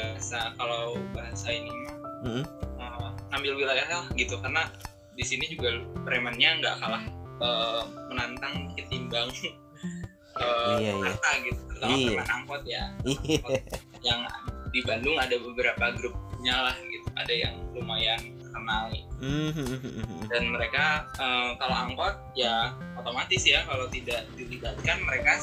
kalau 0.56 0.96
bahasa 1.12 1.50
ini 1.50 1.70
mah 1.70 1.96
Mm-mm. 2.26 2.44
eh, 2.78 3.10
ngambil 3.30 3.52
wilayah 3.58 3.88
lah 3.90 4.06
gitu 4.14 4.38
karena 4.38 4.70
di 5.14 5.24
sini 5.26 5.50
juga 5.50 5.82
premannya 6.06 6.62
nggak 6.62 6.76
kalah 6.78 7.04
eh, 7.42 7.82
menantang 8.10 8.70
ketimbang 8.74 9.30
eh, 10.42 10.78
Iya, 10.78 10.92
iya. 10.94 11.14
Gitu 11.42 11.60
terutama 11.68 11.94
Iya. 11.94 12.08
preman 12.14 12.30
angkot 12.32 12.62
ya 12.64 12.84
Iya. 13.04 13.58
yang 14.02 14.22
di 14.70 14.80
Bandung 14.84 15.18
ada 15.18 15.36
beberapa 15.36 15.86
grupnya 15.96 16.56
lah 16.70 16.76
gitu 16.86 17.08
ada 17.18 17.34
yang 17.34 17.56
lumayan 17.74 18.20
terkenal 18.38 18.94
Mhm. 19.18 20.30
dan 20.30 20.44
mereka 20.54 20.86
eh, 21.18 21.50
kalau 21.58 21.76
angkot 21.76 22.14
ya 22.34 22.74
otomatis 22.94 23.42
ya 23.42 23.66
kalau 23.66 23.90
tidak 23.90 24.26
dilibatkan 24.38 25.02
mereka 25.02 25.34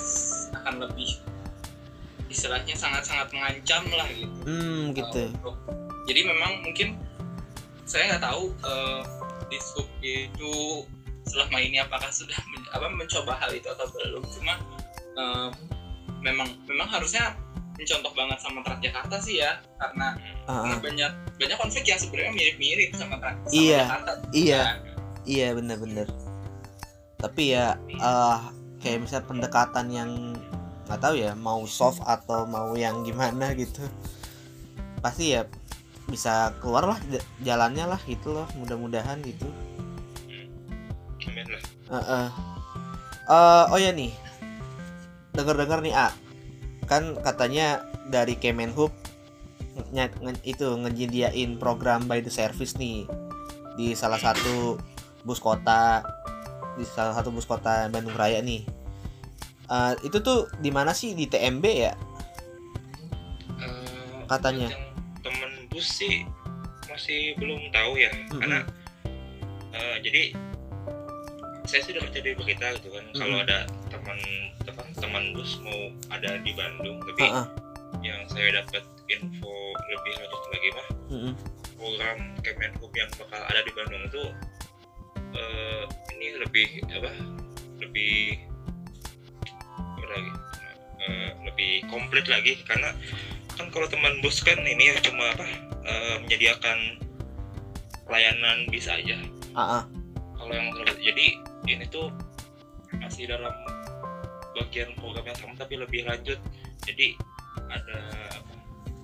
akan 0.55 0.87
lebih 0.87 1.11
istilahnya 2.35 2.75
sangat-sangat 2.75 3.31
mengancam 3.31 3.83
lah 3.89 4.09
gitu. 4.11 4.35
Hmm, 4.43 4.91
gitu. 4.91 5.21
eh, 5.21 5.31
untuk- 5.33 5.61
jadi 6.05 6.21
memang 6.27 6.53
mungkin 6.61 6.89
saya 7.85 8.11
nggak 8.11 8.25
tahu 8.25 8.43
eh, 8.61 9.03
di 9.47 9.59
scoop 9.59 9.89
itu 10.01 10.53
selama 11.25 11.57
ini 11.57 11.79
apakah 11.79 12.11
sudah 12.11 12.37
men- 12.47 12.71
apa 12.71 12.87
mencoba 12.91 13.33
hal 13.35 13.51
itu 13.51 13.65
atau 13.67 13.87
belum 13.89 14.25
cuma 14.31 14.55
eh, 15.15 15.49
memang 16.21 16.49
memang 16.65 16.89
harusnya 16.89 17.33
mencontoh 17.75 18.13
banget 18.13 18.39
sama 18.39 18.63
Transjakarta 18.63 19.17
sih 19.19 19.39
ya 19.39 19.59
karena 19.77 20.15
Ah, 20.45 20.63
karena 20.63 20.77
ah. 20.77 20.81
banyak 20.81 21.11
banyak 21.37 21.57
konflik 21.57 21.85
yang 21.85 21.97
sebenarnya 21.97 22.33
mirip-mirip 22.33 22.91
sama, 22.95 23.17
sama 23.19 23.35
Iya, 23.51 23.81
Jakarta. 23.83 24.11
iya. 24.31 24.61
Nah, 24.61 24.77
Iya 25.25 25.47
bener-bener. 25.53 26.09
Tapi 27.17 27.43
ya 27.51 27.73
eh 27.91 28.39
kayak 28.79 28.99
misalnya 29.01 29.25
pendekatan 29.27 29.87
yang 29.89 30.11
nggak 30.85 31.01
tahu 31.01 31.15
ya 31.17 31.33
mau 31.33 31.65
soft 31.65 32.05
atau 32.05 32.45
mau 32.45 32.73
yang 32.77 33.05
gimana 33.05 33.53
gitu. 33.57 33.81
Pasti 35.01 35.37
ya 35.37 35.49
bisa 36.05 36.53
keluar 36.61 36.85
lah 36.85 36.99
jalannya 37.41 37.89
lah 37.89 38.01
gitu 38.05 38.37
loh 38.37 38.49
mudah-mudahan 38.61 39.21
gitu. 39.25 39.49
Eh, 41.89 41.97
eh. 41.97 42.29
Eh, 43.25 43.65
oh 43.73 43.81
ya 43.81 43.89
nih 43.97 44.13
dengar-dengar 45.35 45.81
nih 45.83 45.97
A 45.97 46.13
kan 46.85 47.17
katanya 47.25 47.83
dari 48.13 48.37
Kemenhub 48.37 48.93
nge- 49.91 50.21
nge- 50.21 50.45
itu 50.45 50.69
ngejadiin 50.69 51.57
program 51.57 52.05
by 52.07 52.21
the 52.21 52.31
service 52.31 52.77
nih 52.77 53.09
di 53.75 53.97
salah 53.97 54.21
satu 54.21 54.79
bus 55.25 55.41
kota 55.41 56.05
di 56.77 56.85
salah 56.87 57.17
satu 57.17 57.33
bus 57.33 57.49
kota 57.49 57.89
Bandung 57.89 58.15
Raya 58.15 58.45
nih 58.45 58.63
Eh, 59.65 59.95
itu 60.05 60.21
tuh 60.21 60.45
di 60.59 60.69
mana 60.69 60.93
sih 60.93 61.13
di 61.13 61.25
TMB 61.25 61.65
ya 61.65 61.93
Eh, 63.57 64.21
Katanya. 64.27 64.69
temen 65.21 65.53
bus 65.69 65.89
sih 65.89 66.29
masih 66.85 67.33
belum 67.37 67.73
tahu 67.73 67.97
ya 67.97 68.13
Mm-mm. 68.13 68.39
karena 68.39 68.59
eh, 69.73 69.97
jadi 69.99 70.23
saya 71.65 71.81
sudah 71.83 72.01
baca 72.05 72.19
di 72.21 72.31
berita 72.37 72.67
gitu 72.77 72.93
kan 72.93 73.05
kalau 73.17 73.35
Mm-mm. 73.35 73.45
ada 73.49 73.59
teman 73.89 74.19
apa, 74.65 74.83
teman 74.95 75.25
bus 75.33 75.57
mau 75.61 75.81
ada 76.13 76.37
di 76.39 76.53
Bandung 76.53 77.01
tapi 77.03 77.25
Heeh. 77.25 77.47
yang 78.05 78.21
saya 78.29 78.61
dapat 78.61 78.85
info 79.09 79.53
lebih 79.89 80.13
lanjut 80.15 80.43
lagi 80.47 80.69
mah 80.71 80.89
Mm-mm. 81.09 81.33
program 81.75 82.19
Kemenhub 82.45 82.93
yang 82.93 83.11
bakal 83.17 83.41
ada 83.43 83.61
di 83.65 83.73
Bandung 83.73 84.05
tuh 84.13 84.29
eh, 85.33 85.83
ini 86.15 86.27
lebih 86.39 86.69
apa 86.93 87.11
lebih 87.81 88.45
lagi 90.09 90.33
Eh, 91.05 91.31
lebih 91.45 91.85
komplit 91.93 92.25
lagi 92.25 92.57
karena 92.65 92.89
kan 93.61 93.69
kalau 93.69 93.85
teman 93.85 94.25
bus 94.25 94.41
kan 94.41 94.57
ini 94.57 94.89
ya 94.89 94.97
cuma 95.05 95.37
apa 95.37 95.45
eh, 95.85 96.17
menyediakan 96.25 96.97
pelayanan 98.09 98.65
bis 98.73 98.89
aja 98.89 99.21
Ah, 99.53 99.81
ah. 99.81 99.83
kalau 100.35 100.53
yang 100.57 100.73
jadi 100.97 101.27
ini 101.69 101.85
tuh 101.89 102.09
masih 102.97 103.29
dalam 103.29 103.53
bagian 104.57 104.97
program 104.97 105.29
yang 105.29 105.37
sama 105.37 105.53
tapi 105.57 105.77
lebih 105.77 106.09
lanjut 106.09 106.41
jadi 106.89 107.13
ada 107.69 108.01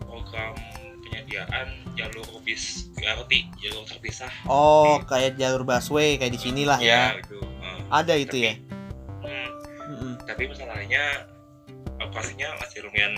program 0.01 0.57
penyediaan 1.05 1.84
jalur 1.94 2.26
bis 2.40 2.88
BRT 2.96 3.44
jalur 3.61 3.84
terpisah 3.84 4.32
oh 4.48 5.05
kayak 5.05 5.36
jalur 5.36 5.68
busway 5.68 6.16
kayak 6.16 6.32
di 6.32 6.40
sinilah 6.40 6.80
ya 6.80 7.12
itu 7.18 7.38
eh. 7.61 7.78
ada 7.92 8.14
itu 8.16 8.40
Tapi- 8.40 8.46
ya 8.48 8.55
Hmm. 9.20 9.48
Tapi 10.30 10.46
masalahnya 10.46 11.26
operasinya 11.98 12.54
masih 12.56 12.86
lumayan 12.86 13.14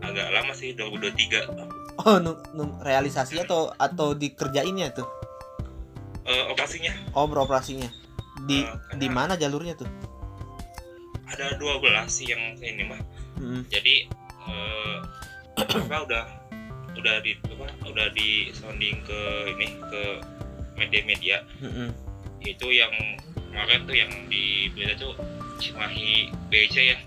agak 0.00 0.30
lama 0.30 0.52
sih 0.52 0.72
2023 0.72 1.98
oh 2.00 2.16
nu, 2.16 2.32
nu- 2.52 2.78
realisasi 2.80 3.38
atau 3.38 3.70
atau 3.76 4.14
dikerjainnya 4.14 4.90
tuh? 4.92 5.06
Eh, 6.22 6.44
operasinya. 6.48 6.94
Oh 7.12 7.26
beroperasinya. 7.26 7.90
Di 8.44 8.62
karena- 8.62 8.94
di 8.94 9.06
mana 9.08 9.32
jalurnya 9.34 9.74
tuh? 9.74 9.90
Ada 11.26 11.58
12 11.58 11.82
sih 12.08 12.26
yang 12.26 12.54
ini 12.56 12.84
mah 12.84 13.00
Mm-mm. 13.36 13.64
jadi 13.66 14.06
eh, 14.42 14.96
apa 15.58 15.96
udah 16.00 16.24
udah 16.92 17.14
di 17.20 17.32
apa 17.42 17.64
udah 17.84 18.06
di 18.12 18.52
sounding 18.52 19.02
ke 19.02 19.20
ini 19.50 19.66
ke 19.82 20.02
media-media. 20.74 21.42
Mm-mm. 21.58 21.90
itu 22.40 22.66
yang 22.68 22.90
kemarin 23.48 23.82
tuh 23.82 23.94
yang 23.94 24.10
di 24.26 24.66
berita 24.70 24.98
tuh 24.98 25.14
Cimahi 25.62 26.10
BC 26.50 26.74
ya 26.82 26.98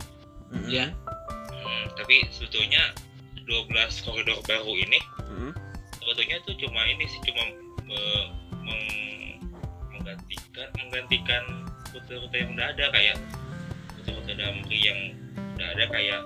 Mm-mm. 0.49 0.69
Ya. 0.69 0.85
Hmm, 1.51 1.85
tapi 1.93 2.23
sebetulnya 2.29 2.95
12 3.43 3.67
koridor 4.01 4.39
baru 4.43 4.73
ini 4.73 4.99
Mm-mm. 5.21 5.51
sebetulnya 5.97 6.37
tuh 6.43 6.55
cuma 6.55 6.81
ini 6.85 7.03
sih 7.05 7.19
cuma 7.23 7.43
eh, 7.85 8.23
meng- 8.57 9.39
menggantikan 9.91 10.67
menggantikan 10.77 11.43
rute-rute 11.91 12.35
yang 12.35 12.49
udah 12.53 12.67
ada 12.71 12.85
kayak 12.89 13.15
rute-rute 13.95 14.33
damri 14.33 14.79
yang 14.79 14.99
udah 15.55 15.67
ada 15.69 15.85
kayak 15.89 16.21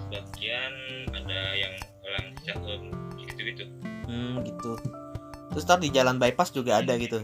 sebagian 0.00 0.72
ada 1.12 1.40
yang 1.54 1.72
pulang 2.00 2.26
Cicahem 2.36 2.82
gitu 3.18 3.40
gitu 3.44 3.64
Hmm, 4.06 4.42
gitu 4.42 4.74
terus 5.50 5.62
ntar 5.64 5.78
di 5.78 5.88
jalan 5.88 6.18
bypass 6.18 6.50
juga 6.50 6.78
ada 6.78 6.94
gitu 6.96 7.22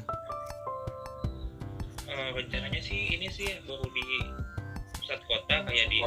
Eh, 2.16 2.32
rencananya 2.32 2.80
sih 2.80 3.12
ini 3.12 3.28
sih 3.28 3.60
baru 3.68 3.84
di 3.92 4.04
pusat 4.96 5.20
kota 5.28 5.68
kayak 5.68 5.86
di 5.92 6.00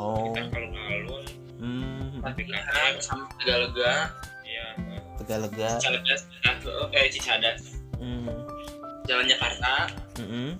oh. 0.00 0.32
sekitar 0.32 0.48
alun-alun 0.64 1.24
hmm, 1.60 2.24
di 2.24 2.32
Pilihan 2.40 2.64
kantor 2.64 3.02
sama 3.04 3.24
Tegalega, 3.36 3.92
ya 4.48 4.66
Tegalega. 5.20 5.68
Cicadas, 5.76 6.20
eh 6.96 7.06
Cicadas, 7.12 7.60
hmm. 8.00 8.32
Jalan 9.04 9.28
Jakarta, 9.28 9.92
Mm-mm. 10.24 10.56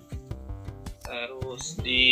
terus 1.01 1.73
di 1.81 2.05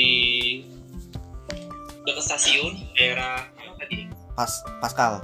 dekat 2.01 2.23
stasiun 2.25 2.82
daerah 2.97 3.45
mana 3.61 3.77
tadi? 3.77 4.09
pas 4.34 4.49
Pascal. 4.82 5.21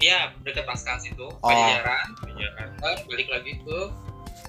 Ya 0.00 0.32
dekat 0.48 0.64
Pascal 0.64 0.96
situ, 0.96 1.28
Oh. 1.44 1.52
Pajajaran, 1.52 2.08
Pajajaran. 2.24 2.68
kan 2.80 2.96
balik 3.04 3.28
lagi 3.28 3.52
ke 3.60 3.78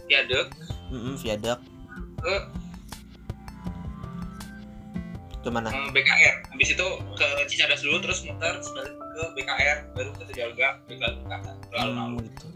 Viaduk 0.07 0.47
Mm-mm, 0.89 1.19
viaduct 1.21 1.61
ke 2.19 2.35
ke 5.39 5.47
mana 5.47 5.71
eh, 5.71 5.89
BKR. 5.95 6.35
Habis 6.51 6.75
itu 6.75 6.87
ke 7.15 7.27
Cicadas 7.47 7.79
dulu, 7.79 8.03
terus 8.03 8.27
muter 8.27 8.59
ke 8.59 9.21
BKR, 9.39 9.77
baru 9.95 10.11
ke 10.19 10.23
Tegalega, 10.31 10.83
Tegalega, 10.83 11.37
ke 11.63 11.75
alun-alun. 11.79 12.19
Hmm, 12.19 12.27
gitu. 12.27 12.47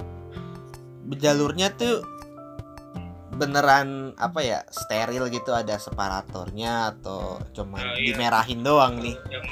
jalurnya 1.20 1.72
tuh 1.80 2.04
beneran 3.34 4.14
apa 4.22 4.40
ya 4.46 4.60
steril 4.70 5.26
gitu 5.34 5.52
ada 5.54 5.78
separatornya 5.82 6.94
atau 6.96 7.42
cuma 7.52 7.82
Nah, 7.82 7.98
iya. 7.98 8.14
dimerahin 8.14 8.62
doang 8.62 9.02
nih 9.02 9.18
yang 9.34 9.46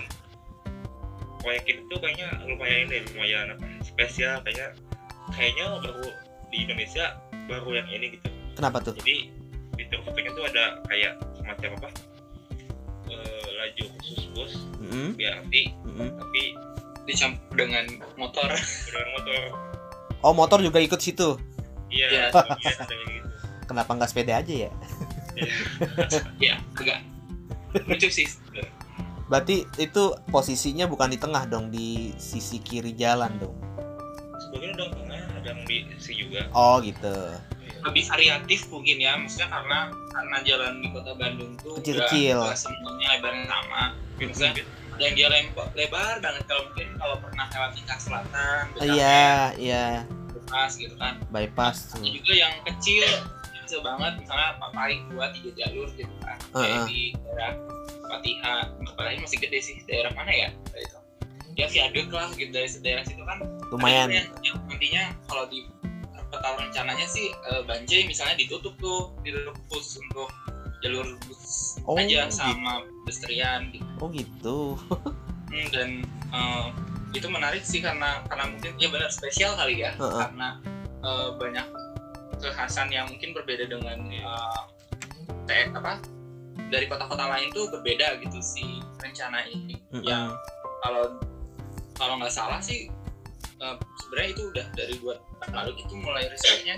proyek 1.41 1.66
itu 1.82 1.95
kayaknya 1.97 2.30
lumayan 2.45 2.86
ini 2.88 2.97
lumayan 3.09 3.45
apa 3.57 3.66
spesial 3.82 4.38
kayaknya 4.45 4.78
kayaknya 5.34 5.66
baru 5.82 6.05
di 6.53 6.57
Indonesia 6.62 7.05
baru 7.49 7.70
yang 7.82 7.88
ini 7.89 8.05
gitu 8.22 8.28
kenapa 8.53 8.78
tuh 8.86 8.93
jadi 9.01 9.34
di 9.76 9.84
fotonya 9.88 10.32
tuh 10.36 10.44
ada 10.48 10.66
kayak 10.88 11.14
semacam 11.38 11.70
apa? 11.80 11.90
Eh, 13.12 13.48
laju 13.60 13.84
khusus 14.00 14.24
bus. 14.36 14.54
Mm-mm, 14.82 15.16
BRT 15.16 15.54
mm-mm. 15.88 16.10
tapi 16.20 16.44
Dicampur 17.02 17.58
dengan 17.58 17.86
motor. 18.14 18.46
dengan 18.88 19.08
motor. 19.18 19.42
Oh 20.22 20.34
motor 20.38 20.62
juga 20.62 20.78
ikut 20.78 21.02
situ? 21.02 21.34
Iya 21.90 22.08
Iya. 22.08 22.24
iya, 22.62 22.72
gitu. 22.78 23.28
Kenapa 23.66 23.98
nggak 23.98 24.10
sepeda 24.12 24.38
aja 24.38 24.54
ya? 24.70 24.72
Ya, 26.38 26.56
agak 26.80 27.02
lucu 27.88 28.12
sih. 28.12 28.28
berarti 29.32 29.64
itu 29.80 30.12
posisinya 30.28 30.92
bukan 30.92 31.16
di 31.16 31.16
tengah 31.16 31.48
dong 31.48 31.72
di 31.72 32.12
sisi 32.20 32.60
kiri 32.60 32.92
jalan 32.92 33.32
dong? 33.40 33.56
Sebagian 34.44 34.76
udah 34.76 34.88
tengah 34.92 35.22
ada 35.40 35.50
yang 35.56 35.64
di 35.64 35.88
si 35.96 36.12
juga. 36.20 36.52
Oh 36.52 36.84
gitu 36.84 37.32
lebih 37.82 38.04
variatif 38.06 38.60
mungkin 38.68 38.98
ya 38.98 39.12
maksudnya 39.16 39.50
karena 39.50 39.80
karena 40.10 40.38
jalan 40.44 40.74
di 40.80 40.88
kota 40.90 41.12
Bandung 41.14 41.52
tuh 41.58 41.74
Kecil-kecil. 41.78 42.38
nggak- 42.38 42.48
nggak 42.48 42.60
semuanya 42.60 43.08
lebarnya 43.12 43.46
sama. 43.48 43.84
Maksudnya 44.16 44.52
ada 44.92 45.02
yang 45.02 45.16
dia 45.16 45.28
lebar, 45.28 45.68
lebar 45.74 46.16
banget 46.20 46.44
kalau 46.46 46.62
mungkin 46.68 46.88
kalau 46.96 47.16
pernah 47.18 47.46
lewat 47.48 47.72
tingkat 47.74 48.00
selatan 48.00 48.64
Oh, 48.76 48.86
iya 48.86 49.30
iya. 49.56 49.86
Pas 50.46 50.72
gitu 50.72 50.94
kan. 50.96 51.18
Bypass 51.30 51.90
ada 51.90 52.00
tuh. 52.00 52.12
juga 52.12 52.34
yang 52.36 52.54
kecil 52.64 53.08
kecil 53.58 53.80
banget 53.82 54.20
misalnya 54.20 54.52
apa 54.52 54.68
paling 54.70 55.00
dua 55.08 55.32
tiga 55.32 55.50
jalur 55.58 55.88
gitu 55.92 56.12
kan. 56.22 56.38
Heeh. 56.54 56.68
kayak 56.68 56.86
di 56.86 57.02
daerah 57.18 57.52
Patiha 58.04 58.56
apalagi 58.86 59.18
masih 59.24 59.38
gede 59.40 59.60
sih 59.64 59.76
daerah 59.86 60.12
mana 60.12 60.28
ya? 60.30 60.50
Itu. 60.76 61.00
Ya 61.52 61.66
viaduk 61.66 62.12
lah 62.12 62.28
gitu 62.32 62.52
dari 62.52 62.68
daerah 62.78 63.04
situ 63.04 63.24
kan. 63.24 63.40
Lumayan. 63.72 64.12
Yang, 64.12 64.28
yang 64.44 64.56
nantinya 64.68 65.04
kalau 65.26 65.48
di 65.48 65.64
peta 66.32 66.50
rencananya 66.56 67.06
sih 67.06 67.30
eh, 67.30 67.62
Banjai 67.64 68.08
misalnya 68.08 68.40
ditutup 68.40 68.74
tuh 68.80 69.12
khusus 69.70 70.00
untuk 70.02 70.32
jalur 70.82 71.06
bus 71.28 71.78
Oh, 71.86 71.94
aja 71.98 72.26
gitu. 72.26 72.34
sama 72.34 72.82
pedestrian 73.04 73.70
gitu. 73.70 73.86
oh 74.00 74.10
gitu 74.10 74.58
Hmm, 75.52 75.68
dan 75.68 75.90
eh, 76.32 76.68
itu 77.12 77.28
menarik 77.28 77.60
sih 77.62 77.84
karena 77.84 78.24
karena 78.32 78.48
mungkin 78.48 78.72
ya 78.80 78.88
benar 78.88 79.12
spesial 79.12 79.52
kali 79.60 79.84
ya 79.84 79.92
Heeh. 80.00 80.16
karena 80.24 80.64
eh, 81.04 81.28
banyak 81.36 81.68
kekhasan 82.40 82.88
yang 82.88 83.12
mungkin 83.12 83.36
berbeda 83.36 83.68
dengan 83.68 84.00
eh, 84.08 84.62
TX 85.44 85.76
apa 85.76 86.00
dari 86.72 86.88
kota-kota 86.88 87.28
lain 87.28 87.52
tuh 87.52 87.68
berbeda 87.68 88.16
gitu 88.24 88.40
si 88.40 88.80
rencana 89.04 89.44
ini 89.46 89.76
Mm-mm. 89.92 90.08
yang 90.08 90.32
kalau 90.82 91.20
kalau 92.00 92.16
nggak 92.16 92.32
salah 92.32 92.64
sih 92.64 92.88
eh, 93.60 93.76
sebenarnya 94.02 94.30
itu 94.32 94.44
udah 94.56 94.66
dari 94.72 94.96
dua 95.04 95.20
tahun 95.42 95.54
lalu 95.58 95.72
itu 95.82 95.94
mulai 95.98 96.30
risetnya 96.30 96.76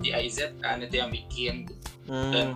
di 0.00 0.14
AIZ 0.14 0.56
kan 0.62 0.80
itu 0.80 0.94
yang 0.96 1.10
bikin. 1.10 1.66
Gitu. 1.66 1.76
Hmm, 2.08 2.32
dan 2.32 2.48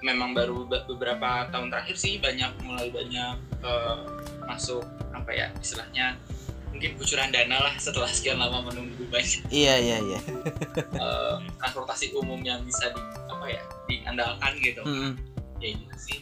memang 0.00 0.32
baru 0.32 0.64
be- 0.64 0.86
beberapa 0.86 1.50
tahun 1.50 1.68
terakhir 1.74 1.96
sih 1.98 2.22
banyak 2.22 2.54
mulai 2.62 2.88
banyak 2.88 3.34
eh, 3.66 3.98
masuk 4.46 4.86
apa 5.10 5.30
ya 5.34 5.46
istilahnya 5.58 6.14
mungkin 6.70 6.94
kucuran 7.00 7.34
dana 7.34 7.58
lah 7.58 7.74
setelah 7.80 8.06
sekian 8.06 8.38
lama 8.38 8.62
menunggu 8.70 9.02
banyak. 9.10 9.42
Iya 9.50 9.74
iya 9.82 9.96
iya. 10.00 10.20
Eh, 10.98 11.36
transportasi 11.58 12.14
umum 12.14 12.38
yang 12.42 12.62
bisa 12.62 12.90
di 12.94 13.02
apa 13.28 13.44
ya 13.50 13.62
diandalkan 13.86 14.52
gitu. 14.62 14.82
Mm-mm. 14.86 15.12
ya 15.58 15.74
gitu 15.74 15.96
sih 15.98 16.18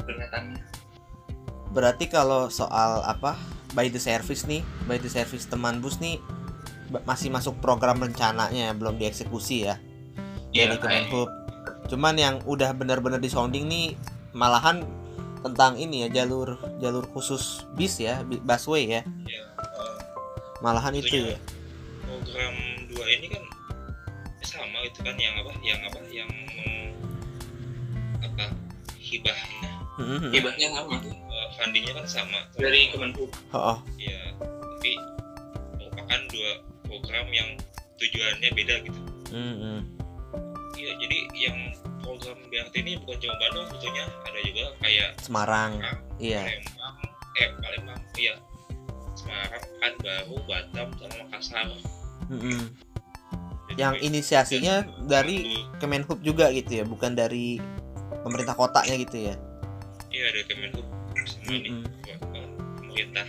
pernyataannya 0.00 0.64
Berarti 1.72 2.04
kalau 2.08 2.52
soal 2.52 3.00
apa 3.04 3.36
by 3.72 3.88
the 3.88 4.00
service 4.00 4.44
nih 4.44 4.60
by 4.84 5.00
the 5.00 5.08
service 5.08 5.48
teman 5.48 5.80
bus 5.80 5.96
nih 6.00 6.20
masih 7.08 7.32
masuk 7.32 7.56
program 7.64 8.00
rencananya 8.00 8.72
belum 8.76 9.00
dieksekusi 9.00 9.68
ya. 9.68 9.80
Iya, 10.52 10.76
dari 10.76 10.78
Kemenhub. 10.80 11.28
Cuman 11.88 12.14
yang 12.20 12.40
udah 12.44 12.76
benar-benar 12.76 13.18
di 13.18 13.32
sounding 13.32 13.64
nih 13.68 13.96
malahan 14.36 14.84
tentang 15.42 15.74
ini 15.74 16.06
ya 16.06 16.22
jalur 16.22 16.54
jalur 16.78 17.04
khusus 17.10 17.66
bis 17.74 17.98
ya 17.98 18.22
busway 18.24 18.86
ya. 18.86 19.02
Ya 19.26 19.42
eh, 19.42 19.96
malahan 20.62 20.94
itu 20.94 21.34
ya. 21.34 21.38
program 22.06 22.54
dua 22.92 23.06
ini 23.08 23.26
kan 23.32 23.44
sama 24.44 24.84
itu 24.84 25.00
kan 25.00 25.16
yang 25.16 25.34
apa 25.40 25.50
yang 25.64 25.80
apa 25.88 25.98
yang 26.12 26.30
apa 28.22 28.44
hibahnya. 29.00 29.70
Mhm. 29.98 30.30
Hibahnya 30.30 30.68
sama. 30.76 30.96
Eh, 31.02 31.46
fundingnya 31.58 31.92
kan 31.96 32.06
sama. 32.06 32.40
Dari 32.54 32.92
Kemenhub. 32.94 33.30
Oh, 33.52 33.76
oh. 33.76 33.78
ya 33.98 34.20
tapi 34.82 34.98
merupakan 35.78 36.20
dua 36.34 36.50
program 36.92 37.26
yang 37.32 37.48
tujuannya 37.96 38.50
beda 38.52 38.74
gitu 38.84 39.00
Mhm. 39.32 39.78
Iya, 40.72 40.92
jadi 40.98 41.18
yang 41.32 41.58
program 42.00 42.36
BRT 42.50 42.74
ini 42.80 42.92
bukan 43.00 43.16
cuma 43.16 43.34
Bandung 43.38 43.64
sebetulnya, 43.70 44.04
ada 44.24 44.40
juga 44.42 44.64
kayak 44.78 45.08
Semarang 45.20 45.72
Semarang, 45.78 45.98
iya 46.18 46.42
Palembang, 46.42 46.96
eh 47.32 47.48
Palembang, 47.56 48.00
iya 48.18 48.34
Semarang, 49.14 49.62
Pekanbaru, 49.62 50.36
Batam, 50.44 50.88
sama 50.98 51.14
Makassar. 51.24 51.66
Mhm. 52.28 52.60
Jadi 53.72 53.78
yang 53.80 53.94
inisiasinya 53.96 54.74
dari 55.06 55.64
Kemenhub 55.78 56.20
juga 56.20 56.52
gitu 56.52 56.72
ya 56.72 56.84
bukan 56.84 57.16
dari 57.16 57.56
pemerintah 58.20 58.52
kotanya 58.52 58.96
gitu 59.00 59.32
ya 59.32 59.34
Iya, 60.12 60.24
ada 60.28 60.40
Kemenhub 60.44 60.86
sama 61.24 61.50
ini 61.52 61.68
Mhm. 61.72 61.84
apa, 62.20 62.38
pemerintah 62.76 63.28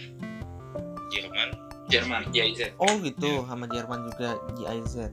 Jerman. 1.08 1.50
Jerman, 1.92 2.32
GIZ. 2.32 2.80
Oh 2.80 2.96
gitu, 3.04 3.44
sama 3.44 3.68
Jerman 3.68 4.08
juga 4.08 4.40
GIZ. 4.56 5.10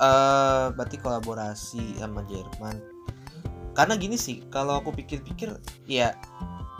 Eh, 0.00 0.66
berarti 0.72 0.96
kolaborasi 0.96 2.00
sama 2.00 2.24
Jerman. 2.24 2.80
Karena 3.76 3.94
gini 4.00 4.16
sih, 4.16 4.42
kalau 4.48 4.80
aku 4.80 4.90
pikir-pikir, 4.96 5.54
ya, 5.86 6.16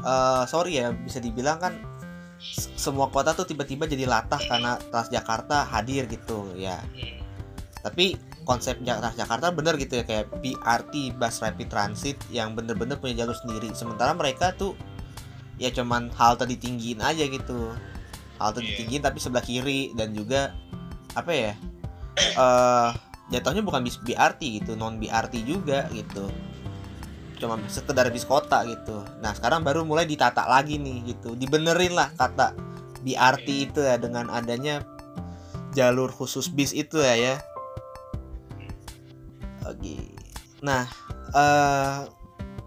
eh 0.00 0.42
sorry 0.48 0.80
ya, 0.80 0.90
bisa 0.90 1.20
dibilang 1.20 1.60
kan 1.60 1.74
semua 2.74 3.12
kota 3.12 3.36
tuh 3.36 3.44
tiba-tiba 3.44 3.84
jadi 3.84 4.08
latah 4.08 4.40
karena 4.40 4.80
Transjakarta 4.88 5.68
hadir 5.68 6.08
gitu, 6.08 6.48
ya. 6.56 6.80
Tapi 7.84 8.16
konsep 8.48 8.80
Jak- 8.82 9.04
Transjakarta 9.04 9.52
bener 9.52 9.76
gitu 9.76 10.00
ya 10.00 10.04
kayak 10.04 10.32
BRT 10.40 11.14
Bus 11.20 11.44
Rapid 11.44 11.68
Transit 11.68 12.16
yang 12.32 12.56
bener-bener 12.56 12.96
punya 12.96 13.24
jalur 13.24 13.36
sendiri. 13.36 13.70
Sementara 13.76 14.16
mereka 14.16 14.56
tuh 14.56 14.72
ya 15.60 15.68
cuman 15.70 16.08
halte 16.16 16.48
ditinggiin 16.48 17.04
aja 17.04 17.28
gitu. 17.28 17.76
Halte 18.40 18.64
Iya. 18.64 18.68
ditinggiin 18.72 19.02
tapi 19.04 19.20
sebelah 19.20 19.44
kiri 19.44 19.92
dan 19.92 20.16
juga 20.16 20.56
apa 21.12 21.30
ya? 21.30 21.52
eh 22.20 22.90
jatuhnya 23.30 23.62
bukan 23.62 23.84
bis 23.86 23.96
BRT 24.02 24.60
gitu, 24.60 24.74
non 24.74 24.96
BRT 24.98 25.44
juga 25.46 25.86
gitu. 25.94 26.26
Cuma 27.38 27.56
sekedar 27.70 28.08
bis 28.12 28.26
kota 28.28 28.64
gitu. 28.68 29.00
Nah, 29.22 29.32
sekarang 29.32 29.64
baru 29.64 29.86
mulai 29.86 30.04
ditata 30.04 30.44
lagi 30.44 30.76
nih 30.76 31.14
gitu. 31.14 31.32
Dibenerin 31.38 31.94
lah 31.96 32.12
kata 32.18 32.52
BRT 33.00 33.72
itu 33.72 33.80
ya 33.80 33.96
dengan 33.96 34.28
adanya 34.28 34.84
jalur 35.72 36.10
khusus 36.12 36.50
bis 36.52 36.74
itu 36.76 37.00
ya 37.00 37.14
ya. 37.16 37.36
Oke. 39.64 39.96
Nah, 40.60 40.84
eh 41.32 41.96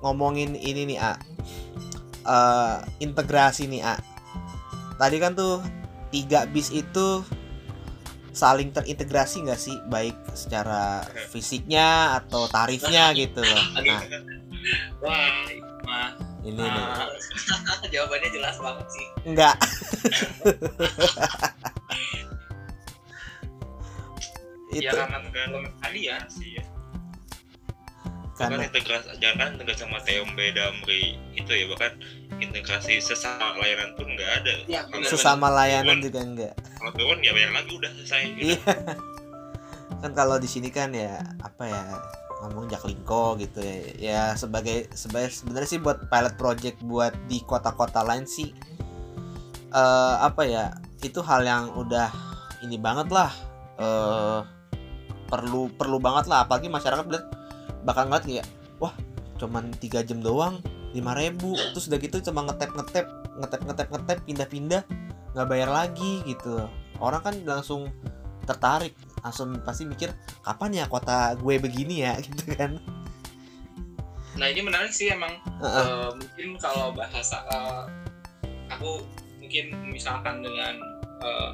ngomongin 0.02 0.56
ini 0.58 0.96
nih, 0.96 1.00
A. 1.04 1.14
Eh, 2.24 2.78
integrasi 3.04 3.68
nih, 3.68 3.84
A. 3.84 3.96
Tadi 4.96 5.18
kan 5.20 5.36
tuh 5.36 5.60
tiga 6.08 6.48
bis 6.48 6.72
itu 6.72 7.20
saling 8.34 8.74
terintegrasi 8.74 9.46
nggak 9.46 9.60
sih 9.62 9.76
baik 9.92 10.18
secara 10.34 11.06
fisiknya 11.30 12.18
atau 12.24 12.48
tarifnya 12.50 13.12
gitu 13.14 13.44
loh. 13.44 13.64
Nah, 13.78 14.02
Wah, 15.04 15.44
mah. 15.84 16.10
ini 16.48 16.64
nih. 16.64 16.86
Jawabannya 17.94 18.30
jelas 18.32 18.56
banget 18.58 18.88
sih. 18.88 19.06
Enggak. 19.28 19.56
Ya 24.74 24.90
itu 24.90 24.96
karena 24.96 25.18
belum 25.28 25.64
tadi 25.84 26.02
ya. 26.08 26.18
sih 26.32 26.58
ya. 26.58 26.64
Bahkan 28.44 28.52
karena 28.60 28.66
integrasi 28.68 29.08
jangan 29.18 29.48
integrasi 29.56 29.82
sama 29.88 30.00
TMB 30.04 30.40
Damri 30.52 31.04
itu 31.34 31.52
ya 31.52 31.66
bahkan 31.72 31.94
integrasi 32.38 32.94
sesama 33.00 33.56
layanan 33.58 33.90
pun 33.96 34.08
nggak 34.12 34.32
ada. 34.44 34.54
Ya, 34.68 34.82
Kalau 34.86 35.08
sesama 35.08 35.48
layanan 35.48 35.98
turun- 36.00 36.04
juga 36.04 36.20
enggak. 36.22 36.54
Kalau 36.60 36.92
turun 36.94 37.20
ya 37.24 37.32
bayar 37.32 37.52
lagi 37.56 37.72
udah 37.72 37.92
selesai. 37.96 38.22
Gitu. 38.36 38.42
Iya. 38.60 38.74
kan 40.04 40.12
kalau 40.12 40.36
di 40.36 40.50
sini 40.52 40.68
kan 40.68 40.92
ya 40.92 41.24
apa 41.40 41.64
ya 41.64 41.84
ngomong 42.44 42.68
Jaklingko 42.68 43.40
gitu 43.40 43.64
ya. 43.64 43.78
Ya 43.96 44.24
sebagai 44.36 44.92
sebagai 44.92 45.32
sebenarnya 45.32 45.70
sih 45.70 45.80
buat 45.80 46.12
pilot 46.12 46.36
project 46.36 46.78
buat 46.84 47.16
di 47.32 47.40
kota-kota 47.48 48.04
lain 48.04 48.28
sih 48.28 48.52
eh 49.74 50.16
apa 50.22 50.46
ya 50.46 50.70
itu 51.02 51.18
hal 51.26 51.42
yang 51.42 51.74
udah 51.74 52.12
ini 52.62 52.78
banget 52.78 53.10
lah 53.10 53.32
eh 53.80 54.40
perlu 55.26 55.66
perlu 55.74 55.98
banget 55.98 56.30
lah 56.30 56.46
apalagi 56.46 56.70
masyarakat 56.70 57.06
bakal 57.84 58.10
ngeliat 58.10 58.26
kayak 58.26 58.48
wah 58.80 58.94
cuman 59.38 59.72
tiga 59.78 60.02
jam 60.04 60.24
doang 60.24 60.60
5000 60.96 61.74
terus 61.74 61.86
udah 61.90 62.00
gitu 62.00 62.18
cuma 62.32 62.48
ngetep 62.48 62.72
ngetep 62.74 63.06
ngetep 63.40 63.62
ngetep 63.66 63.88
ngetep 63.92 64.18
pindah-pindah 64.26 64.84
nggak 65.34 65.48
bayar 65.50 65.70
lagi 65.70 66.22
gitu 66.24 66.70
orang 67.02 67.22
kan 67.22 67.36
langsung 67.44 67.90
tertarik 68.46 68.94
langsung 69.24 69.56
pasti 69.64 69.88
mikir 69.88 70.14
kapan 70.46 70.84
ya 70.84 70.86
kota 70.86 71.34
gue 71.40 71.58
begini 71.58 72.06
ya 72.06 72.14
gitu 72.26 72.54
kan 72.54 72.78
Nah 74.34 74.50
ini 74.50 74.62
menarik 74.66 74.90
sih 74.90 75.14
emang. 75.14 75.34
Heeh. 75.62 75.86
Eh, 75.86 76.10
mungkin 76.18 76.48
kalau 76.58 76.90
bahasa 76.94 77.38
eh, 77.54 77.84
aku 78.74 79.06
mungkin 79.38 79.94
misalkan 79.94 80.42
dengan 80.42 80.74
eh, 81.22 81.52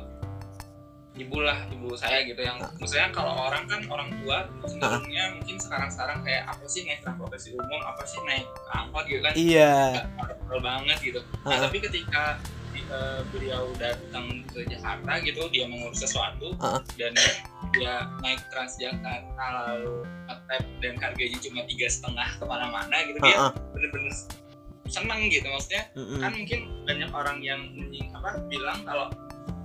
ibu 1.20 1.38
lah 1.44 1.68
ibu 1.68 1.92
saya 2.00 2.24
gitu 2.24 2.40
yang 2.40 2.56
maksudnya 2.80 3.12
kalau 3.12 3.36
orang 3.36 3.68
kan 3.68 3.84
orang 3.92 4.10
tua 4.24 4.48
cenderungnya 4.64 5.36
mungkin 5.36 5.60
sekarang-sekarang 5.60 6.24
kayak 6.24 6.48
apa 6.48 6.64
sih 6.72 6.88
naik 6.88 7.04
transportasi 7.04 7.60
umum 7.60 7.82
apa 7.84 8.04
sih 8.08 8.20
naik 8.24 8.48
angkot 8.72 9.04
gitu 9.12 9.22
kan 9.22 9.34
iya 9.36 10.08
perlu 10.48 10.64
banget 10.64 10.98
gitu 11.04 11.20
nah 11.44 11.60
tapi 11.60 11.78
ketika 11.84 12.40
eh, 12.74 13.22
beliau 13.36 13.68
datang 13.76 14.48
ke 14.48 14.64
Jakarta 14.72 15.12
gitu 15.22 15.44
dia 15.52 15.68
mengurus 15.68 16.00
sesuatu 16.00 16.56
Heeh. 16.56 16.82
dan 16.96 17.14
dia 17.76 18.08
naik 18.24 18.40
Transjakarta 18.50 19.46
lalu 19.68 20.08
ngetap 20.26 20.64
dan 20.80 20.94
harganya 21.04 21.38
cuma 21.44 21.62
tiga 21.68 21.88
setengah 21.92 22.30
ke 22.40 22.44
mana-mana 22.48 22.96
gitu 23.04 23.20
dia 23.20 23.36
Heeh. 23.36 23.52
bener-bener 23.76 24.16
seneng 24.90 25.22
gitu 25.30 25.46
maksudnya 25.46 25.84
Mm-mm. 25.94 26.18
kan 26.18 26.32
mungkin 26.34 26.60
banyak 26.90 27.10
orang 27.14 27.38
yang 27.46 27.62
apa 28.18 28.42
bilang 28.50 28.82
kalau 28.82 29.08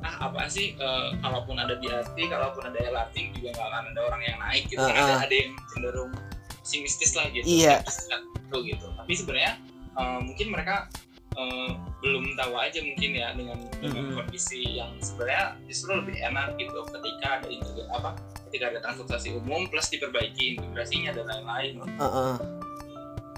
ah 0.04 0.28
apa 0.28 0.44
sih 0.46 0.76
eh, 0.76 1.08
kalaupun 1.18 1.56
ada 1.56 1.80
BRT 1.80 2.28
kalaupun 2.28 2.60
ada 2.68 2.76
LRT 2.76 3.32
juga 3.40 3.56
nggak 3.56 3.68
akan 3.72 3.84
ada 3.96 4.00
orang 4.04 4.20
yang 4.22 4.36
naik 4.36 4.64
gitu 4.68 4.84
kan 4.84 4.92
Ah, 4.92 5.00
ada 5.00 5.14
ah. 5.16 5.24
ada 5.24 5.34
yang 5.34 5.52
cenderung 5.72 6.12
pesimistis 6.60 7.12
lah 7.16 7.26
gitu 7.32 7.44
Iya. 7.48 7.80
lah 7.80 8.20
gitu, 8.62 8.86
tapi 8.94 9.12
sebenarnya 9.16 9.52
eh, 9.96 10.18
mungkin 10.20 10.46
mereka 10.52 10.86
eh, 11.34 11.70
belum 12.04 12.36
tahu 12.36 12.52
aja 12.54 12.78
mungkin 12.84 13.10
ya 13.16 13.32
dengan 13.32 13.58
dengan 13.80 14.02
Mm-mm. 14.12 14.16
kondisi 14.20 14.76
yang 14.76 14.92
sebenarnya 15.00 15.56
justru 15.66 15.96
lebih 15.96 16.20
enak 16.20 16.52
gitu 16.60 16.84
ketika 16.92 17.40
ada 17.40 17.48
integrasi 17.48 17.88
apa 17.90 18.10
ketika 18.46 18.64
ada 18.70 18.78
transportasi 18.84 19.28
umum 19.34 19.66
plus 19.66 19.88
diperbaiki 19.88 20.60
integrasinya 20.60 21.10
dan 21.16 21.24
lain-lain 21.26 21.80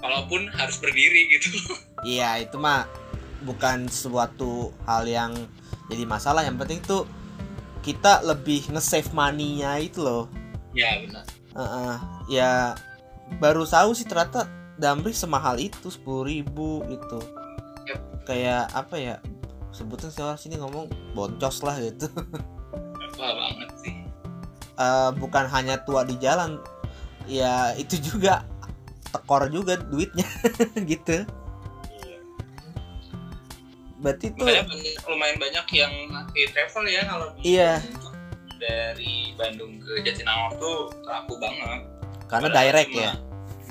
walaupun 0.03 0.51
harus 0.53 0.77
berdiri 0.77 1.31
gitu 1.31 1.49
iya 2.05 2.37
itu 2.37 2.59
mah 2.59 2.85
bukan 3.41 3.89
suatu 3.89 4.69
hal 4.85 5.05
yang 5.09 5.33
jadi 5.87 6.03
masalah 6.03 6.43
yang 6.43 6.55
penting 6.59 6.79
tuh 6.83 7.07
kita 7.81 8.19
lebih 8.23 8.67
nge-save 8.71 9.11
money-nya 9.15 9.79
itu 9.79 10.03
loh 10.03 10.27
ya 10.75 10.99
benar 11.03 11.25
Heeh. 11.57 11.95
ya 12.29 12.51
baru 13.39 13.63
tahu 13.65 13.95
sih 13.95 14.05
ternyata 14.05 14.45
Damri 14.77 15.09
semahal 15.09 15.57
itu 15.57 15.89
sepuluh 15.89 16.29
ribu 16.29 16.85
gitu 16.85 17.17
Yap. 17.89 17.99
kayak 18.29 18.69
apa 18.77 18.95
ya 18.95 19.15
sebutan 19.73 20.13
sih 20.13 20.21
orang 20.21 20.37
sini 20.37 20.55
ngomong 20.61 20.85
boncos 21.17 21.65
lah 21.65 21.75
gitu 21.81 22.07
wah 23.17 23.33
banget 23.33 23.71
sih 23.81 23.95
Eh, 24.77 25.09
bukan 25.17 25.49
hanya 25.49 25.81
tua 25.81 26.05
di 26.05 26.13
jalan 26.21 26.61
ya 27.25 27.73
itu 27.81 27.97
juga 27.97 28.45
tekor 29.09 29.49
juga 29.49 29.73
duitnya 29.73 30.21
gitu 30.85 31.25
berarti 33.97 34.29
tuh 34.37 34.45
lumayan, 35.09 35.37
banyak 35.41 35.67
yang 35.73 35.93
eh, 36.37 36.47
travel 36.53 36.85
ya 36.85 37.01
kalau 37.09 37.27
iya. 37.41 37.81
dari 38.61 39.33
Bandung 39.33 39.81
ke 39.81 40.05
Jatinangor 40.05 40.53
tuh 40.61 40.79
laku 41.05 41.37
banget. 41.41 41.81
Karena 42.27 42.47
Padahal 42.51 42.65
direct 42.69 42.91
ya? 42.93 43.13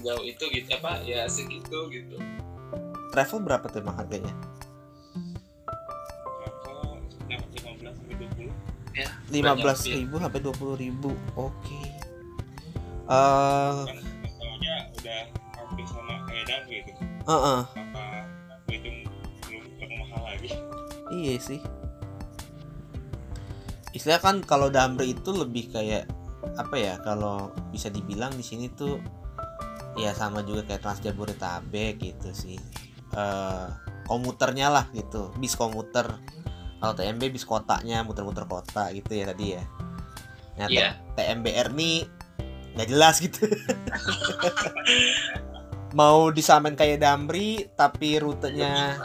jauh 0.07 0.23
itu 0.23 0.45
gitu 0.55 0.71
apa 0.79 1.03
ya 1.03 1.27
segitu 1.27 1.79
gitu. 1.91 2.17
Travel 3.11 3.39
berapa 3.43 3.67
tuh 3.67 3.83
harganya? 3.87 4.35
Lima 9.29 9.53
belas 9.59 9.83
ribu 9.83 10.17
sampai 10.23 10.41
dua 10.41 10.55
puluh 10.55 10.79
ribu 10.79 11.11
oke. 11.35 11.53
Eh, 11.67 11.87
kan, 13.07 13.87
okay. 13.87 13.99
uh, 14.03 14.83
udah 14.99 15.21
hampir 15.55 15.87
sama 15.87 16.15
kayak 16.27 16.63
gitu. 16.67 17.03
Uh 17.27 17.35
-uh. 17.35 17.61
apa 17.75 18.05
hitung 18.71 19.06
iya 21.13 21.37
sih. 21.39 21.61
Istilah 23.97 24.21
kan 24.21 24.45
kalau 24.45 24.69
Damri 24.69 25.17
itu 25.17 25.33
lebih 25.33 25.73
kayak 25.73 26.05
apa 26.57 26.77
ya 26.77 26.95
kalau 27.03 27.51
bisa 27.73 27.91
dibilang 27.91 28.33
di 28.37 28.45
sini 28.45 28.69
tuh 28.71 29.01
ya 29.97 30.13
sama 30.13 30.45
juga 30.45 30.69
kayak 30.69 30.85
Trans 30.85 31.01
Jabodetabek 31.01 31.97
gitu 32.01 32.31
sih. 32.37 32.61
Eh 33.17 33.67
komuternya 34.07 34.71
lah 34.71 34.87
gitu 34.93 35.33
bis 35.41 35.57
komuter. 35.59 36.07
Kalau 36.77 36.93
TMB 36.93 37.33
bis 37.33 37.49
kotanya 37.49 38.05
muter-muter 38.05 38.45
kota 38.45 38.93
gitu 38.93 39.17
ya 39.17 39.33
tadi 39.33 39.57
ya. 39.57 39.65
Nah 40.61 40.69
Iya. 40.69 41.01
TMBR 41.17 41.73
nih 41.73 42.05
nggak 42.77 42.89
jelas 42.93 43.17
gitu. 43.25 43.49
Mau 45.99 46.29
disamain 46.29 46.77
kayak 46.77 47.01
Damri 47.01 47.65
tapi 47.73 48.21
rutenya 48.21 49.01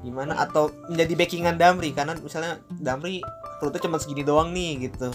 gimana? 0.00 0.36
Atau 0.40 0.72
menjadi 0.88 1.12
backingan 1.16 1.56
Damri 1.56 1.90
karena 1.92 2.16
misalnya 2.16 2.60
Damri 2.80 3.20
rute 3.60 3.78
cuma 3.82 4.00
segini 4.00 4.24
doang 4.24 4.52
nih 4.52 4.90
gitu. 4.90 5.12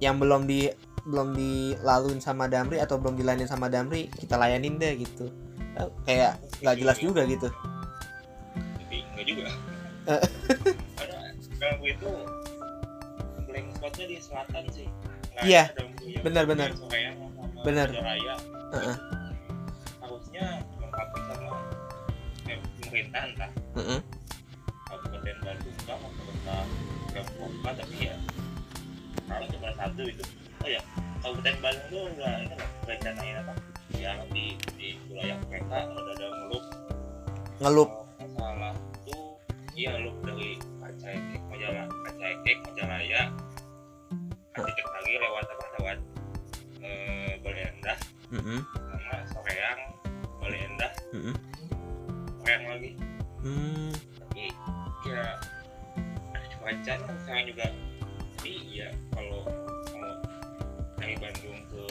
Yang 0.00 0.16
belum 0.24 0.42
di 0.48 0.68
belum 1.08 1.32
dilaluin 1.32 2.20
sama 2.20 2.46
Damri 2.46 2.76
atau 2.78 3.00
belum 3.00 3.16
dilayanin 3.16 3.48
sama 3.48 3.72
Damri 3.72 4.08
kita 4.20 4.36
layanin 4.36 4.76
deh 4.76 5.00
gitu. 5.00 5.28
Eh, 5.76 5.88
kayak 6.04 6.40
nggak 6.60 6.76
jelas 6.80 6.98
juga 7.00 7.24
gitu. 7.24 7.48
Tapi 8.76 8.96
enggak 9.14 9.24
juga. 9.28 9.44
Eh. 10.08 10.22
karena 11.60 11.76
itu 11.84 12.10
blank 13.44 13.66
spotnya 13.76 14.04
di 14.08 14.16
selatan 14.20 14.64
sih. 14.72 14.88
Nggak 15.36 15.44
Iya, 15.44 15.62
Benar. 17.60 17.88
Raya. 17.92 18.34
Heeh. 18.70 18.96
harusnya 20.00 20.46
pemerintahan 22.90 23.28
entah 23.38 23.50
Heeh. 23.78 24.00
Kabupaten 24.90 25.36
Bandung 25.46 25.78
kah 25.86 25.94
atau 25.94 26.24
entah 26.34 26.62
Pemprov 27.14 27.52
kah, 27.62 27.72
tapi 27.78 27.96
ya 28.10 28.14
kalau 29.30 29.46
cuma 29.46 29.70
satu 29.78 30.02
itu. 30.02 30.24
Oh 30.60 30.68
ya 30.68 30.82
Kabupaten 31.22 31.56
Bandung 31.62 31.86
tuh 31.86 32.02
udah 32.18 32.34
ini 32.42 32.54
lah 32.58 32.70
rencanain 32.90 33.36
apa? 33.46 33.52
Ya 33.94 34.12
di 34.34 34.58
di 34.74 34.98
wilayah 35.06 35.38
mereka 35.46 35.86
ada 35.86 35.94
ada 35.94 36.26
ngelup. 36.26 36.64
Ngelup. 37.62 37.90
Kalau 37.94 38.10
nggak 38.18 38.30
salah 38.34 38.74
itu 38.74 39.18
iya 39.78 39.88
ngelup 39.94 40.16
dari 40.26 40.48
Kacaekek 40.82 41.42
Majalah 41.46 41.86
Kacaekek 42.10 42.56
Majalaya. 42.66 43.22
Cek 44.50 44.86
lagi 44.90 45.12
lewat 45.14 45.46
apa? 45.46 45.64
Lewat 45.78 45.98
eh, 46.82 47.32
Bale 47.38 47.62
Endah. 47.70 47.98
Heeh. 48.34 48.60
sama 48.66 49.16
Soreang 49.30 49.80
Bale 50.42 50.58
Endah. 50.58 50.90
Heeh. 51.14 51.34
Soreang 52.50 52.66
lagi. 52.66 52.90
Hmm. 53.46 53.94
tapi 53.94 54.50
ya 55.06 55.22
cuaca 56.58 56.94
kan 56.98 57.16
sekarang 57.22 57.44
juga. 57.46 57.66
Jadi 58.42 58.54
ya 58.74 58.88
kalau 59.14 59.46
mau 59.94 60.10
dari 60.98 61.14
Bandung 61.14 61.62
ke 61.70 61.82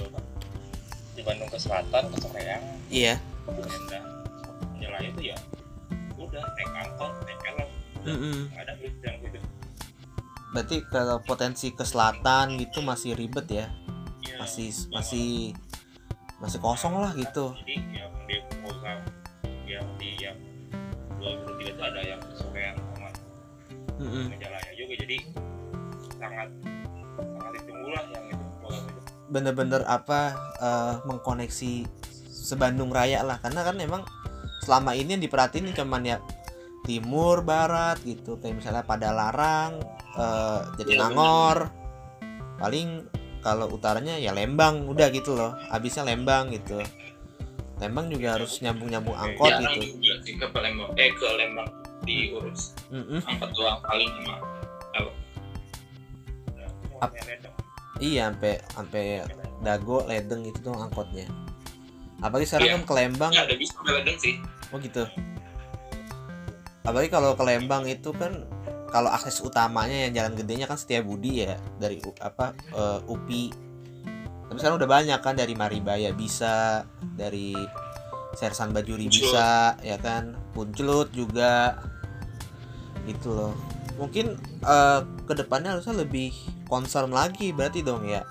di 1.15 1.21
Bandung 1.23 1.47
ke 1.47 1.55
selatan 1.55 2.03
ke 2.11 2.17
Soreang 2.19 2.63
iya. 2.91 3.15
ke 3.47 3.55
Endah 3.55 4.03
Majalaya 4.75 5.07
itu 5.07 5.21
ya 5.31 5.37
udah 6.19 6.43
naik 6.43 6.71
angkot 6.75 7.11
naik 7.23 7.39
elok 7.47 7.69
Heeh. 8.03 8.39
nggak 8.51 8.63
ada 8.67 8.73
bis 8.83 8.95
yang 8.99 9.15
gitu 9.23 9.39
berarti 10.51 10.77
kalau 10.91 11.17
potensi 11.23 11.71
ke 11.71 11.87
selatan 11.87 12.59
gitu 12.59 12.83
masih 12.83 13.15
ribet 13.15 13.47
ya? 13.47 13.65
Ya, 14.27 14.43
masih 14.43 14.75
masih 14.91 15.55
masih 16.41 16.59
kosong 16.59 16.97
lah 16.97 17.13
gitu. 17.13 17.53
Jadi 17.63 17.75
yang 17.93 18.11
di 18.25 18.35
program 18.59 18.99
yang 19.69 19.85
di 20.01 20.09
yang 20.17 20.48
2023 21.19 21.73
itu 21.75 21.81
ada 21.83 22.01
yang 22.01 22.21
Soreang 22.35 22.77
sama 22.79 23.09
Heeh. 23.99 24.25
Majalaya 24.31 24.71
juga 24.75 24.93
jadi 25.03 25.17
sangat 26.19 26.49
sangat 27.19 27.51
ditunggu 27.59 27.87
lah 27.91 28.03
yang 28.11 28.25
itu 28.31 28.39
bener-bener 29.29 29.81
apa 29.85 30.33
eh, 30.57 30.93
mengkoneksi 31.05 31.85
sebandung 32.29 32.89
raya 32.89 33.21
lah 33.21 33.37
karena 33.37 33.61
kan 33.61 33.77
emang 33.77 34.01
selama 34.65 34.97
ini 34.97 35.15
yang 35.19 35.23
diperhatiin 35.23 35.75
cuman 35.77 36.01
ya 36.01 36.17
timur 36.87 37.45
barat 37.45 38.01
gitu 38.01 38.41
kayak 38.41 38.57
misalnya 38.57 38.81
pada 38.81 39.13
larang 39.13 39.77
eh, 40.17 40.59
Jatinangor 40.81 41.69
paling 42.57 43.05
kalau 43.39 43.71
utaranya 43.71 44.19
ya 44.19 44.35
Lembang 44.35 44.89
udah 44.89 45.07
gitu 45.13 45.37
loh 45.37 45.55
habisnya 45.71 46.03
Lembang 46.03 46.51
gitu 46.51 46.81
Lembang 47.79 48.07
juga 48.07 48.35
harus 48.35 48.59
nyambung-nyambung 48.59 49.15
angkot 49.15 49.47
Jarang 49.49 49.73
gitu 49.73 49.95
juga 49.95 50.13
sih 50.21 50.33
ke 50.35 50.45
Palembang 50.47 50.91
eh 50.95 51.09
ke 51.09 51.27
Lembang 51.31 51.69
diurus 52.01 52.61
Mm-mm. 52.89 53.19
angkot 53.23 53.51
doang 53.53 53.79
paling 53.81 54.09
sama 54.13 54.35
Ap- 56.99 57.15
iya 57.97 58.27
sampai 58.27 58.59
sampai 58.65 59.03
Dago 59.59 60.03
Ledeng 60.03 60.43
itu 60.43 60.59
tuh 60.59 60.71
angkotnya 60.73 61.27
apalagi 62.19 62.43
sekarang 62.45 62.67
Iya. 62.67 62.75
kan 62.75 62.83
ke 62.83 62.93
Lembang 62.93 63.31
nggak 63.31 63.47
ada 63.47 63.55
bis 63.55 63.69
sampai 63.71 63.93
Ledeng 63.97 64.19
sih 64.19 64.35
Oh 64.69 64.77
gitu. 64.77 65.01
Apalagi 66.83 67.09
kalau 67.09 67.33
ke 67.33 67.41
Lembang 67.41 67.83
itu 67.85 68.13
kan 68.13 68.45
kalau 68.87 69.09
akses 69.09 69.41
utamanya 69.41 70.05
yang 70.05 70.13
jalan 70.13 70.33
gedenya 70.35 70.65
kan 70.65 70.77
Setiabudi 70.77 71.41
ya 71.41 71.57
dari 71.77 71.97
apa 72.21 72.53
eh, 72.69 72.99
UPI. 73.03 73.49
Tapi 74.49 74.57
sekarang 74.57 74.81
udah 74.81 74.89
banyak 74.89 75.19
kan 75.21 75.37
dari 75.37 75.53
Maribaya 75.53 76.09
bisa, 76.11 76.83
dari 77.15 77.53
Sersan 78.33 78.73
Bajuri 78.73 79.05
bisa, 79.05 79.77
ya 79.85 80.01
kan. 80.01 80.33
Puncelut 80.57 81.13
juga. 81.13 81.77
Gitu 83.05 83.29
loh. 83.29 83.53
Mungkin 84.01 84.33
eh, 84.65 84.99
ke 85.29 85.33
depannya 85.37 85.77
harusnya 85.77 86.01
lebih 86.01 86.33
concern 86.69 87.09
lagi 87.09 87.49
berarti 87.49 87.81
dong 87.81 88.05
ya. 88.05 88.21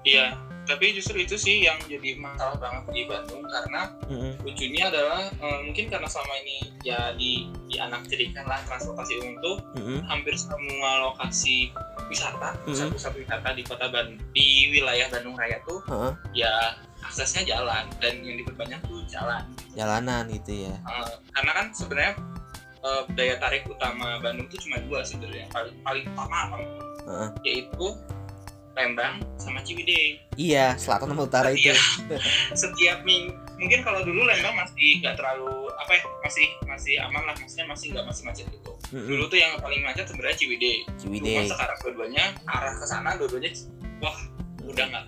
iya 0.00 0.32
tapi 0.64 0.94
justru 0.94 1.18
itu 1.18 1.34
sih 1.34 1.66
yang 1.66 1.76
jadi 1.90 2.14
masalah 2.22 2.54
banget 2.62 2.84
di 2.94 3.02
Bandung 3.10 3.42
karena 3.42 3.90
Mm-mm. 4.06 4.38
lucunya 4.46 4.86
adalah 4.86 5.26
eh, 5.26 5.58
mungkin 5.66 5.90
karena 5.90 6.06
selama 6.06 6.34
ini 6.46 6.58
ya 6.86 7.10
di 7.18 7.50
di 7.66 7.76
anak 7.80 8.06
jadikan 8.06 8.46
lah 8.46 8.62
transportasi 8.70 9.18
umum 9.18 9.34
tuh 9.42 9.56
Mm-mm. 9.74 10.06
hampir 10.06 10.38
semua 10.38 11.10
lokasi 11.10 11.74
wisata 12.10 12.50
Mhm. 12.58 12.66
pusat-pusat 12.90 13.12
wisata 13.16 13.48
di 13.50 13.62
kota 13.62 13.86
Bandung 13.86 14.18
di 14.32 14.46
wilayah 14.70 15.06
Bandung 15.08 15.34
Raya 15.34 15.62
tuh 15.62 15.78
Heeh, 15.86 16.12
ya 16.36 16.52
aksesnya 17.00 17.46
jalan 17.48 17.86
dan 17.96 18.20
yang 18.20 18.36
diperbanyak 18.36 18.80
tuh 18.84 19.00
jalan 19.06 19.40
jalanan 19.72 20.26
gitu 20.28 20.66
ya. 20.66 20.74
Eh, 20.76 21.12
karena 21.30 21.50
kan 21.54 21.66
sebenarnya 21.70 22.12
eh, 22.80 23.02
daya 23.10 23.34
tarik 23.36 23.64
utama 23.64 24.18
Bandung 24.18 24.44
tuh 24.46 24.58
cuma 24.58 24.76
dua 24.80 25.00
sebenarnya 25.00 25.46
paling 25.48 25.76
paling 25.80 26.04
utama 26.06 26.38
paling, 26.50 26.70
Heeh. 27.06 27.28
yaitu 27.44 27.86
Lembang 28.70 29.18
sama 29.36 29.60
Ciwidey 29.60 30.16
Iya, 30.34 30.72
selatan 30.74 31.10
sama 31.10 31.26
utara 31.26 31.50
itu. 31.50 31.68
Iya. 31.68 31.76
setiap 32.56 33.02
ming 33.02 33.28
mungkin 33.54 33.82
kalau 33.82 34.00
dulu 34.00 34.24
Lembang 34.24 34.56
masih 34.56 35.00
nggak 35.00 35.14
terlalu 35.14 35.50
apa 35.74 35.90
ya 35.92 36.02
masih 36.20 36.46
masih 36.64 36.94
aman 36.98 37.22
lah 37.22 37.34
maksudnya 37.34 37.66
masih 37.66 37.86
nggak 37.92 38.06
masih 38.06 38.22
macet 38.24 38.46
gitu. 38.48 38.72
Dulu 38.90 39.24
tuh 39.30 39.38
yang 39.38 39.54
paling 39.62 39.80
macet 39.86 40.06
sebenarnya 40.10 40.36
Ciwidey. 40.36 40.76
Cuma 40.98 41.14
Ciwidey. 41.14 41.46
sekarang 41.46 41.78
dua-duanya 41.86 42.24
arah 42.46 42.74
ke 42.74 42.84
sana 42.86 43.14
dua-duanya 43.14 43.50
wah 44.02 44.18
udah 44.66 44.84
nggak 44.86 45.04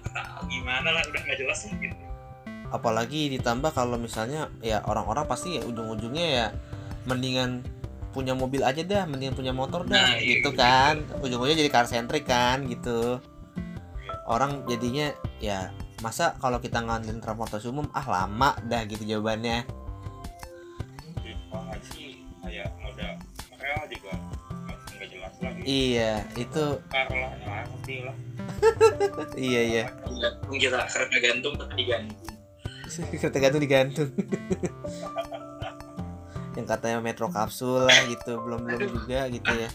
gimana 0.50 0.88
lah 0.94 1.02
udah 1.06 1.20
nggak 1.22 1.38
jelas 1.38 1.58
lah 1.66 1.74
gitu. 1.82 1.96
Apalagi 2.72 3.20
ditambah 3.36 3.70
kalau 3.74 4.00
misalnya 4.00 4.48
ya 4.64 4.80
orang-orang 4.86 5.26
pasti 5.28 5.60
ya 5.60 5.62
ujung-ujungnya 5.66 6.26
ya 6.26 6.46
mendingan 7.04 7.66
punya 8.12 8.36
mobil 8.36 8.60
aja 8.62 8.84
dah 8.84 9.04
mendingan 9.08 9.34
punya 9.34 9.52
motor 9.56 9.82
dah 9.88 9.96
Nah, 9.96 10.14
iya, 10.20 10.40
gitu 10.40 10.52
gitu. 10.54 10.60
kan. 10.60 11.02
Ujung-ujungnya 11.20 11.58
jadi 11.66 11.70
car 11.72 11.86
centric 11.90 12.24
kan 12.24 12.64
gitu. 12.70 13.18
Orang 14.30 14.64
jadinya 14.70 15.10
ya 15.42 15.74
masa 16.00 16.34
kalau 16.38 16.58
kita 16.58 16.82
ngandelin 16.82 17.22
transportasi 17.22 17.70
umum 17.70 17.86
ah 17.94 18.06
lama 18.06 18.58
dah 18.66 18.82
gitu 18.86 19.06
jawabannya 19.06 19.81
iya 25.64 26.26
itu 26.34 26.78
ya 27.86 28.02
lah. 28.06 28.16
Iya 29.34 29.60
iya. 29.62 29.84
Gantung 30.06 30.58
kita 30.58 30.78
kereta 30.86 31.16
gantung 31.18 31.54
tapi 31.58 31.74
digantung. 31.82 32.18
Kereta 33.20 33.38
gantung 33.40 33.62
digantung. 33.62 34.10
Yang 36.52 36.66
katanya 36.68 36.98
metro 37.00 37.32
kapsul 37.32 37.88
lah 37.88 37.98
gitu 38.06 38.38
belum 38.44 38.68
belum 38.68 38.90
juga 38.92 39.26
gitu 39.32 39.50
ya. 39.50 39.68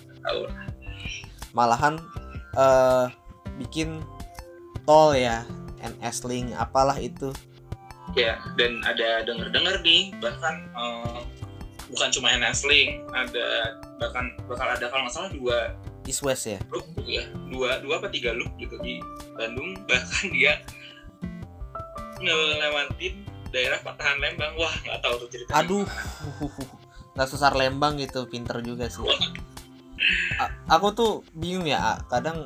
Malahan 1.52 1.98
eh 2.58 3.06
bikin 3.58 4.02
tol 4.86 5.18
ya 5.18 5.44
NS 5.82 6.26
Link 6.30 6.54
apalah 6.56 6.98
itu. 7.02 7.34
Ya 8.16 8.40
dan 8.56 8.80
ada 8.88 9.26
dengar-dengar 9.28 9.84
nih 9.84 10.16
bahkan 10.24 10.56
eh, 10.74 11.20
bukan 11.92 12.10
cuma 12.12 12.34
NS 12.36 12.68
Link 12.68 13.04
ada 13.16 13.78
bahkan 13.98 14.36
bakal 14.46 14.68
ada 14.68 14.86
kalau 14.92 15.08
nggak 15.08 15.16
salah 15.16 15.32
dua 15.32 15.58
East 16.08 16.24
West 16.24 16.48
ya? 16.48 16.60
loop 16.72 16.88
gitu 16.96 17.20
ya. 17.20 17.24
Dua 17.52 17.84
dua 17.84 18.00
apa 18.00 18.08
tiga 18.08 18.32
loop 18.32 18.50
gitu 18.56 18.80
di 18.80 19.04
Bandung. 19.36 19.76
Bahkan 19.92 20.32
dia 20.32 20.64
ngelewatin 22.24 23.14
daerah 23.52 23.80
Patahan 23.84 24.18
Lembang. 24.24 24.56
Wah 24.56 24.72
nggak 24.88 25.00
tahu 25.04 25.14
tuh 25.28 25.30
ceritanya. 25.36 25.60
Aduh. 25.62 25.88
Nggak 27.18 27.28
sesar 27.34 27.54
Lembang 27.58 27.98
gitu 27.98 28.30
pinter 28.30 28.62
juga 28.62 28.88
sih. 28.88 29.02
A- 30.38 30.54
aku 30.70 30.94
tuh 30.94 31.12
bingung 31.34 31.66
ya 31.66 31.98
kadang 32.14 32.46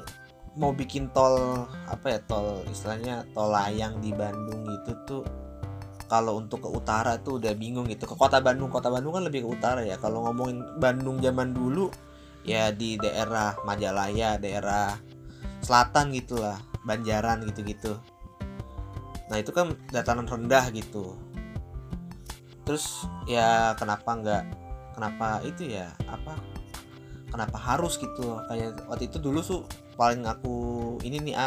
mau 0.55 0.71
bikin 0.71 1.11
tol 1.11 1.67
apa 1.91 2.15
ya 2.15 2.19
tol 2.23 2.63
istilahnya 2.71 3.27
tol 3.35 3.51
layang 3.51 3.99
di 3.99 4.15
Bandung 4.15 4.63
itu 4.63 4.91
tuh 5.03 5.23
kalau 6.11 6.43
untuk 6.43 6.67
ke 6.67 6.69
utara 6.69 7.15
tuh 7.23 7.39
udah 7.39 7.55
bingung 7.55 7.87
gitu. 7.87 8.03
Ke 8.03 8.19
kota 8.19 8.43
Bandung 8.43 8.67
kota 8.67 8.91
Bandung 8.91 9.15
kan 9.15 9.23
lebih 9.23 9.47
ke 9.47 9.49
utara 9.55 9.79
ya. 9.87 9.95
Kalau 9.95 10.27
ngomongin 10.27 10.59
Bandung 10.75 11.23
zaman 11.23 11.55
dulu 11.55 11.87
ya 12.43 12.75
di 12.75 12.99
daerah 12.99 13.55
Majalaya 13.63 14.35
daerah 14.35 14.99
selatan 15.63 16.11
gitulah 16.11 16.59
Banjaran 16.83 17.47
gitu-gitu. 17.47 17.95
Nah 19.31 19.39
itu 19.39 19.55
kan 19.55 19.71
dataran 19.95 20.27
rendah 20.27 20.67
gitu. 20.75 21.15
Terus 22.67 23.07
ya 23.23 23.71
kenapa 23.79 24.11
nggak 24.11 24.43
kenapa 24.99 25.39
itu 25.47 25.71
ya 25.71 25.95
apa 26.11 26.35
kenapa 27.31 27.55
harus 27.55 27.95
gitu? 27.95 28.35
Kayak 28.51 28.83
waktu 28.91 29.07
itu 29.07 29.15
dulu 29.23 29.39
tuh 29.39 29.63
paling 29.95 30.27
aku 30.27 30.59
ini 31.07 31.23
nih 31.23 31.39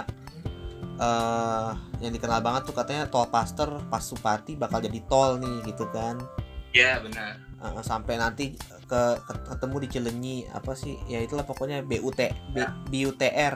eh, 0.98 1.70
yang 2.02 2.12
dikenal 2.12 2.40
banget 2.44 2.68
tuh 2.68 2.74
katanya 2.76 3.04
tol 3.08 3.26
Paster 3.28 3.68
Pasupati 3.90 4.54
bakal 4.54 4.82
jadi 4.82 5.00
tol 5.06 5.38
nih 5.40 5.70
gitu 5.70 5.86
kan. 5.90 6.18
Ya 6.74 6.98
benar. 6.98 7.38
Eh, 7.64 7.82
sampai 7.86 8.18
nanti 8.18 8.58
ke, 8.84 9.02
ke- 9.24 9.44
ketemu 9.48 9.76
di 9.80 9.88
Cilenyi 9.88 10.36
apa 10.52 10.76
sih 10.76 11.00
ya 11.08 11.22
itulah 11.24 11.46
pokoknya 11.48 11.80
BUT 11.80 12.20
B, 12.52 12.56
BUTR 12.92 13.54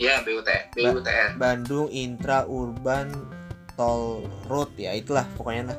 ya 0.00 0.22
BUT 0.24 0.48
BUTR 0.72 1.36
Bandung 1.36 1.92
Intra 1.92 2.48
Urban 2.48 3.12
Toll 3.76 4.24
Road 4.48 4.72
ya 4.80 4.96
itulah 4.96 5.28
pokoknya 5.36 5.74
lah. 5.74 5.78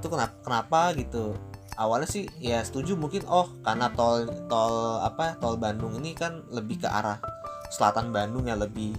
Itu 0.00 0.10
kenapa 0.10 0.34
kenapa 0.42 0.80
gitu? 0.98 1.38
Awalnya 1.78 2.08
sih 2.10 2.26
ya 2.42 2.62
setuju 2.66 2.98
mungkin 2.98 3.22
oh 3.30 3.50
karena 3.62 3.88
tol 3.94 4.26
tol 4.50 4.98
apa 5.00 5.38
tol 5.38 5.54
Bandung 5.56 5.94
ini 6.02 6.12
kan 6.12 6.42
lebih 6.50 6.82
ke 6.82 6.88
arah 6.90 7.18
selatan 7.72 8.12
Bandung 8.12 8.48
ya 8.48 8.56
lebih 8.58 8.96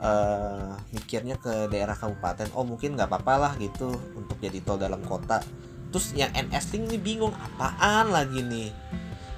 eh 0.00 0.72
mikirnya 0.96 1.36
ke 1.36 1.68
daerah 1.68 1.92
kabupaten. 1.92 2.48
Oh 2.56 2.64
mungkin 2.64 2.96
nggak 2.96 3.12
apa-apa 3.12 3.34
lah 3.36 3.52
gitu 3.60 3.92
untuk 4.16 4.40
jadi 4.40 4.64
tol 4.64 4.80
dalam 4.80 5.04
kota. 5.04 5.44
Terus 5.92 6.16
yang 6.16 6.32
NS 6.32 6.72
Link 6.72 6.84
ini 6.88 6.98
bingung 6.98 7.34
apaan 7.36 8.08
lagi 8.08 8.40
nih? 8.40 8.72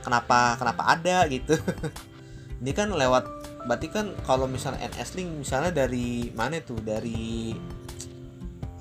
Kenapa 0.07 0.55
kenapa 0.61 0.95
ada 0.95 1.27
gitu? 1.27 1.59
Ini 2.63 2.71
kan 2.79 2.95
lewat 2.95 3.27
berarti 3.67 3.91
kan 3.91 4.15
kalau 4.23 4.47
misalnya 4.47 4.87
NS 4.95 5.19
Link 5.19 5.31
misalnya 5.43 5.75
dari 5.75 6.31
mana 6.31 6.63
tuh? 6.63 6.79
Dari 6.79 7.57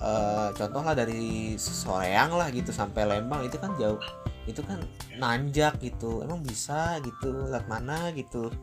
eh 0.01 0.49
contoh 0.53 0.81
lah 0.85 0.93
dari 0.93 1.57
Soreang 1.57 2.37
lah 2.37 2.49
gitu 2.53 2.69
sampai 2.69 3.05
Lembang 3.09 3.41
itu 3.45 3.57
kan 3.57 3.73
jauh 3.81 4.01
itu 4.45 4.61
kan 4.61 4.77
nanjak 5.17 5.81
gitu. 5.81 6.21
Emang 6.21 6.45
bisa 6.45 7.01
gitu? 7.01 7.49
Lihat 7.49 7.65
mana 7.65 8.13
gitu 8.13 8.53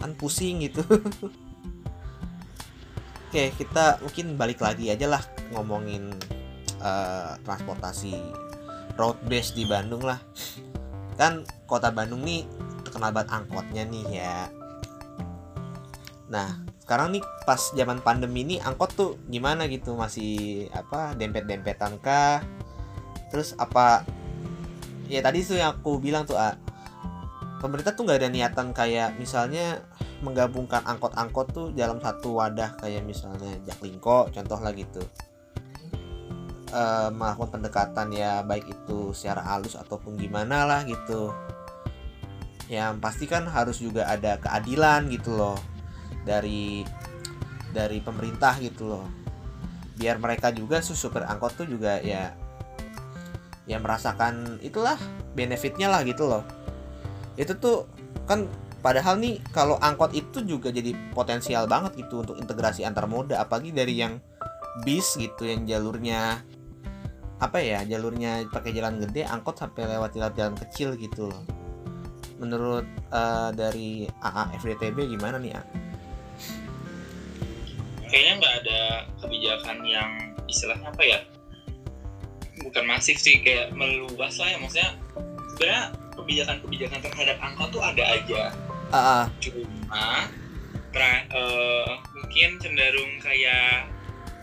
kan 0.00 0.16
pusing 0.16 0.64
gitu 0.64 0.80
oke 3.30 3.44
kita 3.54 4.00
mungkin 4.00 4.34
balik 4.40 4.64
lagi 4.64 4.88
aja 4.90 5.06
lah 5.06 5.22
ngomongin 5.52 6.10
eh, 6.80 7.32
transportasi 7.44 8.16
road 8.96 9.20
base 9.28 9.52
di 9.52 9.68
Bandung 9.68 10.02
lah 10.02 10.18
kan 11.20 11.44
kota 11.68 11.92
Bandung 11.92 12.24
nih 12.24 12.48
terkenal 12.82 13.12
banget 13.12 13.30
angkotnya 13.36 13.84
nih 13.86 14.06
ya 14.08 14.48
Nah, 16.30 16.62
sekarang 16.78 17.18
nih 17.18 17.22
pas 17.42 17.58
zaman 17.74 17.98
pandemi 17.98 18.46
ini 18.46 18.56
angkot 18.62 18.90
tuh 18.94 19.10
gimana 19.26 19.66
gitu? 19.66 19.98
Masih 19.98 20.70
apa 20.70 21.18
dempet-dempetan 21.18 21.98
kah? 21.98 22.38
Terus 23.34 23.58
apa 23.58 24.06
ya 25.10 25.18
tadi 25.20 25.42
tuh 25.42 25.58
yang 25.58 25.74
aku 25.74 25.98
bilang 25.98 26.22
tuh, 26.22 26.38
A, 26.38 26.54
pemerintah 27.60 27.92
tuh 27.92 28.08
nggak 28.08 28.24
ada 28.24 28.30
niatan 28.32 28.72
kayak 28.72 29.20
misalnya 29.20 29.84
menggabungkan 30.24 30.80
angkot-angkot 30.88 31.46
tuh 31.52 31.66
dalam 31.76 32.00
satu 32.00 32.40
wadah 32.40 32.80
kayak 32.80 33.04
misalnya 33.04 33.60
Jaklingko 33.68 34.32
contoh 34.32 34.58
lah 34.58 34.72
gitu. 34.72 35.04
Eh, 36.70 37.08
melakukan 37.12 37.60
pendekatan 37.60 38.14
ya 38.14 38.40
baik 38.46 38.64
itu 38.64 39.12
secara 39.12 39.44
halus 39.44 39.76
ataupun 39.76 40.16
gimana 40.16 40.64
lah 40.64 40.82
gitu. 40.88 41.30
Yang 42.72 43.02
pasti 43.02 43.24
kan 43.28 43.44
harus 43.50 43.82
juga 43.82 44.08
ada 44.08 44.38
keadilan 44.40 45.10
gitu 45.12 45.36
loh 45.36 45.58
dari 46.24 46.82
dari 47.70 47.98
pemerintah 48.02 48.58
gitu 48.58 48.90
loh 48.90 49.06
biar 50.00 50.16
mereka 50.16 50.48
juga 50.48 50.80
su- 50.80 50.96
supir 50.96 51.28
angkot 51.28 51.60
tuh 51.60 51.68
juga 51.68 52.00
ya 52.00 52.32
ya 53.68 53.76
merasakan 53.78 54.58
itulah 54.64 54.96
benefitnya 55.36 55.92
lah 55.92 56.00
gitu 56.02 56.24
loh 56.26 56.42
itu 57.38 57.52
tuh 57.58 57.86
kan 58.26 58.46
padahal 58.80 59.20
nih 59.20 59.38
kalau 59.52 59.76
angkot 59.78 60.16
itu 60.16 60.40
juga 60.42 60.72
jadi 60.72 60.96
potensial 61.12 61.68
banget 61.68 62.00
gitu 62.00 62.24
untuk 62.24 62.40
integrasi 62.40 62.82
antar 62.82 63.04
moda 63.04 63.38
apalagi 63.38 63.70
dari 63.70 64.00
yang 64.00 64.18
bis 64.82 65.18
gitu 65.20 65.44
yang 65.44 65.68
jalurnya 65.68 66.40
apa 67.40 67.58
ya 67.60 67.84
jalurnya 67.84 68.48
pakai 68.48 68.72
jalan 68.76 69.00
gede 69.00 69.24
angkot 69.24 69.56
sampai 69.56 69.88
lewat 69.88 70.16
jalan, 70.16 70.32
jalan 70.36 70.54
kecil 70.56 70.96
gitu 70.96 71.28
loh 71.28 71.42
menurut 72.40 72.88
eh, 73.12 73.50
dari 73.52 74.08
AA 74.24 74.56
FDTB 74.60 75.12
gimana 75.12 75.36
nih 75.36 75.52
A? 75.56 75.62
kayaknya 78.10 78.32
nggak 78.42 78.54
ada 78.64 78.80
kebijakan 79.22 79.78
yang 79.86 80.10
istilahnya 80.50 80.88
apa 80.90 81.02
ya 81.04 81.20
bukan 82.64 82.84
masif 82.84 83.16
sih 83.16 83.40
kayak 83.40 83.72
meluas 83.72 84.36
lah 84.40 84.48
ya 84.50 84.58
maksudnya 84.58 84.90
sebenarnya 85.54 85.84
kebijakan-kebijakan 86.14 87.00
terhadap 87.00 87.36
angkot 87.40 87.68
tuh 87.70 87.82
ada 87.82 88.04
aja. 88.04 88.42
AA 88.90 89.20
cuma 89.38 90.26
pra- 90.90 91.26
eh, 91.30 91.90
mungkin 92.14 92.58
cenderung 92.58 93.12
kayak 93.22 93.86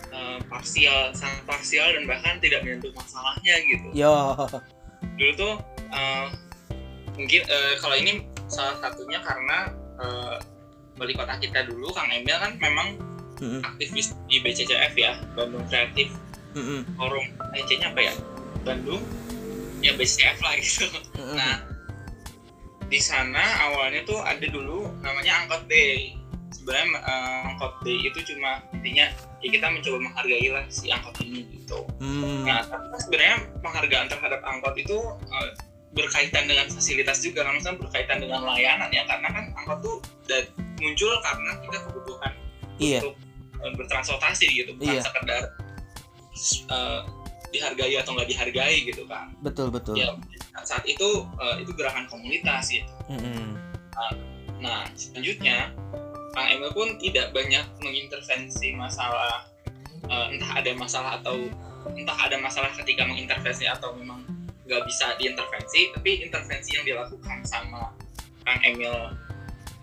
eh, 0.08 0.38
parsial 0.48 1.12
sangat 1.12 1.44
parsial 1.44 1.92
dan 1.92 2.08
bahkan 2.08 2.40
tidak 2.40 2.64
menyentuh 2.64 2.88
masalahnya 2.96 3.54
gitu. 3.68 3.86
Yo. 3.92 4.32
Dulu 5.20 5.32
tuh 5.36 5.54
eh, 5.92 6.26
mungkin 7.12 7.42
eh, 7.44 7.74
kalau 7.80 7.96
ini 7.96 8.24
salah 8.48 8.80
satunya 8.80 9.20
karena 9.20 9.58
eh, 10.00 10.36
wali 10.96 11.12
kota 11.12 11.36
kita 11.36 11.68
dulu 11.68 11.92
Kang 11.92 12.08
Emil 12.10 12.34
kan 12.40 12.56
memang 12.58 12.88
Mm-mm. 13.38 13.62
aktivis 13.62 14.18
di 14.26 14.42
BCCF 14.42 14.94
ya 14.98 15.14
Bandung 15.36 15.62
Kreatif. 15.68 16.10
Mm-mm. 16.56 16.82
Forum 16.96 17.22
EC-nya 17.54 17.92
apa 17.92 18.00
ya? 18.02 18.14
Bandung 18.64 19.04
ya 19.80 19.92
BCCF 19.94 20.38
lah 20.40 20.54
gitu 20.58 20.86
Mm-mm. 21.16 21.36
nah 21.36 21.56
di 22.88 22.98
sana 22.98 23.44
awalnya 23.68 24.00
tuh 24.02 24.18
ada 24.20 24.46
dulu 24.48 24.88
namanya 25.00 25.44
angkot 25.44 25.68
day 25.68 26.16
sebenarnya 26.48 26.96
eh, 26.98 27.40
angkot 27.52 27.74
day 27.84 27.98
itu 28.00 28.18
cuma 28.32 28.64
intinya 28.72 29.06
ya 29.38 29.48
kita 29.52 29.66
mencoba 29.68 29.98
menghargai 30.00 30.48
lah 30.48 30.64
si 30.68 30.88
angkot 30.88 31.14
ini 31.20 31.44
gitu 31.54 31.84
Hmm. 31.98 32.46
Nah, 32.46 32.62
tapi 32.64 32.94
sebenarnya 32.96 33.36
penghargaan 33.60 34.06
terhadap 34.08 34.40
angkot 34.40 34.72
itu 34.78 34.96
eh, 35.28 35.50
berkaitan 35.92 36.46
dengan 36.46 36.64
fasilitas 36.70 37.20
juga, 37.20 37.42
kan 37.42 37.58
maksudnya 37.58 37.76
berkaitan 37.76 38.18
dengan 38.22 38.40
layanan 38.46 38.86
ya, 38.88 39.02
karena 39.04 39.28
kan 39.28 39.44
angkot 39.52 39.78
tuh 39.82 39.96
muncul 40.78 41.10
karena 41.20 41.50
kita 41.60 41.78
kebutuhan 41.84 42.32
Iya. 42.78 42.98
untuk 43.02 43.14
eh, 43.58 43.72
bertransportasi 43.74 44.46
gitu, 44.48 44.70
bukan 44.78 44.94
Iya. 44.94 45.02
sekedar 45.04 45.42
eh, 46.70 47.00
dihargai 47.50 47.94
atau 47.98 48.12
nggak 48.14 48.28
dihargai 48.28 48.76
gitu 48.84 49.04
kan. 49.08 49.32
betul 49.40 49.72
betul. 49.72 49.96
Ya, 49.96 50.12
saat 50.64 50.84
itu 50.84 51.24
eh, 51.40 51.56
itu 51.64 51.70
gerakan 51.74 52.04
komunitas 52.10 52.68
gitu. 52.72 52.88
Mm-mm. 53.08 53.56
Nah, 54.58 54.86
selanjutnya 54.98 55.70
Kang 56.34 56.48
Emil 56.50 56.70
pun 56.74 56.98
tidak 56.98 57.34
banyak 57.34 57.64
mengintervensi 57.82 58.74
masalah 58.74 59.48
eh, 60.06 60.26
entah 60.34 60.50
ada 60.60 60.70
masalah 60.76 61.10
atau 61.22 61.48
entah 61.94 62.18
ada 62.18 62.36
masalah 62.38 62.68
ketika 62.76 63.06
mengintervensi 63.06 63.64
atau 63.64 63.94
memang 63.96 64.24
nggak 64.68 64.84
bisa 64.84 65.16
diintervensi, 65.16 65.96
tapi 65.96 66.20
intervensi 66.20 66.76
yang 66.76 66.84
dilakukan 66.84 67.40
sama 67.48 67.88
Kang 68.44 68.60
Emil 68.60 68.92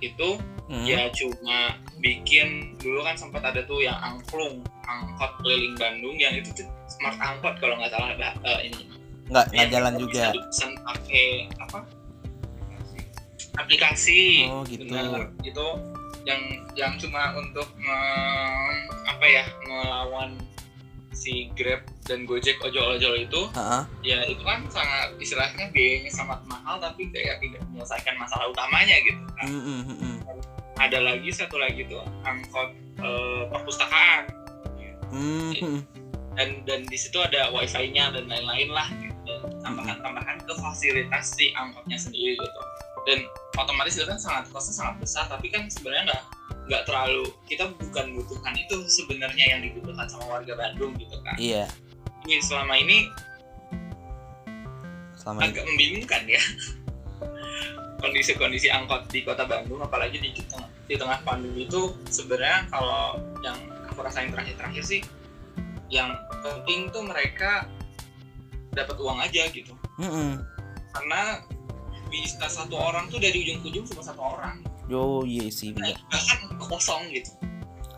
itu 0.03 0.37
Mm. 0.65 0.81
ya 0.81 1.13
cuma 1.13 1.77
bikin 2.01 2.73
dulu 2.81 3.05
kan 3.05 3.13
sempat 3.13 3.45
ada 3.45 3.61
tuh 3.69 3.85
yang 3.85 3.93
angklung 4.01 4.65
angkot 4.89 5.31
keliling 5.45 5.77
Bandung 5.77 6.17
yang 6.17 6.33
itu 6.33 6.65
smart 6.95 7.17
angkot 7.17 7.55
kalau 7.57 7.75
nggak 7.75 7.91
salah 7.91 8.13
bah- 8.15 8.37
eh, 8.41 8.59
ini 8.65 8.81
nggak 9.25 9.45
nggak 9.45 9.45
yang 9.55 9.69
jalan 9.71 9.93
bisa 9.93 10.01
juga. 10.01 10.23
dipesan 10.31 10.71
pakai 10.81 11.27
apa 11.57 11.79
aplikasi 13.55 14.45
Oh, 14.45 14.61
gitu. 14.63 14.83
benar 14.83 15.31
itu 15.41 15.65
yang 16.23 16.41
yang 16.73 16.93
cuma 16.97 17.31
untuk 17.33 17.69
me- 17.77 18.81
apa 19.05 19.25
ya 19.25 19.43
melawan 19.63 20.35
si 21.11 21.47
Grab 21.53 21.79
dan 22.03 22.27
Gojek 22.27 22.59
ojol-ojol 22.59 23.23
itu 23.23 23.41
Heeh. 23.49 23.83
ya 24.03 24.19
itu 24.25 24.41
kan 24.41 24.59
sangat 24.67 25.15
istilahnya 25.17 25.71
biayanya 25.71 26.11
sangat 26.11 26.43
mahal 26.43 26.75
tapi 26.77 27.07
kayak 27.07 27.39
tidak 27.39 27.63
menyelesaikan 27.65 28.15
masalah 28.15 28.45
utamanya 28.47 28.97
gitu 29.01 29.21
Nah, 29.33 29.45
Mm, 29.45 29.61
mm, 29.61 29.81
mm, 29.81 29.97
mm. 29.97 30.17
ada 30.75 30.99
lagi 31.01 31.29
satu 31.29 31.55
lagi 31.55 31.87
tuh 31.87 32.03
angkot 32.21 32.69
eh, 32.97 33.41
perpustakaan 33.47 34.23
Mm, 35.07 35.53
mm. 35.55 35.79
Dan 36.35 36.61
dan 36.67 36.83
di 36.85 36.97
situ 36.99 37.17
ada 37.17 37.49
wifi-nya 37.51 38.11
dan 38.11 38.27
lain-lain 38.27 38.69
lah 38.69 38.87
gitu. 38.95 39.15
Dan 39.25 39.39
tambahan-tambahan 39.63 40.37
ke 40.45 40.53
fasilitas 40.55 41.33
si 41.33 41.49
angkotnya 41.55 41.97
sendiri 41.97 42.37
gitu 42.37 42.61
dan 43.05 43.21
otomatis 43.61 43.95
itu 43.95 44.05
kan 44.05 44.17
sangat 44.17 44.49
kosnya 44.49 44.73
sangat 44.81 44.95
besar 44.97 45.23
tapi 45.29 45.47
kan 45.53 45.69
sebenarnya 45.69 46.09
nggak 46.09 46.23
nggak 46.65 46.83
terlalu 46.89 47.29
kita 47.45 47.69
bukan 47.77 48.05
membutuhkan 48.17 48.53
itu 48.57 48.75
sebenarnya 48.89 49.45
yang 49.45 49.61
dibutuhkan 49.61 50.09
sama 50.09 50.25
warga 50.25 50.57
Bandung 50.57 50.97
gitu 50.97 51.13
kan 51.21 51.37
Iya. 51.37 51.69
ini 52.25 52.41
selama 52.41 52.73
ini 52.81 52.97
Selama 55.13 55.37
ini. 55.41 55.45
agak 55.53 55.63
membingungkan 55.69 56.21
ya 56.25 56.41
kondisi-kondisi 58.01 58.73
angkot 58.73 59.05
di 59.09 59.21
kota 59.21 59.45
Bandung 59.45 59.81
apalagi 59.81 60.17
di 60.17 60.33
tengah, 60.35 60.69
di 60.89 60.95
tengah 60.97 61.21
pandemi 61.21 61.65
itu 61.69 61.93
sebenarnya 62.09 62.65
kalau 62.73 63.21
yang 63.45 63.57
aku 63.85 64.01
rasain 64.01 64.33
terakhir-terakhir 64.33 64.81
sih 64.83 65.01
yang 65.87 66.09
penting 66.39 66.89
tuh 66.89 67.01
mereka 67.01 67.69
dapat 68.71 68.95
uang 68.95 69.19
aja 69.19 69.47
gitu 69.49 69.71
Mm, 69.95 70.05
mm. 70.05 70.33
karena 70.91 71.21
bisa 72.05 72.45
satu 72.45 72.75
orang 72.75 73.07
tuh 73.07 73.17
dari 73.17 73.39
ujung 73.41 73.59
ke 73.59 73.67
ujung 73.69 73.85
cuma 73.87 74.03
satu 74.03 74.21
orang 74.21 74.59
Yo, 74.85 75.23
iya 75.23 75.47
sih 75.47 75.71
nah, 75.71 75.89
bahkan 76.05 76.39
kosong 76.59 77.09
gitu 77.09 77.31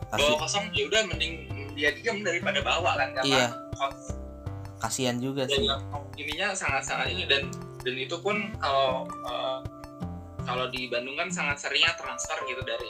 Asli, 0.08 0.24
bawa 0.24 0.40
kosong 0.40 0.64
ya 0.70 0.86
udah 0.86 1.02
mending 1.04 1.34
dia 1.74 1.92
diam 1.92 2.22
daripada 2.22 2.58
bawa 2.60 2.96
kan 2.96 3.12
karena 3.12 3.28
Iya. 3.28 3.46
kos- 3.74 4.14
kasihan 4.78 5.18
juga 5.18 5.42
dan 5.44 5.58
sih. 5.58 5.66
ininya 6.16 6.54
sangat-sangat 6.54 7.10
ini 7.10 7.26
dan 7.26 7.50
dan 7.80 7.94
itu 7.94 8.16
pun 8.16 8.54
kalau 8.56 9.04
eh, 9.04 9.58
kalau 10.40 10.64
di 10.68 10.86
Bandung 10.86 11.12
kan 11.14 11.28
sangat 11.28 11.58
seringnya 11.58 11.92
transfer 11.94 12.38
gitu 12.46 12.62
dari 12.62 12.88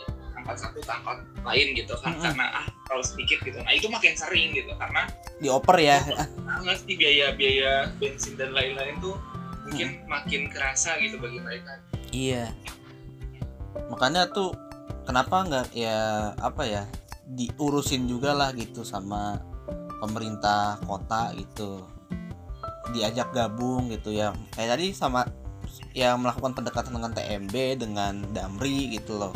angkot 0.49 0.57
satu 0.65 0.81
ke 0.81 1.13
lain 1.45 1.67
gitu 1.77 1.93
kan 2.01 2.17
Mm-mm. 2.17 2.25
karena 2.25 2.47
ah 2.65 2.67
kalau 2.89 3.05
sedikit 3.05 3.45
gitu 3.45 3.61
nah 3.61 3.73
itu 3.77 3.87
makin 3.93 4.17
sering 4.17 4.57
gitu 4.57 4.73
karena 4.81 5.05
Dioper 5.39 5.77
ya. 5.77 6.01
sangat 6.09 6.79
sih 6.89 6.97
biaya 6.97 7.37
biaya 7.37 7.93
bensin 8.01 8.35
dan 8.41 8.57
lain-lain 8.57 8.97
tuh 8.99 9.15
mungkin 9.69 10.01
makin 10.09 10.49
kerasa 10.49 10.97
gitu 10.99 11.21
bagi 11.21 11.39
mereka 11.45 11.77
Iya. 12.09 12.53
Makanya 13.93 14.29
tuh 14.33 14.57
kenapa 15.05 15.45
nggak 15.45 15.67
ya 15.77 16.33
apa 16.41 16.63
ya 16.65 16.83
diurusin 17.29 18.09
juga 18.09 18.33
lah 18.33 18.53
gitu 18.57 18.85
sama 18.85 19.41
pemerintah 20.01 20.81
kota 20.89 21.33
gitu. 21.37 21.85
Diajak 22.97 23.37
gabung 23.37 23.93
gitu 23.93 24.17
ya. 24.17 24.33
Kayak 24.57 24.81
tadi 24.81 24.87
sama 24.97 25.29
yang 25.93 26.25
melakukan 26.25 26.57
pendekatan 26.57 26.97
dengan 26.97 27.13
TMB 27.13 27.55
dengan 27.77 28.15
Damri 28.33 28.97
gitu 28.97 29.21
loh. 29.21 29.35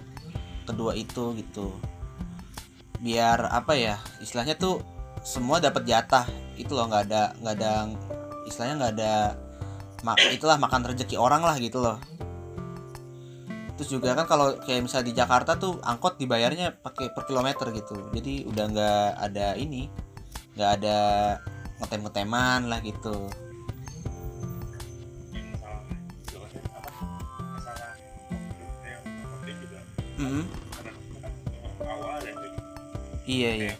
Kedua 0.63 0.93
itu 0.95 1.35
gitu. 1.37 1.75
Biar 3.03 3.51
apa 3.51 3.75
ya 3.75 3.99
istilahnya 4.23 4.55
tuh 4.55 4.83
semua 5.23 5.59
dapat 5.59 5.87
jatah. 5.87 6.27
Itu 6.55 6.79
loh 6.79 6.87
nggak 6.87 7.03
ada 7.11 7.23
nggak 7.43 7.55
ada 7.59 7.73
istilahnya 8.47 8.75
nggak 8.79 8.93
ada 8.99 9.15
mak 10.03 10.19
itulah 10.35 10.59
makan 10.59 10.83
rezeki 10.93 11.19
orang 11.19 11.43
lah 11.43 11.57
gitu 11.59 11.83
loh. 11.83 11.99
Terus 13.79 13.89
juga 13.89 14.15
kan 14.15 14.29
kalau 14.31 14.55
kayak 14.63 14.87
misalnya 14.87 15.07
di 15.11 15.15
Jakarta 15.17 15.59
tuh 15.59 15.83
angkot 15.83 16.21
dibayarnya 16.21 16.79
pakai 16.79 17.11
per 17.11 17.27
kilometer 17.27 17.71
gitu. 17.75 18.11
Jadi 18.15 18.47
udah 18.47 18.65
nggak 18.71 19.09
ada 19.19 19.47
ini 19.59 19.91
nggak 20.53 20.71
ada 20.79 20.99
ngetem 21.81 22.01
ngeteman 22.07 22.61
lah 22.69 22.79
gitu 22.85 23.27
awal 31.83 32.23
ya 32.23 32.35
iya. 33.27 33.51
iya 33.59 33.75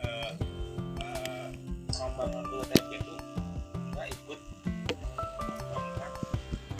eh 0.00 0.32
eh, 1.04 1.46
itu 2.96 3.12
nggak 3.92 4.06
ikut. 4.16 4.38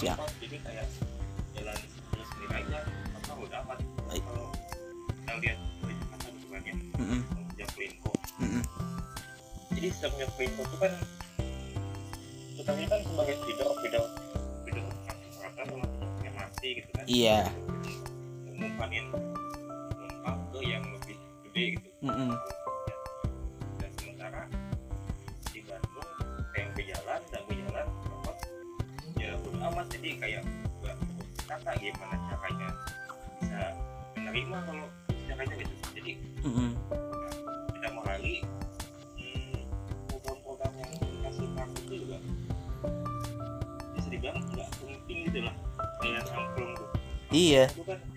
Ya. 0.03 0.15
Jadi 0.41 0.57
kayak 0.65 0.87
jalan 1.53 1.77
sendiri 1.77 2.25
sendiri 2.33 2.55
aja 2.65 2.79
apa 3.13 3.33
udah 3.37 3.59
amat 3.69 3.79
Baik. 4.09 4.25
kalau 4.25 4.49
kita 5.21 5.33
lihat 5.37 5.59
kan 6.49 6.63
ya 6.65 6.75
jadi 9.77 9.89
Plinko 10.33 10.63
itu 10.65 10.77
kan 10.81 10.93
utamanya 12.57 12.89
kan 12.89 13.01
sebagai 13.05 13.37
sama 15.53 15.77
mati 16.33 16.69
gitu 16.81 16.91
kan. 16.97 17.05
Iya. 17.05 17.39
ngumpanin 17.47 17.62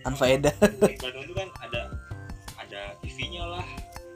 anfaedah 0.06 0.54
di 0.62 0.96
Bandung 1.02 1.24
itu 1.26 1.34
kan 1.34 1.50
ada 1.66 1.82
ada 2.62 2.82
TV-nya 3.02 3.44
lah. 3.46 3.66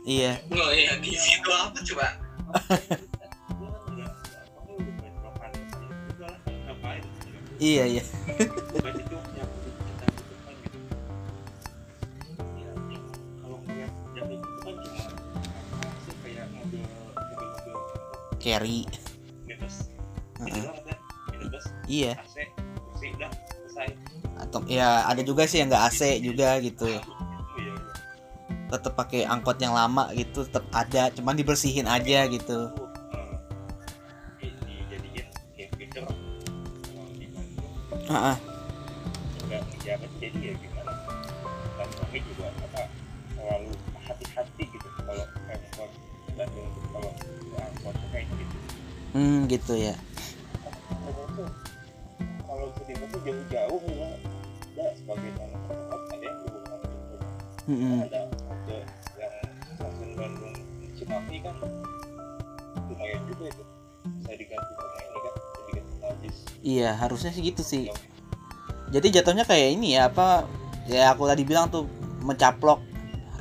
Iya. 0.06 0.42
Oh 0.54 0.72
iya 0.72 0.96
di 1.02 1.14
situ 1.14 1.50
apa 1.52 1.78
coba 1.84 2.18
juga 25.30 25.46
sih 25.46 25.62
yang 25.62 25.70
nggak 25.70 25.86
AC 25.94 26.02
juga 26.26 26.58
gitu. 26.58 26.90
Tetap 28.74 28.94
pakai 28.98 29.30
angkot 29.30 29.62
yang 29.62 29.78
lama 29.78 30.10
gitu 30.18 30.46
tetap 30.46 30.66
ada 30.74 31.14
cuman 31.14 31.38
dibersihin 31.38 31.86
aja 31.86 32.26
gitu 32.26 32.74
harusnya 67.10 67.34
sih 67.34 67.42
gitu 67.42 67.66
sih. 67.66 67.90
Jadi 68.94 69.10
jatuhnya 69.10 69.50
kayak 69.50 69.82
ini 69.82 69.98
ya 69.98 70.14
apa 70.14 70.46
ya 70.86 71.14
aku 71.14 71.26
tadi 71.26 71.42
bilang 71.42 71.74
tuh 71.74 71.90
mencaplok 72.22 72.82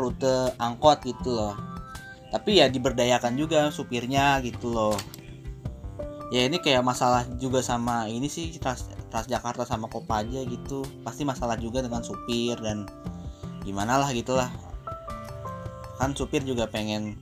rute 0.00 0.56
angkot 0.56 1.04
gitu 1.04 1.36
loh. 1.36 1.54
Tapi 2.32 2.64
ya 2.64 2.72
diberdayakan 2.72 3.36
juga 3.36 3.68
supirnya 3.68 4.40
gitu 4.40 4.72
loh. 4.72 4.96
Ya 6.32 6.44
ini 6.48 6.60
kayak 6.60 6.84
masalah 6.84 7.24
juga 7.40 7.64
sama 7.64 8.04
ini 8.08 8.28
sih 8.28 8.52
Trans, 8.56 8.88
Transjakarta 9.12 9.64
sama 9.64 9.88
Kopaja 9.88 10.44
gitu. 10.44 10.84
Pasti 11.04 11.28
masalah 11.28 11.60
juga 11.60 11.84
dengan 11.84 12.00
supir 12.00 12.56
dan 12.60 12.88
gimana 13.64 14.00
lah 14.00 14.08
gitulah 14.16 14.48
kan 15.98 16.14
supir 16.14 16.46
juga 16.46 16.64
pengen 16.70 17.18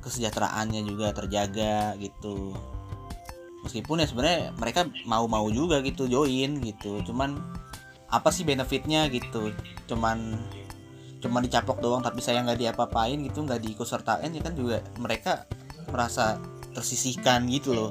kesejahteraannya 0.00 0.86
juga 0.86 1.10
terjaga 1.10 1.98
gitu 1.98 2.54
meskipun 3.64 4.02
ya 4.02 4.06
sebenarnya 4.08 4.52
mereka 4.58 4.88
mau-mau 5.08 5.48
juga 5.48 5.80
gitu 5.80 6.08
join 6.10 6.60
gitu. 6.60 7.00
Cuman 7.06 7.40
apa 8.10 8.28
sih 8.30 8.44
benefitnya 8.46 9.08
gitu? 9.08 9.52
Cuman 9.88 10.36
cuma 11.20 11.40
dicaplok 11.40 11.80
doang 11.80 12.04
tapi 12.04 12.20
saya 12.20 12.44
nggak 12.44 12.60
diapa-apain 12.60 13.18
gitu 13.24 13.42
nggak 13.42 13.58
diikut 13.64 13.88
sertain 13.88 14.30
ya 14.30 14.42
kan 14.44 14.54
juga 14.54 14.84
mereka 15.00 15.48
merasa 15.90 16.38
tersisihkan 16.76 17.48
gitu 17.48 17.72
loh. 17.72 17.90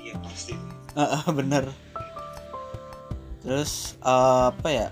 Iya 0.00 0.16
pasti. 0.22 0.54
Heeh, 0.94 1.22
bener. 1.38 1.64
Terus 3.42 3.98
eh, 4.00 4.44
apa 4.54 4.68
ya? 4.70 4.88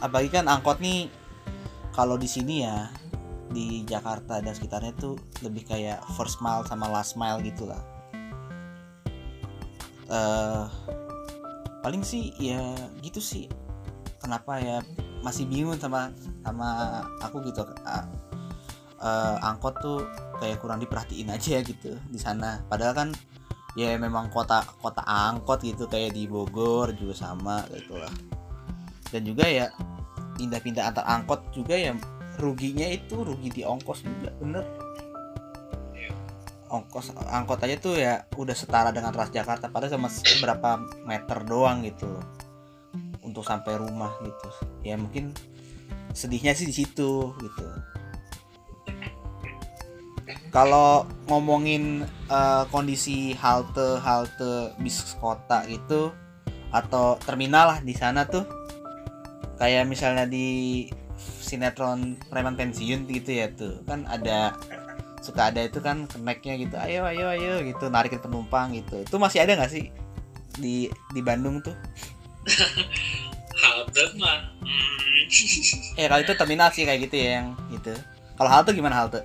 Apalagi 0.00 0.28
kan 0.28 0.44
angkot 0.48 0.80
nih 0.80 1.08
kalau 1.96 2.20
di 2.20 2.28
sini 2.28 2.60
ya 2.66 2.92
di 3.48 3.86
Jakarta 3.88 4.42
dan 4.42 4.52
sekitarnya 4.52 4.92
tuh 4.98 5.16
lebih 5.40 5.64
kayak 5.64 6.02
first 6.18 6.44
mile 6.44 6.66
sama 6.68 6.90
last 6.90 7.16
mile 7.16 7.40
gitu 7.40 7.64
lah 7.64 7.95
eh 10.06 10.64
paling 11.82 12.02
sih 12.02 12.34
ya 12.38 12.60
gitu 13.02 13.22
sih. 13.22 13.46
Kenapa 14.22 14.58
ya? 14.58 14.82
Masih 15.22 15.46
bingung 15.46 15.78
sama 15.78 16.10
sama 16.42 17.02
aku 17.22 17.42
gitu. 17.46 17.66
Ah, 17.86 18.06
eh, 19.02 19.36
angkot 19.46 19.74
tuh 19.82 20.00
kayak 20.38 20.60
kurang 20.62 20.82
diperhatiin 20.82 21.30
aja 21.30 21.62
gitu 21.70 21.94
di 22.10 22.18
sana. 22.18 22.62
Padahal 22.66 22.94
kan 22.94 23.08
ya 23.76 23.92
memang 24.00 24.32
kota 24.32 24.64
kota 24.80 25.04
angkot 25.04 25.60
gitu 25.60 25.84
kayak 25.86 26.16
di 26.16 26.24
Bogor 26.26 26.94
juga 26.94 27.14
sama 27.14 27.62
gitu 27.70 27.98
lah. 27.98 28.12
Dan 29.12 29.22
juga 29.22 29.46
ya 29.46 29.70
pindah-pindah 30.36 30.84
antar 30.92 31.04
angkot 31.08 31.54
juga 31.54 31.74
ya 31.74 31.96
ruginya 32.36 32.84
itu 32.84 33.24
rugi 33.24 33.48
di 33.48 33.62
ongkos 33.64 34.04
juga 34.04 34.30
bener 34.36 34.64
ongkos 36.66 37.14
angkot 37.30 37.62
aja 37.62 37.76
tuh 37.78 37.94
ya 37.94 38.26
udah 38.34 38.56
setara 38.56 38.90
dengan 38.90 39.14
Transjakarta 39.14 39.70
padahal 39.70 39.98
sama 39.98 40.08
berapa 40.42 40.70
meter 41.06 41.38
doang 41.46 41.86
gitu 41.86 42.10
untuk 43.22 43.42
sampai 43.46 43.78
rumah 43.78 44.14
gitu. 44.22 44.48
Ya 44.82 44.94
mungkin 44.98 45.34
sedihnya 46.14 46.54
sih 46.54 46.66
di 46.66 46.74
situ 46.74 47.34
gitu. 47.38 47.66
Kalau 50.50 51.04
ngomongin 51.28 52.06
eh, 52.30 52.64
kondisi 52.72 53.36
halte 53.36 54.00
halte 54.00 54.74
bis 54.80 55.14
kota 55.20 55.66
gitu 55.68 56.10
atau 56.74 57.16
terminal 57.22 57.76
lah 57.76 57.78
di 57.80 57.94
sana 57.94 58.26
tuh 58.26 58.44
kayak 59.56 59.88
misalnya 59.88 60.26
di 60.28 60.84
sinetron 61.16 62.18
preman 62.28 62.58
pensiun 62.58 63.06
gitu 63.08 63.30
ya 63.32 63.48
tuh 63.54 63.80
kan 63.86 64.04
ada 64.10 64.52
suka 65.26 65.50
ada 65.50 65.66
itu 65.66 65.82
kan 65.82 66.06
keneknya 66.06 66.54
gitu 66.62 66.76
ayo 66.78 67.02
ayo 67.10 67.26
ayo 67.34 67.58
gitu 67.66 67.90
narikin 67.90 68.22
penumpang 68.22 68.70
gitu. 68.78 69.02
Itu 69.02 69.18
masih 69.18 69.42
ada 69.42 69.58
nggak 69.58 69.72
sih 69.74 69.90
di 70.62 70.86
di 71.10 71.20
Bandung 71.20 71.58
tuh? 71.58 71.74
Halte 73.62 74.02
mah 74.20 74.54
hmm. 74.62 75.98
eh 75.98 76.06
kalau 76.06 76.22
itu 76.22 76.32
terminal 76.38 76.68
sih 76.70 76.86
kayak 76.86 77.10
gitu 77.10 77.16
ya 77.18 77.28
yang 77.42 77.48
gitu. 77.74 77.92
Kalau 78.38 78.50
halte 78.52 78.70
gimana 78.70 78.94
halte? 78.94 79.20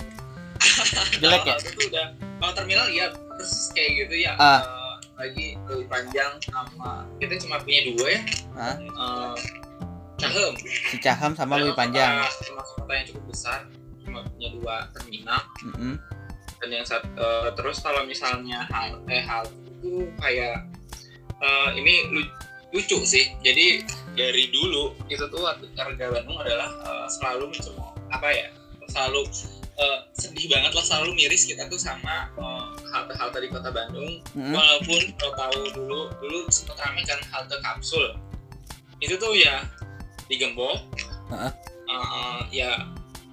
Jelek 1.21 1.45
ya? 1.45 1.53
Kalau 1.53 1.61
halte 1.61 1.69
tuh 1.69 1.85
udah 1.93 2.07
kalau 2.41 2.53
terminal 2.57 2.85
ya 2.89 3.05
persis 3.13 3.69
kayak 3.77 3.91
gitu 4.07 4.15
ya. 4.25 4.33
Ah. 4.41 4.61
Eh, 4.65 4.95
lagi 5.21 5.47
lebih 5.69 5.85
panjang 5.85 6.31
sama 6.49 7.05
kita 7.21 7.37
cuma 7.45 7.61
punya 7.61 7.93
dua 7.93 8.07
ya. 8.09 8.21
Hah? 8.57 8.75
Eh, 8.81 9.35
Cahem 10.21 10.53
si 10.89 10.97
Caham 11.01 11.31
sama 11.37 11.61
lebih 11.61 11.77
panjang. 11.77 12.25
Termasuk 12.41 12.75
kota 12.81 12.93
yang 12.93 13.05
cukup 13.13 13.23
besar 13.29 13.59
cuma 14.11 14.27
punya 14.27 14.49
dua 14.51 14.75
terminal 14.91 15.39
Mm-mm. 15.71 15.95
dan 16.59 16.69
yang 16.69 16.83
satu 16.83 17.07
eh, 17.15 17.49
terus 17.55 17.79
kalau 17.79 18.03
misalnya 18.03 18.67
hal 18.67 18.99
eh 19.07 19.23
hal 19.23 19.47
itu 19.47 20.11
kayak 20.19 20.67
eh, 21.39 21.69
ini 21.79 22.11
lu- 22.11 22.33
lucu 22.71 22.99
sih 23.07 23.31
jadi 23.39 23.87
dari 24.15 24.51
dulu 24.51 24.91
itu 25.07 25.23
tuh 25.31 25.39
warga 25.47 26.05
Bandung 26.11 26.35
adalah 26.37 26.67
eh, 26.67 27.07
selalu 27.07 27.55
mencoba 27.55 27.95
apa 28.11 28.27
ya 28.27 28.47
selalu 28.91 29.23
eh, 29.79 29.99
sedih 30.19 30.51
banget 30.51 30.75
lah 30.75 30.83
selalu 30.83 31.15
miris 31.15 31.47
kita 31.47 31.71
tuh 31.71 31.79
sama 31.79 32.27
eh, 32.35 32.67
halte-halte 32.91 33.39
di 33.39 33.47
kota 33.47 33.71
Bandung 33.71 34.19
Mm-mm. 34.35 34.51
walaupun 34.51 35.01
kalau 35.15 35.33
tahu 35.39 35.59
dulu 35.71 35.99
dulu 36.19 36.39
sempat 36.51 36.75
ramai 36.83 37.07
kan 37.07 37.19
halte 37.31 37.55
kapsul 37.63 38.19
itu 39.01 39.15
tuh 39.15 39.33
ya 39.33 39.63
digembok 40.27 40.77
Heeh. 41.31 41.51
Uh, 41.91 42.39
ya 42.55 42.71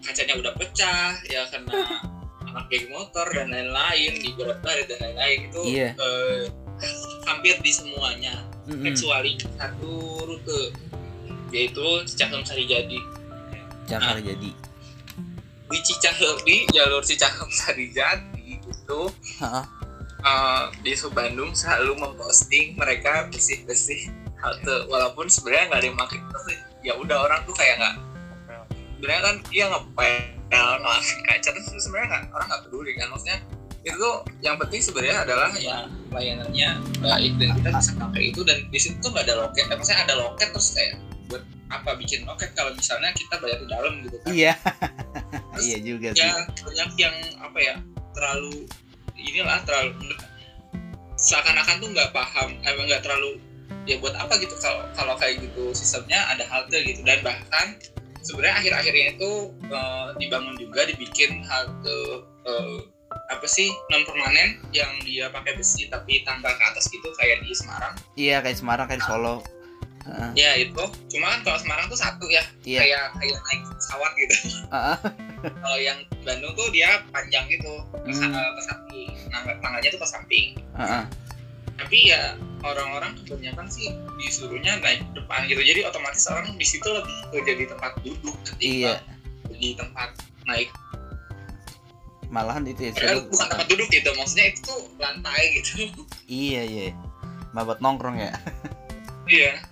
kacanya 0.08 0.34
udah 0.40 0.52
pecah 0.56 1.12
ya 1.28 1.44
kena 1.52 2.00
anak 2.48 2.64
geng 2.72 2.88
motor 2.88 3.28
dan 3.28 3.52
lain-lain 3.52 4.12
digoret 4.24 4.58
baret 4.64 4.88
dan 4.88 4.98
lain-lain 5.04 5.38
itu 5.52 5.62
Iya. 5.68 5.88
eh, 5.92 6.40
hampir 7.28 7.60
di 7.60 7.68
semuanya 7.68 8.40
Mm-mm. 8.64 8.88
kecuali 8.88 9.36
satu 9.36 9.92
rute 10.24 10.62
yaitu 11.52 11.84
Cicahem 12.08 12.40
Sarijadi 12.44 13.00
Jakarta 13.88 14.20
jadi 14.20 14.50
di 15.68 15.78
Cicahem 15.84 16.36
di 16.48 16.56
jalur 16.72 17.04
Cicahem 17.04 17.48
Sarijadi 17.52 18.56
itu 18.64 19.00
Heeh. 19.40 19.64
uh, 20.24 20.64
di 20.80 20.92
Subandung 20.96 21.52
selalu 21.52 21.96
memposting 22.00 22.76
mereka 22.76 23.28
bersih-bersih 23.28 24.08
halte 24.38 24.86
walaupun 24.88 25.26
sebenarnya 25.28 25.64
nggak 25.72 25.80
ada 25.80 25.88
yang 25.88 25.98
tapi 26.32 26.54
ya 26.86 26.92
udah 26.94 27.18
orang 27.26 27.40
tuh 27.44 27.52
kayak 27.52 27.76
nggak 27.76 27.94
sebenarnya 28.98 29.22
kan 29.22 29.36
iya 29.54 29.64
ngepel 29.70 30.66
ngelasin 30.82 31.18
kaca 31.22 31.48
terus 31.54 31.70
sebenarnya 31.78 32.08
nggak 32.10 32.22
orang 32.34 32.46
nggak 32.50 32.62
peduli 32.66 32.92
kan. 32.98 33.06
Maksudnya 33.14 33.38
itu 33.86 33.94
tuh 33.94 34.16
yang 34.42 34.58
penting 34.58 34.80
sebenarnya 34.82 35.22
adalah 35.22 35.50
ya 35.54 35.86
layanannya 36.10 36.68
baik 36.98 37.32
dan 37.38 37.48
kita 37.62 37.68
bisa 37.78 37.90
pakai 37.94 38.22
itu 38.34 38.40
dan 38.42 38.58
di 38.74 38.78
situ 38.82 38.98
tuh 38.98 39.14
nggak 39.14 39.24
ada 39.30 39.46
loket 39.46 39.64
Eh, 39.70 39.76
maksudnya 39.78 40.02
ada 40.02 40.14
loket 40.18 40.48
terus 40.50 40.74
kayak 40.74 40.98
buat 41.30 41.42
apa 41.70 41.90
bikin 41.94 42.26
loket 42.26 42.50
kalau 42.58 42.74
misalnya 42.74 43.14
kita 43.14 43.38
bayar 43.38 43.58
di 43.62 43.68
dalam 43.70 43.92
gitu 44.02 44.16
kan. 44.18 44.28
Iya. 44.34 44.54
Iya 45.58 45.78
juga 45.82 46.08
sih. 46.14 46.26
ya 46.26 46.34
banyak 46.66 46.90
yang 46.98 47.16
apa 47.38 47.58
ya 47.62 47.74
terlalu 48.18 48.66
inilah 49.14 49.62
terlalu 49.62 49.94
seakan-akan 51.18 51.82
tuh 51.82 51.88
nggak 51.94 52.10
paham 52.14 52.54
emang 52.62 52.86
nggak 52.86 53.02
terlalu 53.02 53.42
ya 53.86 53.98
buat 53.98 54.14
apa 54.14 54.38
gitu 54.38 54.54
kalau 54.62 54.86
kalau 54.94 55.14
kayak 55.18 55.42
gitu 55.42 55.70
sistemnya 55.70 56.18
ada 56.34 56.42
halte 56.50 56.82
gitu. 56.82 57.02
Dan 57.06 57.22
bahkan 57.22 57.78
sebenarnya 58.20 58.56
akhir-akhirnya 58.58 59.06
itu 59.14 59.30
eh, 59.66 60.08
dibangun 60.16 60.54
juga 60.56 60.84
dibikin 60.84 61.42
halte 61.42 61.98
eh, 62.44 62.78
apa 63.08 63.44
sih 63.44 63.68
non 63.88 64.04
permanen 64.04 64.60
yang 64.70 64.88
dia 65.00 65.28
pakai 65.28 65.56
besi 65.56 65.88
tapi 65.88 66.20
tangga 66.22 66.48
ke 66.50 66.64
atas 66.64 66.88
gitu 66.88 67.08
kayak 67.16 67.40
di 67.40 67.52
Semarang 67.52 67.94
iya 68.14 68.40
kayak 68.40 68.60
Semarang 68.60 68.86
kayak 68.86 69.00
di 69.00 69.08
Solo 69.08 69.36
Heeh. 70.08 70.30
ya 70.34 70.50
itu 70.56 70.84
cuma 71.12 71.36
kan 71.36 71.40
kalau 71.44 71.58
Semarang 71.60 71.86
tuh 71.86 71.96
satu 71.96 72.24
ya 72.28 72.40
iya 72.64 72.80
kayak 72.80 73.02
kayak 73.16 73.36
naik 73.38 73.62
pesawat 73.76 74.12
gitu 74.16 74.34
Heeh. 74.68 74.96
kalau 75.64 75.78
yang 75.78 75.98
Bandung 76.24 76.52
tuh 76.52 76.68
dia 76.72 77.00
panjang 77.12 77.44
gitu 77.48 77.72
ke, 77.92 78.10
Hmm. 78.12 78.32
eh, 78.32 78.50
ke 78.56 78.62
samping 78.64 79.08
tangga 79.28 79.52
tangannya 79.60 79.88
tuh 79.88 80.00
ke 80.00 80.08
samping 80.08 80.46
Heeh. 80.76 81.02
Tapi 81.78 82.10
ya 82.10 82.34
orang-orang 82.66 83.14
kebanyakan 83.22 83.70
sih 83.70 83.94
disuruhnya 84.18 84.82
naik 84.82 85.06
ke 85.14 85.22
depan 85.22 85.46
gitu. 85.46 85.62
Jadi 85.62 85.80
otomatis 85.86 86.26
orang 86.26 86.50
di 86.58 86.66
situ 86.66 86.84
lebih 86.90 87.16
ke 87.30 87.38
jadi 87.46 87.64
tempat 87.70 87.92
duduk 88.02 88.36
iya. 88.58 88.98
jadi 89.46 89.78
tempat 89.78 90.10
naik. 90.50 90.68
Malahan 92.28 92.66
itu 92.68 92.90
ya 92.90 92.92
Padahal 92.92 93.24
bukan 93.24 93.46
tempat 93.48 93.66
duduk 93.72 93.88
gitu 93.88 94.10
maksudnya 94.18 94.46
itu 94.52 94.60
tuh 94.66 94.80
lantai 95.00 95.42
gitu. 95.62 95.72
Iya 96.28 96.62
iya. 96.66 96.86
Mah 97.56 97.64
buat 97.64 97.80
nongkrong 97.80 98.20
ya. 98.20 98.34
Iya. 99.24 99.62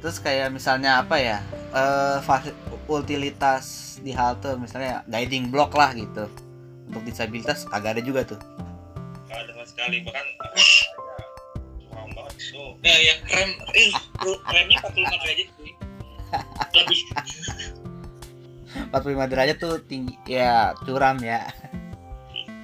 Terus 0.00 0.16
kayak 0.22 0.54
misalnya 0.54 1.02
apa 1.02 1.18
ya 1.18 1.42
eh 1.74 2.18
fasi- 2.24 2.56
utilitas 2.86 3.98
di 4.00 4.14
halte 4.14 4.54
misalnya 4.56 5.02
guiding 5.10 5.50
block 5.50 5.74
lah 5.74 5.92
gitu. 5.92 6.30
Untuk 6.86 7.02
disabilitas 7.02 7.66
kagak 7.66 7.98
ada 7.98 8.02
juga 8.06 8.22
tuh. 8.22 8.40
Nggak 9.26 9.38
ada 9.42 9.50
sama 9.52 9.64
sekali 9.66 9.96
bahkan 10.06 10.24
itu 12.86 12.94
ya 12.94 12.98
ya 13.02 13.14
rem 13.34 13.50
eh, 13.74 13.90
remnya 14.46 14.78
45 14.78 15.22
derajat 15.26 15.48
cuy 15.58 15.72
lebih. 16.76 17.00
45 18.94 19.32
derajat 19.32 19.56
tuh 19.58 19.74
tinggi 19.90 20.14
ya 20.30 20.70
curam 20.86 21.18
ya. 21.18 21.50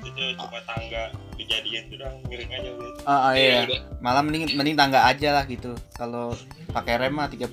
Itu 0.07 0.23
cuma 0.39 0.63
tangga 0.63 1.11
dijadiin 1.35 1.91
tuh 1.91 1.97
udah 1.99 2.11
miring 2.31 2.51
aja 2.55 2.71
udah. 2.71 2.91
Oh, 3.03 3.21
oh, 3.31 3.33
iya 3.35 3.67
udah. 3.67 3.81
malah 3.99 4.23
mending 4.23 4.55
mending 4.55 4.79
tangga 4.79 5.03
aja 5.11 5.43
lah 5.43 5.45
gitu. 5.51 5.75
Kalau 5.99 6.39
pakai 6.71 7.03
rem 7.03 7.19
mah 7.19 7.27
35 7.27 7.51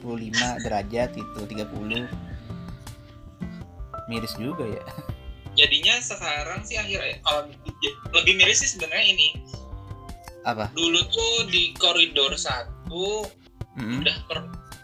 derajat 0.62 1.10
itu 1.18 1.42
30 1.50 2.06
miris 4.06 4.34
juga 4.38 4.66
ya. 4.70 4.86
Jadinya 5.58 5.98
sekarang 6.06 6.62
sih 6.62 6.78
akhirnya 6.78 7.18
kalau 7.26 7.50
lebih 8.14 8.34
miris 8.38 8.62
sih 8.62 8.70
sebenarnya 8.78 9.18
ini 9.18 9.28
apa? 10.44 10.72
Dulu 10.72 11.00
tuh 11.08 11.34
di 11.48 11.76
koridor 11.76 12.36
satu 12.36 13.28
Mm-mm. 13.76 14.02
udah 14.04 14.16
per, 14.26 14.40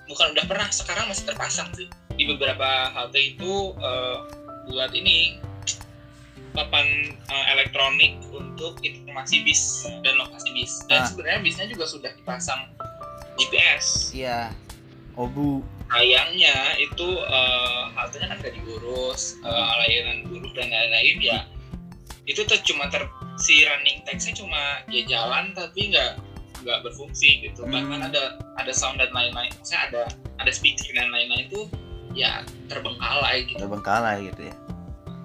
bukan 0.06 0.28
udah 0.36 0.46
pernah 0.46 0.68
sekarang 0.70 1.08
masih 1.08 1.28
terpasang 1.28 1.70
sih. 1.74 1.88
Di 2.16 2.24
beberapa 2.26 2.92
halte 2.92 3.20
itu 3.20 3.72
eh, 3.76 4.18
buat 4.66 4.92
ini 4.92 5.40
papan 6.52 6.88
eh, 7.12 7.46
elektronik 7.52 8.16
untuk 8.32 8.80
informasi 8.80 9.44
bis 9.44 9.84
dan 10.02 10.16
lokasi 10.16 10.50
bis. 10.52 10.74
Dan 10.88 11.04
Ah. 11.04 11.08
sebenarnya 11.08 11.40
bisnya 11.42 11.66
juga 11.68 11.86
sudah 11.86 12.12
dipasang 12.14 12.72
GPS 13.36 14.16
iya. 14.16 14.52
Oh 15.16 15.28
bu 15.28 15.60
sayangnya 15.86 16.56
itu 16.78 17.08
eh, 17.20 17.84
haltenya 17.92 18.28
kan 18.28 18.38
gak 18.40 18.56
diurus 18.56 19.36
eh, 19.40 19.52
layanan 19.80 20.24
buruk 20.26 20.52
dan 20.56 20.68
lain-lain 20.68 21.18
ya. 21.20 21.40
Itu 22.26 22.42
tuh 22.44 22.58
cuma 22.64 22.88
ter 22.88 23.04
si 23.36 23.68
running 23.68 24.00
text-nya 24.08 24.34
cuma 24.40 24.80
ya 24.88 25.02
jalan 25.08 25.52
tapi 25.52 25.92
nggak 25.92 26.20
nggak 26.66 26.80
berfungsi 26.82 27.46
gitu. 27.46 27.68
Hmm. 27.68 27.72
bahkan 27.74 28.10
ada 28.10 28.24
ada 28.58 28.72
sound 28.74 28.98
dan 28.98 29.12
lain-lain 29.14 29.52
maksudnya 29.54 29.82
ada 29.92 30.04
ada 30.42 30.52
speaker 30.52 30.90
dan 30.96 31.12
lain-lain 31.14 31.46
tuh 31.52 31.66
ya 32.16 32.42
terbengkalai 32.72 33.46
gitu. 33.46 33.60
Terbengkalai 33.60 34.32
gitu 34.32 34.42
ya. 34.50 34.56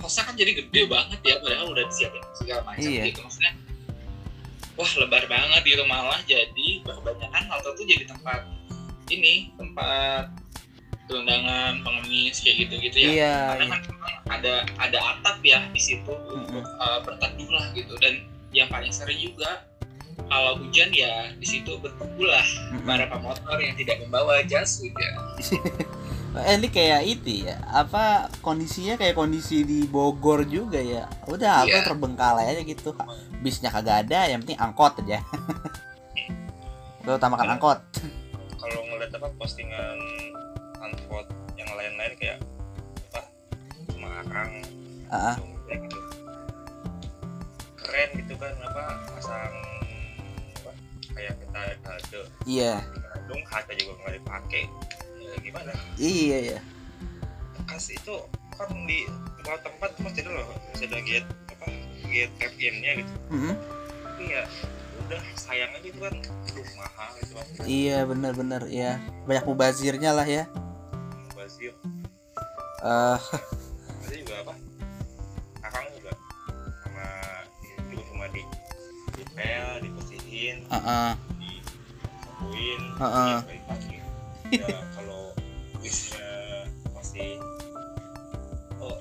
Hostnya 0.00 0.32
kan 0.32 0.34
jadi 0.36 0.52
gede 0.64 0.82
banget 0.88 1.20
ya 1.22 1.36
padahal 1.38 1.66
udah 1.70 1.84
disiapin 1.86 2.24
segala 2.34 2.60
macam 2.66 2.88
Iya. 2.88 3.04
gitu 3.12 3.20
maksudnya. 3.22 3.52
Wah 4.78 4.90
lebar 4.96 5.24
banget 5.28 5.62
gitu 5.64 5.84
malah 5.84 6.20
jadi 6.24 6.68
kebanyakan 6.82 7.42
halte 7.52 7.70
tuh 7.76 7.84
jadi 7.84 8.04
tempat 8.08 8.40
ini 9.12 9.52
tempat 9.60 10.30
undangan 11.10 11.82
pengemis 11.82 12.38
kayak 12.40 12.56
gitu 12.66 12.74
gitu 12.78 12.96
ya. 13.02 13.10
Iya 13.10 13.36
karena 13.54 13.64
iya. 13.66 13.72
kan 13.74 13.80
ada 14.30 14.62
ada 14.78 14.98
atap 15.18 15.42
ya 15.42 15.58
di 15.68 15.80
situ 15.82 16.14
untuk 16.30 16.62
uh, 16.78 17.02
berteduh 17.02 17.50
lah 17.50 17.66
gitu. 17.74 17.98
Dan 17.98 18.22
yang 18.54 18.70
paling 18.70 18.90
sering 18.90 19.18
juga 19.18 19.66
kalau 20.26 20.54
hujan 20.58 20.90
ya 20.94 21.34
di 21.34 21.46
situ 21.46 21.74
berteduh 21.76 22.24
lah. 22.24 22.46
Mm-mm. 22.70 22.86
para 22.86 23.04
pemotor 23.10 23.58
yang 23.58 23.74
tidak 23.74 23.98
membawa 24.00 24.40
jas 24.46 24.78
hujan. 24.78 25.12
Eh, 26.30 26.54
ini 26.54 26.70
kayak 26.70 27.02
itu 27.10 27.42
ya 27.42 27.58
apa 27.74 28.30
kondisinya 28.38 28.94
kayak 28.94 29.18
kondisi 29.18 29.66
di 29.66 29.82
Bogor 29.90 30.46
juga 30.46 30.78
ya. 30.78 31.10
Udah 31.26 31.66
apa 31.66 31.74
Iya. 31.74 31.82
terbengkalai 31.82 32.54
aja 32.54 32.62
gitu. 32.62 32.94
Bisnya 33.42 33.66
kagak 33.74 34.06
ada 34.06 34.30
yang 34.30 34.38
penting 34.38 34.54
angkot 34.62 34.94
aja. 35.02 35.18
Gue 37.02 37.18
utamakan 37.18 37.58
angkot. 37.58 37.82
kalau 38.62 38.78
ngeliat 38.86 39.10
apa 39.10 39.26
postingan 39.42 39.98
unvote 40.78 41.34
yang 41.58 41.66
lain-lain 41.74 42.14
kayak 42.14 42.38
Semarang 44.30 44.62
Ah, 45.10 45.34
ah. 45.34 45.36
Jogja 45.42 45.74
gitu 45.82 45.98
keren 47.74 48.10
gitu 48.14 48.34
kan 48.38 48.54
apa 48.62 48.82
pasang 49.10 49.54
apa 50.54 50.70
kayak 51.10 51.34
kita 51.42 51.58
halte. 51.82 52.20
Iya. 52.46 52.74
Bandung 53.10 53.42
halte 53.50 53.72
juga 53.74 53.92
nggak 53.98 54.14
dipakai. 54.22 54.62
Ya, 55.18 55.34
gimana? 55.42 55.72
Iya 55.98 56.38
ya 56.54 56.60
kas 57.66 57.90
itu 57.90 58.14
kan 58.54 58.70
di 58.86 59.06
beberapa 59.42 59.62
tempat 59.66 59.98
tuh 59.98 60.02
masih 60.06 60.22
ada 60.26 60.30
loh 60.42 60.46
masih 60.74 60.86
ada 60.90 60.98
gate 61.06 61.28
apa 61.50 61.66
gate 62.10 62.32
tap 62.38 62.54
in-nya 62.58 62.92
gitu. 62.98 63.12
Mm-mm. 63.30 63.54
tapi 64.02 64.24
ya 64.26 64.42
udah 65.06 65.22
sayang 65.38 65.70
aja 65.74 65.86
itu 65.86 66.00
kan 66.02 66.14
aduh 66.22 66.66
mahal 66.78 67.10
itu 67.18 67.32
kan. 67.34 67.46
Iya 67.66 67.98
bener-bener 68.06 68.62
ya 68.70 68.98
banyak 69.26 69.44
mubazirnya 69.46 70.10
lah 70.14 70.26
ya. 70.26 70.46
Bazir 71.34 71.74
eh 72.86 73.18
ada 74.10 74.18
juga 74.26 74.34
apa? 74.42 74.54
Akang 75.62 75.86
juga? 75.94 76.10
Sama 76.82 77.06
juga 77.70 78.02
cuma 78.10 78.26
di 78.34 78.42
dipel 79.14 79.70
dibersihin 79.86 80.66
ah, 80.66 80.82
ah. 80.82 81.10
disapuin 81.38 82.82
Heeh. 82.98 83.30
ya 83.30 83.38
balik 83.46 83.64
lagi 83.70 83.96
ya 84.50 84.66
kalau 84.98 85.30
bisnya 85.78 86.66
masih 86.90 87.38
oh 88.82 88.98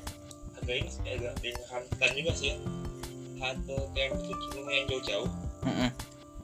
agak 0.62 0.76
ini 0.78 0.90
sih 0.94 1.02
agak 1.10 1.34
dihantam 1.42 2.12
juga 2.14 2.32
sih 2.38 2.48
ya. 2.54 2.56
Halte 3.42 3.78
kayak 3.98 4.14
itu 4.14 4.46
lumayan 4.62 4.84
jauh-jauh. 4.94 5.30
Mm-mm. 5.66 5.90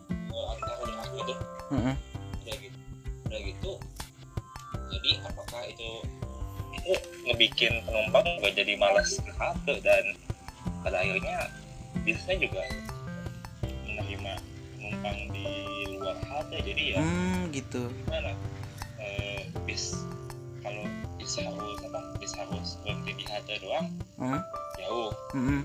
eh, 0.10 0.46
antara 0.58 0.84
yang 0.90 1.02
aku 1.06 1.16
itu 1.22 1.36
Mm-mm. 1.70 1.96
udah 2.42 2.56
gitu 2.58 2.78
udah 3.30 3.40
gitu. 3.46 3.72
Jadi 4.90 5.12
apakah 5.22 5.62
itu 5.70 5.90
itu 6.86 6.94
ngebikin 7.26 7.82
penumpang 7.82 8.22
gak 8.40 8.54
jadi 8.54 8.78
malas 8.78 9.18
ke 9.18 9.32
halte 9.34 9.82
dan 9.82 10.06
pada 10.86 11.02
akhirnya 11.02 11.50
bisnya 12.06 12.38
juga 12.38 12.62
menerima 13.90 14.34
penumpang 14.78 15.18
di 15.34 15.46
luar 15.98 16.14
halte 16.30 16.62
jadi 16.62 16.84
ya 16.94 17.00
hmm 17.02 17.50
gitu. 17.50 17.90
gimana? 18.06 18.38
Eh, 19.02 19.50
bis 19.66 19.98
kalau 20.62 20.86
bis 21.18 21.34
harus 21.42 21.80
apa? 21.82 22.00
Bis 22.22 22.34
harus 22.38 22.68
berhenti 22.86 23.12
di 23.18 23.26
halte 23.26 23.54
doang 23.58 23.88
Hmm. 24.16 24.40
jauh. 24.78 25.10
Mm-mm. 25.34 25.62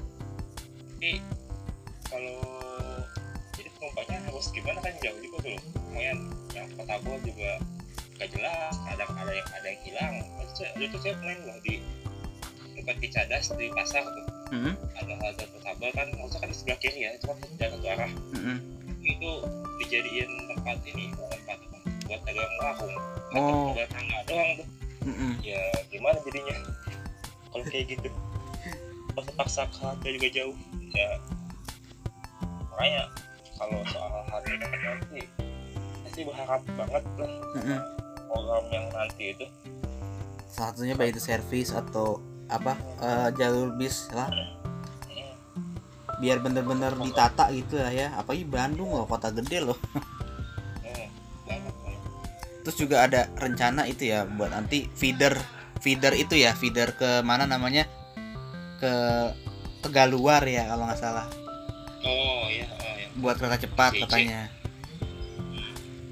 tapi 0.96 1.20
kalau 2.08 2.40
jadi 3.54 3.68
penumpangnya 3.76 4.18
harus 4.24 4.46
gimana 4.50 4.78
kan 4.80 4.94
jauh 4.98 5.20
juga 5.20 5.36
tuh. 5.44 5.58
Lumayan. 5.84 6.18
Yang 6.50 6.66
kota 6.74 6.94
gua 7.04 7.16
juga 7.22 7.50
gak 8.20 8.28
jelas 8.36 8.74
kadang 8.84 9.10
ada 9.16 9.32
yang 9.32 9.48
ada 9.48 9.66
yang 9.66 9.80
hilang 9.82 10.14
itu 10.44 10.62
itu 10.76 10.96
saya 11.00 11.14
pernah 11.16 11.36
loh 11.48 11.58
di 11.64 11.74
dekat 12.76 12.96
di 13.00 13.08
Cadas 13.08 13.44
di 13.56 13.66
pasar 13.72 14.04
tuh 14.04 14.26
Mm-mm. 14.50 14.74
ada 14.98 15.12
halte 15.24 15.44
portable 15.48 15.90
kan 15.96 16.06
maksudnya 16.12 16.40
kan 16.42 16.48
di 16.52 16.56
sebelah 16.56 16.78
kiri 16.84 17.00
ya 17.06 17.10
cuma 17.24 17.34
jalan 17.56 17.70
satu 17.80 17.86
arah 17.88 18.10
Mm-mm. 18.36 18.56
itu 19.00 19.30
dijadiin 19.80 20.30
tempat 20.52 20.76
ini 20.84 21.04
tempat 21.16 21.58
buat 22.04 22.20
dagang 22.28 22.54
warung 22.60 22.96
Oh. 23.30 23.70
buat 23.78 23.86
tangga 23.94 24.18
doang 24.26 24.50
tuh 24.58 24.68
Mm-mm. 25.06 25.32
ya 25.40 25.62
gimana 25.88 26.18
jadinya 26.26 26.56
kalau 27.54 27.64
kayak 27.70 27.94
gitu 27.94 28.10
pas 29.14 29.22
terpaksa 29.22 29.64
ke 30.02 30.08
juga 30.12 30.28
jauh 30.34 30.56
ya 30.92 31.08
makanya 32.74 33.06
kalau 33.54 33.80
soal 33.86 34.10
nanti 34.26 35.22
saya 36.02 36.08
sih 36.10 36.24
berharap 36.26 36.60
banget 36.74 37.04
lah 37.22 37.32
Mm-mm. 37.54 37.80
Program 38.30 38.64
yang 38.70 38.86
nanti 38.94 39.34
itu? 39.34 39.44
Salah 40.46 40.70
satunya 40.70 40.94
baik 40.94 41.18
itu 41.18 41.22
servis 41.22 41.74
atau 41.74 42.22
apa 42.46 42.78
eh, 43.02 43.28
jalur 43.34 43.74
bis 43.74 44.06
lah. 44.14 44.30
Biar 46.22 46.38
bener-bener 46.38 46.94
ditata 46.94 47.50
gitu 47.50 47.82
lah 47.82 47.90
ya. 47.90 48.14
Apalagi 48.14 48.46
Bandung 48.46 48.94
loh 48.94 49.06
kota 49.10 49.34
gede 49.34 49.66
loh. 49.66 49.78
Banget. 51.50 51.74
terus 52.60 52.76
juga 52.76 53.08
ada 53.08 53.26
rencana 53.40 53.88
itu 53.88 54.12
ya 54.12 54.28
buat 54.28 54.52
nanti 54.52 54.84
feeder 54.92 55.32
feeder 55.80 56.12
itu 56.12 56.36
ya 56.38 56.54
feeder 56.54 56.94
ke 56.94 57.26
mana 57.26 57.50
namanya? 57.50 57.88
Ke 58.78 58.94
Tegaluar 59.80 60.44
ya 60.44 60.68
kalau 60.68 60.84
nggak 60.86 61.00
salah. 61.00 61.26
Oh 62.04 62.44
iya 62.52 62.68
oh 62.68 62.94
iya. 63.00 63.08
Buat 63.16 63.40
kereta 63.40 63.64
cepat 63.64 63.96
katanya. 63.96 64.52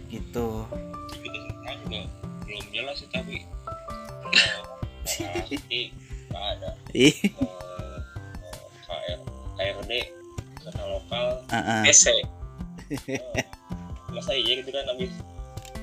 Gitu 0.09 0.65
pasti 5.49 5.81
nggak 6.29 6.45
ada. 6.61 6.71
KR, 8.89 9.21
KRD 9.57 9.93
kereta 10.61 10.83
lokal 10.85 11.27
ah. 11.49 11.85
ese 11.89 12.13
Oh, 14.09 14.17
masa 14.17 14.33
iya 14.33 14.65
gitu 14.65 14.73
kan 14.73 14.89
habis 14.89 15.13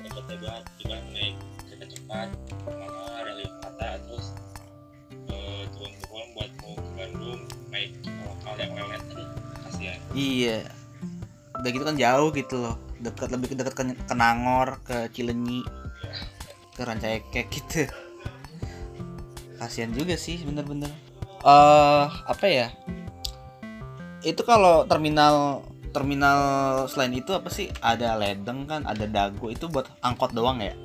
dapat 0.02 0.24
tebat 0.26 0.64
juga 0.82 0.98
naik 1.14 1.38
kereta 1.70 1.86
cepat 1.86 2.30
mama 2.66 3.22
dari 3.22 3.46
kata 3.62 3.90
terus 4.06 4.34
eh, 5.30 5.64
turun-turun 5.74 6.28
buat 6.34 6.52
mau 6.62 6.74
ke 6.74 6.90
Bandung 6.98 7.42
naik 7.70 7.92
lokal 8.26 8.54
yang 8.58 8.72
lelet 8.74 9.04
aduh 9.14 9.30
kasihan. 9.70 10.00
Iya. 10.18 10.58
Udah 11.62 11.70
gitu 11.70 11.84
kan 11.86 11.98
jauh 11.98 12.30
gitu 12.34 12.56
loh 12.58 12.76
dekat 13.02 13.30
lebih 13.30 13.48
ke 13.54 13.56
dekat 13.58 13.74
ke, 13.78 13.84
ke 13.94 14.16
Nangor 14.18 14.82
ke 14.82 14.98
Cilenyi 15.14 15.62
ke 16.74 16.82
Rancaekek 16.82 17.48
gitu 17.54 17.86
kasihan 19.60 19.92
juga 19.94 20.16
sih 20.20 20.40
bener-bener. 20.44 20.92
Eh 21.46 22.06
apa 22.10 22.46
ya? 22.46 22.68
Itu 24.26 24.42
kalau 24.44 24.84
terminal 24.90 25.62
terminal 25.96 26.40
selain 26.92 27.14
itu 27.16 27.32
apa 27.32 27.48
sih? 27.54 27.72
Ada 27.80 28.18
ledeng 28.20 28.68
kan 28.68 28.84
ada 28.84 29.06
dago. 29.08 29.48
Itu 29.54 29.72
buat 29.72 29.88
angkot 30.04 30.36
doang 30.36 30.60
ya? 30.60 30.76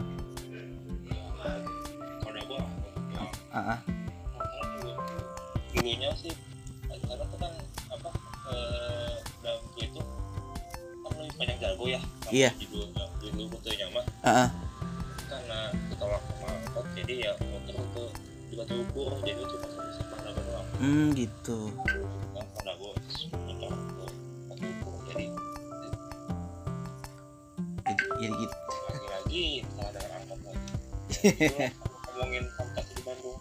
Ah, 3.51 3.75
ah. 3.75 3.79
dulunya 5.75 6.15
sih 6.15 6.31
karena 6.87 7.25
tuh 7.27 7.39
kan 7.43 7.51
apa 7.91 8.11
eh, 8.55 9.15
dalam 9.43 9.63
itu 9.75 10.01
kan 11.03 11.11
lebih 11.19 11.35
banyak 11.35 11.57
jago 11.59 11.85
ya. 11.91 12.01
Iya. 12.31 12.51
dulu 12.63 12.95
dulu 13.19 13.43
rutenya 13.59 13.87
mah 13.91 14.07
Ah, 14.23 14.47
ah. 14.47 14.49
karena 15.27 15.59
ditolak 15.91 16.23
sama 16.31 16.47
angkot 16.63 16.87
jadi 16.95 17.15
ya 17.27 17.33
motor 17.43 17.75
itu 17.75 18.05
jadi 18.67 19.43
doang 19.43 20.67
hmm 20.81 21.07
gitu. 21.17 21.59
Gue 22.81 22.93
jadi. 25.13 25.27
Jadi, 27.85 28.05
jadi 28.21 28.35
gitu. 28.37 28.57
Lagi-lagi 28.89 29.45
salah 29.77 29.93
dengan 29.93 30.11
angkot 30.21 30.41
lagi 30.45 30.67
ngomongin 32.11 32.45
transportasi 32.53 32.93
di 32.97 33.03
Bandung. 33.05 33.39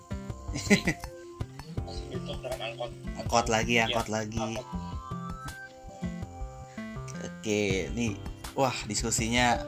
Masih 1.83 2.05
dengan 2.15 2.59
angkot. 2.63 2.91
Angkot 3.19 3.45
lagi 3.47 3.73
Iya, 3.75 3.83
angkot 3.87 4.07
lagi. 4.11 4.39
angkot. 4.39 4.67
Oke, 7.19 7.87
nih 7.95 8.19
wah 8.59 8.75
diskusinya 8.91 9.63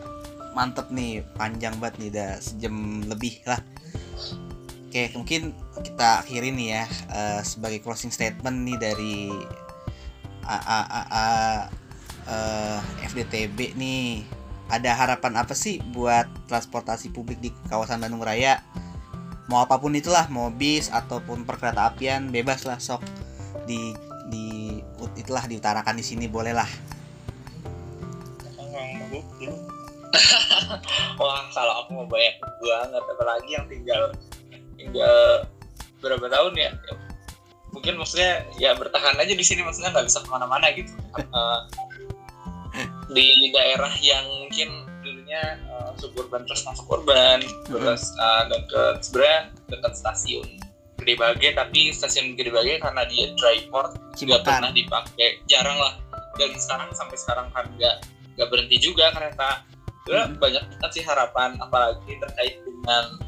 mantep 0.51 0.91
nih 0.91 1.23
panjang 1.39 1.79
banget 1.79 1.95
nih 2.03 2.09
udah 2.11 2.31
sejam 2.43 2.75
lebih 3.07 3.39
lah 3.47 3.63
oke 4.91 5.15
mungkin 5.15 5.55
kita 5.87 6.19
akhiri 6.19 6.51
nih 6.51 6.67
ya 6.75 6.83
eh, 7.15 7.41
sebagai 7.47 7.79
closing 7.79 8.11
statement 8.11 8.67
nih 8.67 8.75
dari 8.75 9.31
AAAA 10.43 11.31
eh, 12.27 12.79
FDTB 13.07 13.79
nih. 13.79 14.27
Ada 14.67 14.91
harapan 14.95 15.39
apa 15.39 15.55
sih 15.55 15.79
buat 15.95 16.27
transportasi 16.51 17.11
publik 17.15 17.39
di 17.39 17.55
kawasan 17.71 18.03
Bandung 18.03 18.23
Raya? 18.23 18.59
Mau 19.47 19.63
apa 19.63 19.79
pun 19.79 19.95
itulah 19.95 20.27
mau 20.27 20.51
bis 20.51 20.91
ataupun 20.91 21.43
perkereta 21.47 21.87
apian 21.91 22.27
bebas 22.27 22.67
lah 22.67 22.79
sok. 22.79 23.03
Di 23.67 23.95
di 24.27 24.79
itulah 25.15 25.43
diutarakan 25.47 25.95
di 25.99 26.03
sini 26.03 26.27
boleh 26.27 26.51
lah. 26.55 26.67
Bang 28.71 28.91
Mabuk 28.99 29.23
dulu. 29.39 29.55
Wah, 31.19 31.47
kalau 31.55 31.83
aku 31.83 32.03
mau 32.03 32.07
banyak 32.07 32.35
banget, 32.39 33.03
apalagi 33.03 33.49
yang 33.55 33.65
tinggal 33.67 34.11
tinggal 34.81 35.45
berapa 36.01 36.25
tahun 36.25 36.53
ya? 36.57 36.71
Ya, 36.73 36.93
Mungkin 37.71 37.93
maksudnya 37.95 38.43
ya 38.59 38.75
bertahan 38.75 39.15
aja 39.15 39.31
di 39.31 39.45
sini, 39.45 39.63
maksudnya 39.63 39.95
nggak 39.95 40.09
bisa 40.09 40.19
ke 40.25 40.29
mana-mana 40.29 40.67
gitu. 40.73 40.91
Eh, 42.71 42.87
di 43.11 43.51
daerah 43.51 43.91
yang 43.99 44.23
mungkin 44.47 44.87
dulunya 45.03 45.59
eh, 45.59 45.91
suburban 45.99 46.47
terus 46.47 46.63
masuk 46.63 46.87
urban, 46.87 47.43
terus 47.67 48.15
eh, 48.15 48.43
deket 48.47 49.03
sebenarnya 49.03 49.39
dekat 49.67 49.93
stasiun 49.99 50.47
Gede 50.95 51.19
Bage, 51.19 51.51
tapi 51.51 51.91
stasiun 51.91 52.39
Gede 52.39 52.47
Bage 52.47 52.79
karena 52.79 53.03
dia 53.11 53.35
dry 53.35 53.67
port 53.67 53.91
nggak 54.15 54.47
pernah 54.47 54.71
dipakai, 54.71 55.43
jarang 55.51 55.75
lah. 55.75 55.99
Dan 56.39 56.55
sekarang 56.55 56.95
sampai 56.95 57.17
sekarang 57.19 57.51
kan 57.51 57.67
nggak 57.75 58.07
nggak 58.39 58.47
berhenti 58.47 58.79
juga 58.79 59.11
kereta 59.11 59.67
Mhm. 60.07 60.41
banyak 60.41 60.63
banget 60.65 60.91
sih 60.97 61.03
harapan 61.05 61.55
apalagi 61.61 62.17
terkait 62.17 62.57
dengan 62.65 63.21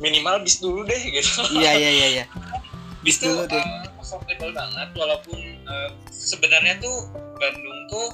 minimal 0.00 0.40
bis 0.42 0.58
dulu 0.58 0.82
deh 0.88 1.00
gitu 1.12 1.44
iya 1.54 1.76
iya 1.76 1.90
iya 1.92 2.06
iya 2.20 2.24
bis 3.04 3.20
dulu 3.20 3.44
tuh 3.46 3.56
deh. 3.56 3.62
uh, 3.62 4.00
affordable 4.00 4.52
banget 4.52 4.88
walaupun 4.96 5.38
uh, 5.68 5.90
sebenarnya 6.10 6.80
tuh 6.80 7.12
Bandung 7.40 7.80
tuh 7.88 8.06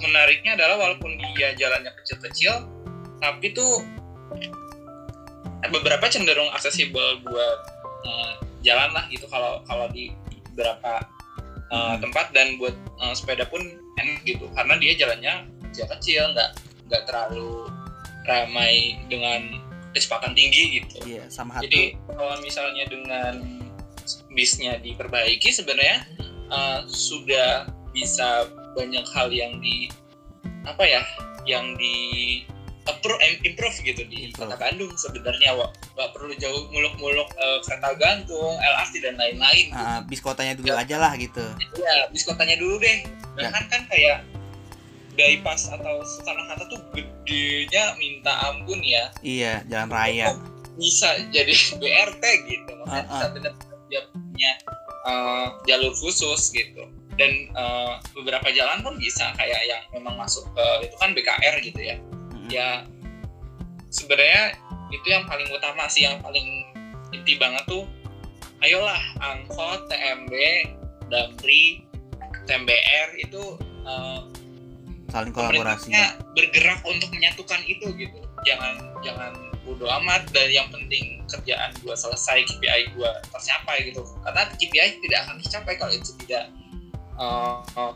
menariknya 0.00 0.56
adalah 0.56 0.76
walaupun 0.80 1.16
dia 1.36 1.56
jalannya 1.56 1.92
kecil-kecil 2.02 2.68
tapi 3.22 3.56
tuh 3.56 3.80
beberapa 5.72 6.04
cenderung 6.12 6.50
aksesibel 6.52 7.24
buat 7.24 7.58
uh, 8.04 8.32
jalan 8.60 8.92
lah 8.92 9.04
gitu 9.08 9.24
kalau 9.28 9.64
kalau 9.64 9.88
di 9.92 10.12
beberapa 10.52 11.00
uh, 11.72 11.94
Hmm. 11.94 12.06
tempat 12.06 12.30
dan 12.30 12.54
buat 12.60 12.76
uh, 13.02 13.14
sepeda 13.16 13.48
pun 13.50 13.58
enak 13.98 14.22
gitu 14.22 14.46
karena 14.54 14.74
dia 14.78 14.92
jalannya 14.94 15.34
kecil-kecil 15.70 16.30
nggak 16.30 16.50
nggak 16.86 17.02
terlalu 17.08 17.66
ramai 18.30 18.94
dengan 19.10 19.58
kecepatan 19.94 20.34
tinggi 20.34 20.82
gitu 20.82 20.96
iya 21.06 21.24
sama 21.30 21.56
satu 21.56 21.64
jadi 21.64 21.82
kalau 22.10 22.34
misalnya 22.42 22.84
dengan 22.90 23.34
bisnya 24.34 24.76
diperbaiki 24.76 25.48
sebenarnya 25.48 26.04
uh, 26.50 26.82
sudah 26.84 27.70
bisa 27.94 28.50
banyak 28.74 29.06
hal 29.14 29.30
yang 29.30 29.62
di 29.62 29.86
apa 30.66 30.82
ya 30.82 31.02
yang 31.46 31.76
di 31.78 31.94
approve, 32.84 33.16
improve 33.44 33.76
gitu 33.80 34.02
di 34.04 34.28
Improve. 34.28 34.50
kota 34.52 34.56
Bandung 34.60 34.92
sebenarnya 34.92 35.56
nggak 35.94 36.10
perlu 36.12 36.34
jauh 36.36 36.68
muluk-muluk 36.68 37.28
uh, 37.38 37.58
kereta 37.64 37.96
gantung 37.96 38.58
LRT 38.58 38.94
dan 39.00 39.14
lain-lain 39.16 39.72
gitu. 39.72 39.78
Ah, 39.78 40.00
bis 40.04 40.20
kotanya 40.20 40.52
dulu 40.52 40.68
Ya. 40.68 40.82
aja 40.84 40.96
lah 41.00 41.12
gitu 41.16 41.44
Iya, 41.76 42.12
bis 42.12 42.24
kotanya 42.26 42.56
dulu 42.60 42.76
deh. 42.82 42.98
Ya. 43.40 43.48
Bahkan 43.48 43.64
kan 43.72 43.82
kayak 43.88 44.18
bypass 45.14 45.70
atau 45.70 46.02
Soekarno 46.02 46.42
Hatta 46.50 46.64
tuh 46.68 46.80
gedenya 46.92 47.94
minta 47.96 48.32
ampun 48.50 48.82
ya. 48.82 49.10
iya 49.22 49.62
jalan 49.70 49.90
raya 49.90 50.34
Bisa 50.74 51.14
jadi 51.30 51.54
BRT 51.80 52.24
gitu. 52.50 52.70
Maksudnya 52.82 53.02
Ah, 53.02 53.06
bisa 53.06 53.24
ah. 53.24 53.30
benar-benar 53.30 53.78
dia 53.86 54.00
punya 54.10 54.52
uh, 55.06 55.46
jalur 55.64 55.94
khusus 55.94 56.50
gitu. 56.50 56.82
Dan 57.14 57.30
uh, 57.54 58.02
beberapa 58.10 58.50
jalan 58.50 58.82
pun 58.82 58.98
bisa 58.98 59.30
kayak 59.38 59.62
yang 59.70 59.82
memang 59.94 60.18
masuk 60.18 60.42
ke 60.50 60.66
itu 60.90 60.96
kan 60.98 61.14
BKR 61.14 61.56
gitu 61.62 61.78
ya. 61.78 61.96
Mm-mm. 62.02 62.50
Ya 62.50 62.68
sebenarnya 63.86 64.58
itu 64.90 65.06
yang 65.06 65.22
paling 65.30 65.46
utama 65.54 65.86
sih 65.86 66.02
yang 66.02 66.18
paling 66.18 66.66
inti 67.14 67.38
banget 67.38 67.62
tuh 67.70 67.86
ayolah 68.58 68.98
angkot 69.22 69.86
TMB 69.86 70.32
Damri 71.06 71.86
TMBR 72.44 73.08
itu 73.22 73.54
uh, 73.86 74.26
saling 75.14 75.30
kolaborasi. 75.30 75.94
bergerak 76.34 76.82
untuk 76.82 77.08
menyatukan 77.14 77.60
itu 77.70 77.86
gitu. 77.94 78.18
Jangan 78.42 78.74
jangan 79.06 79.32
bodo 79.62 79.86
amat 80.02 80.28
dan 80.34 80.50
yang 80.50 80.68
penting 80.74 81.22
kerjaan 81.30 81.70
gua 81.86 81.94
selesai 81.94 82.42
KPI 82.50 82.98
gua 82.98 83.14
tercapai 83.30 83.94
gitu. 83.94 84.02
Karena 84.26 84.50
KPI 84.58 84.90
tidak 84.98 85.18
akan 85.24 85.36
tercapai 85.38 85.74
kalau 85.78 85.92
itu 85.94 86.10
tidak 86.26 86.50
uh, 87.14 87.62
uh, 87.78 87.94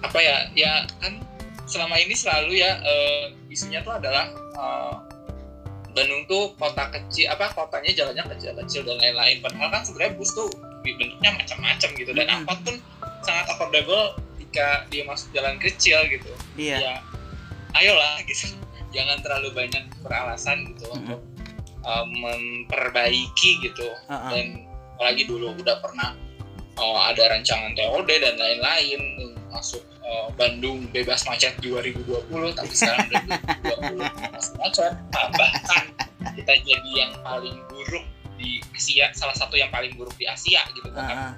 apa 0.00 0.18
ya 0.18 0.36
ya 0.56 0.72
kan 1.04 1.20
selama 1.68 2.00
ini 2.00 2.16
selalu 2.16 2.64
ya 2.64 2.80
uh, 2.80 3.24
isunya 3.52 3.84
tuh 3.84 4.00
adalah 4.00 4.32
uh, 4.56 4.96
Bandung 5.92 6.24
tuh 6.30 6.54
kota 6.56 6.94
kecil 6.94 7.26
apa 7.26 7.50
kotanya 7.52 7.90
jalannya 7.90 8.24
kecil-kecil 8.32 8.86
dan 8.86 8.96
lain-lain. 9.02 9.44
Padahal 9.44 9.68
kan 9.68 9.82
sebenarnya 9.84 10.14
bus 10.16 10.30
tuh 10.32 10.48
bentuknya 10.86 11.30
macam-macam 11.36 11.90
gitu. 11.98 12.10
Dan 12.14 12.26
angkot 12.30 12.58
pun 12.62 12.76
sangat 13.26 13.50
affordable 13.50 14.14
jika 14.48 14.88
dia 14.88 15.04
masuk 15.04 15.28
jalan 15.30 15.60
kecil 15.60 16.00
gitu 16.08 16.32
iya 16.56 16.76
ya 16.80 16.94
ayolah 17.76 18.16
gitu 18.24 18.56
jangan 18.88 19.20
terlalu 19.20 19.52
banyak 19.52 19.84
beralasan 20.00 20.72
gitu 20.72 20.88
Mhm. 20.88 20.96
untuk 21.04 21.20
uh, 21.84 22.04
memperbaiki 22.08 23.60
gitu 23.62 23.92
Ah, 24.08 24.28
ah. 24.28 24.30
dan 24.32 24.64
apalagi 24.96 25.28
dulu 25.28 25.52
udah 25.54 25.76
pernah 25.78 26.16
uh, 26.74 26.98
ada 27.12 27.28
rancangan 27.28 27.76
TOD 27.76 28.08
dan 28.08 28.34
lain-lain 28.34 29.00
masuk 29.48 29.84
uh, 30.00 30.32
Bandung 30.34 30.88
bebas 30.90 31.28
macet 31.28 31.54
2020 31.60 32.08
tapi 32.56 32.72
sekarang 32.72 33.06
2020 33.60 34.00
masih 34.32 34.54
macet 34.56 34.92
bahkan 35.12 35.84
kita 36.34 36.54
jadi 36.64 36.90
yang 36.96 37.12
paling 37.20 37.56
buruk 37.68 38.04
di 38.38 38.62
Asia 38.72 39.10
salah 39.12 39.34
satu 39.34 39.54
yang 39.54 39.68
paling 39.68 39.92
buruk 39.94 40.16
di 40.16 40.24
Asia 40.24 40.64
gitu 40.72 40.88
Ah, 40.90 40.96
bahkan 40.96 41.16
ah. 41.20 41.32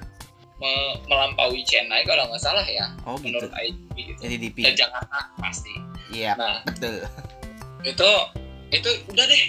Me- 0.61 0.97
melampaui 1.09 1.65
Chennai 1.65 2.05
kalau 2.05 2.29
nggak 2.29 2.43
salah 2.45 2.65
ya 2.69 2.93
oh 3.09 3.17
gitu. 3.19 3.41
menurut 3.41 3.53
IDP 3.57 3.97
gitu. 4.13 4.21
Jadi 4.29 4.35
DP 4.37 4.57
dan 4.69 4.75
Jakarta 4.77 5.19
pasti. 5.41 5.73
Iya 6.13 6.37
nah 6.37 6.61
betul. 6.69 7.01
itu 7.81 8.11
itu 8.71 8.91
udah 9.09 9.25
deh 9.25 9.43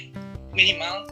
minimal. 0.56 1.06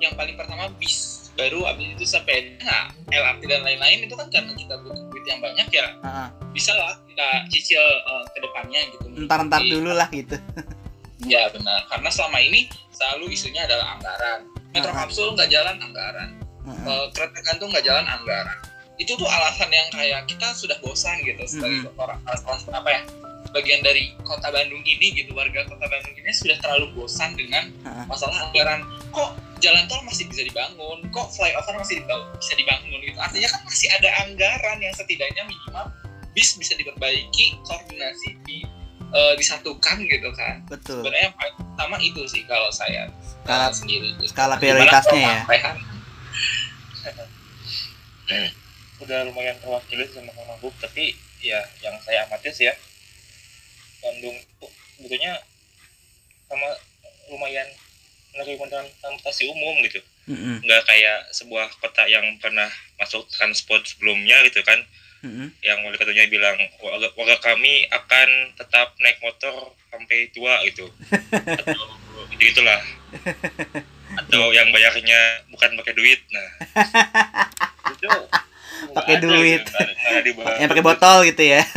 Yang 0.00 0.12
paling 0.16 0.36
pertama 0.36 0.68
bis. 0.76 1.28
Baru 1.36 1.64
abis 1.64 1.96
itu 1.96 2.04
sepeda 2.04 2.52
nah, 2.68 2.92
LRT 3.08 3.48
dan 3.48 3.64
lain-lain 3.64 4.04
itu 4.04 4.12
kan 4.12 4.28
karena 4.28 4.52
kita 4.52 4.76
butuh 4.84 5.08
duit 5.08 5.24
yang 5.24 5.40
banyak 5.40 5.68
ya. 5.72 5.88
Ah. 6.04 6.28
bisa 6.50 6.74
lah 6.74 6.98
kita 7.06 7.46
cicil 7.48 7.80
uh, 7.80 8.26
ke 8.34 8.42
depannya 8.44 8.80
gitu. 8.92 9.06
Ntar 9.24 9.46
ntar 9.46 9.62
Jadi, 9.62 9.70
dulu 9.72 9.90
lah 9.94 10.08
gitu. 10.12 10.36
ya 11.32 11.48
benar. 11.54 11.86
Karena 11.88 12.10
selama 12.12 12.38
ini 12.42 12.68
selalu 12.92 13.32
isunya 13.32 13.64
adalah 13.64 13.96
anggaran. 13.96 14.40
Metro 14.74 14.92
kapsul 14.92 15.32
nggak 15.38 15.48
jalan 15.48 15.76
anggaran. 15.80 16.30
Ah, 16.66 16.70
ah. 16.76 16.84
uh, 16.84 17.06
kereta 17.14 17.38
gantung 17.46 17.72
nggak 17.72 17.86
jalan 17.88 18.04
anggaran 18.04 18.58
itu 19.00 19.12
tuh 19.12 19.24
alasan 19.24 19.68
yang 19.68 19.88
kayak 19.88 20.28
kita 20.28 20.52
sudah 20.52 20.76
bosan 20.78 21.16
gitu 21.22 21.40
sebagai 21.42 21.88
orang 21.96 22.20
kelas 22.22 22.44
apa 22.68 22.88
ya 22.90 23.00
bagian 23.50 23.80
dari 23.80 24.14
kota 24.22 24.46
Bandung 24.46 24.84
ini 24.84 25.10
gitu 25.12 25.32
warga 25.32 25.64
kota 25.64 25.82
Bandung 25.82 26.12
ini 26.12 26.30
sudah 26.30 26.54
terlalu 26.60 26.92
bosan 26.94 27.34
dengan 27.34 27.72
Ah, 27.80 27.88
ah. 27.96 28.04
masalah 28.06 28.46
anggaran. 28.46 28.84
Kok 29.10 29.30
jalan 29.58 29.88
tol 29.88 30.04
masih 30.04 30.28
bisa 30.28 30.44
dibangun? 30.44 31.02
Kok 31.10 31.26
flyover 31.34 31.74
masih 31.74 31.98
dibangun, 31.98 32.30
bisa 32.36 32.54
dibangun 32.54 33.00
gitu? 33.02 33.18
Artinya 33.18 33.48
kan 33.48 33.60
masih 33.64 33.88
ada 33.90 34.08
anggaran 34.22 34.78
yang 34.78 34.94
setidaknya 34.94 35.42
minimal 35.44 35.90
bis 36.30 36.54
bisa 36.54 36.78
diperbaiki 36.78 37.58
koordinasi 37.64 38.38
di 38.46 38.62
eh, 39.10 39.34
disatukan 39.34 39.98
gitu 39.98 40.30
kan. 40.30 40.62
Betul. 40.70 41.02
Sebenarnya 41.02 41.26
yang 41.26 41.34
paling 41.34 41.56
utama 41.66 41.96
itu 41.98 42.22
sih 42.30 42.46
kalau 42.46 42.70
saya 42.70 43.10
Skala- 43.42 43.74
sendiri. 43.74 44.14
gitu. 44.14 44.30
skala 44.30 44.54
prioritasnya 44.54 45.42
ya. 45.50 45.72
Udah 49.00 49.24
lumayan 49.24 49.56
terwakili 49.58 50.04
sama 50.12 50.30
Kang 50.36 50.48
Mabuk 50.48 50.76
tapi 50.80 51.16
ya 51.40 51.60
yang 51.80 51.96
saya 52.04 52.28
amati 52.28 52.52
sih 52.52 52.68
ya 52.68 52.74
Bandung 54.04 54.36
tuh 54.60 54.68
sebetulnya 54.96 55.40
sama 56.48 56.68
lumayan 57.32 57.68
menerima 58.34 58.64
transportasi 59.00 59.48
umum 59.50 59.80
gitu. 59.86 60.00
Mm-mm. 60.30 60.62
nggak 60.62 60.82
kayak 60.86 61.26
sebuah 61.34 61.66
kota 61.82 62.06
yang 62.06 62.22
pernah 62.38 62.70
masuk 63.00 63.26
transport 63.32 63.82
sebelumnya 63.88 64.40
gitu 64.46 64.62
kan. 64.62 64.78
Mm-mm. 65.20 65.52
yang 65.60 65.84
wali 65.84 66.00
kotanya 66.00 66.24
bilang 66.32 66.56
warga, 66.80 67.12
warga 67.12 67.36
kami 67.44 67.84
akan 67.92 68.56
tetap 68.56 68.96
naik 69.04 69.20
motor 69.20 69.76
sampai 69.92 70.32
tua 70.32 70.64
gitu. 70.64 70.88
Atau 71.34 71.76
gitu 72.36 72.56
gitulah. 72.56 72.80
Atau 74.20 74.50
yang 74.56 74.72
bayarnya 74.74 75.44
bukan 75.52 75.76
pakai 75.76 75.94
duit 75.94 76.20
nah. 76.32 76.48
Itu 77.94 78.10
Pakai 78.90 79.16
duit. 79.18 79.62
gitu, 79.62 80.40
yang 80.56 80.68
pakai 80.68 80.82
botol 80.82 81.16
gitu 81.24 81.42
ya 81.42 81.62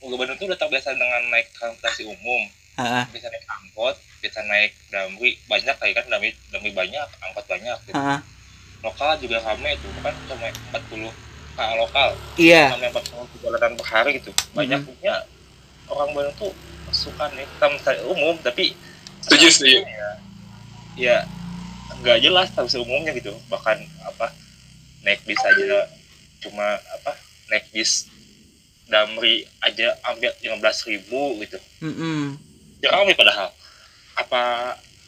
warga 0.00 0.16
Bandung 0.16 0.36
tuh 0.36 0.46
udah 0.46 0.58
terbiasa 0.58 0.90
dengan 0.92 1.22
naik 1.28 1.52
transportasi 1.52 2.02
umum 2.04 2.42
Heeh. 2.74 3.04
bisa 3.10 3.28
naik 3.28 3.44
angkot 3.46 3.94
bisa 4.18 4.40
naik 4.42 4.72
damri 4.88 5.36
banyak 5.46 5.76
kayak 5.76 5.94
kan 5.96 6.06
damri 6.08 6.32
damri 6.48 6.72
banyak 6.72 7.08
angkot 7.20 7.44
banyak 7.46 7.78
gitu. 7.84 7.94
Heeh. 7.94 8.18
lokal 8.80 9.12
juga 9.18 9.36
rame 9.40 9.76
tuh 9.76 9.92
kan 10.00 10.14
cuma 10.26 10.48
40 10.72 11.12
KA 11.52 11.74
lokal 11.76 12.16
Iya. 12.34 12.72
sampai 12.72 12.88
40 12.88 13.28
perjalanan 13.30 13.72
per 13.76 13.86
hari 13.86 14.10
gitu 14.16 14.32
banyak 14.50 14.80
punya 14.82 15.14
orang 15.86 16.10
Bandung 16.10 16.36
tuh 16.38 16.52
suka 16.90 17.28
naik 17.30 17.48
transportasi 17.56 18.02
umum 18.04 18.34
tapi 18.40 18.72
Setuju, 19.20 19.46
setuju. 19.52 19.78
ya, 19.84 20.10
ya 20.96 21.18
nggak 22.00 22.18
jelas 22.18 22.48
transportasi 22.50 22.80
umumnya 22.80 23.12
gitu 23.12 23.32
bahkan 23.46 23.76
apa 24.02 24.32
naik 25.00 25.20
bis 25.22 25.36
aja 25.38 25.88
cuma 26.40 26.64
apa 26.76 27.12
naik 27.48 27.68
bis 27.70 28.08
damri 28.84 29.44
aja 29.60 29.94
ambil 30.04 30.32
15.000 30.40 30.90
ribu 30.90 31.22
gitu 31.38 31.58
Mm-mm. 31.80 32.34
ya 32.80 32.90
rame 32.90 33.12
padahal 33.12 33.52
apa 34.16 34.42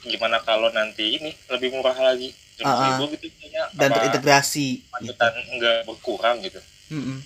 gimana 0.03 0.39
kalau 0.39 0.69
nanti 0.71 1.17
ini 1.17 1.33
lebih 1.49 1.73
murah 1.73 1.97
lagi 1.97 2.31
Ah, 2.63 2.69
ah. 2.69 2.79
ribu 2.95 3.17
gitu 3.17 3.27
kayaknya 3.33 3.65
Dan 3.75 3.91
apa 3.91 3.97
terintegrasi. 3.99 4.67
Gitu. 4.79 4.87
kemacetan 4.87 5.33
enggak 5.51 5.79
berkurang 5.83 6.37
gitu 6.41 6.61
Mm-mm. 6.93 7.19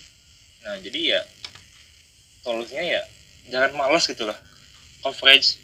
nah 0.63 0.75
jadi 0.81 1.01
ya 1.13 1.21
solusinya 2.41 2.85
ya 2.87 3.03
jangan 3.51 3.75
malas 3.75 4.07
gitu 4.07 4.25
lah 4.25 4.39
coverage 5.03 5.59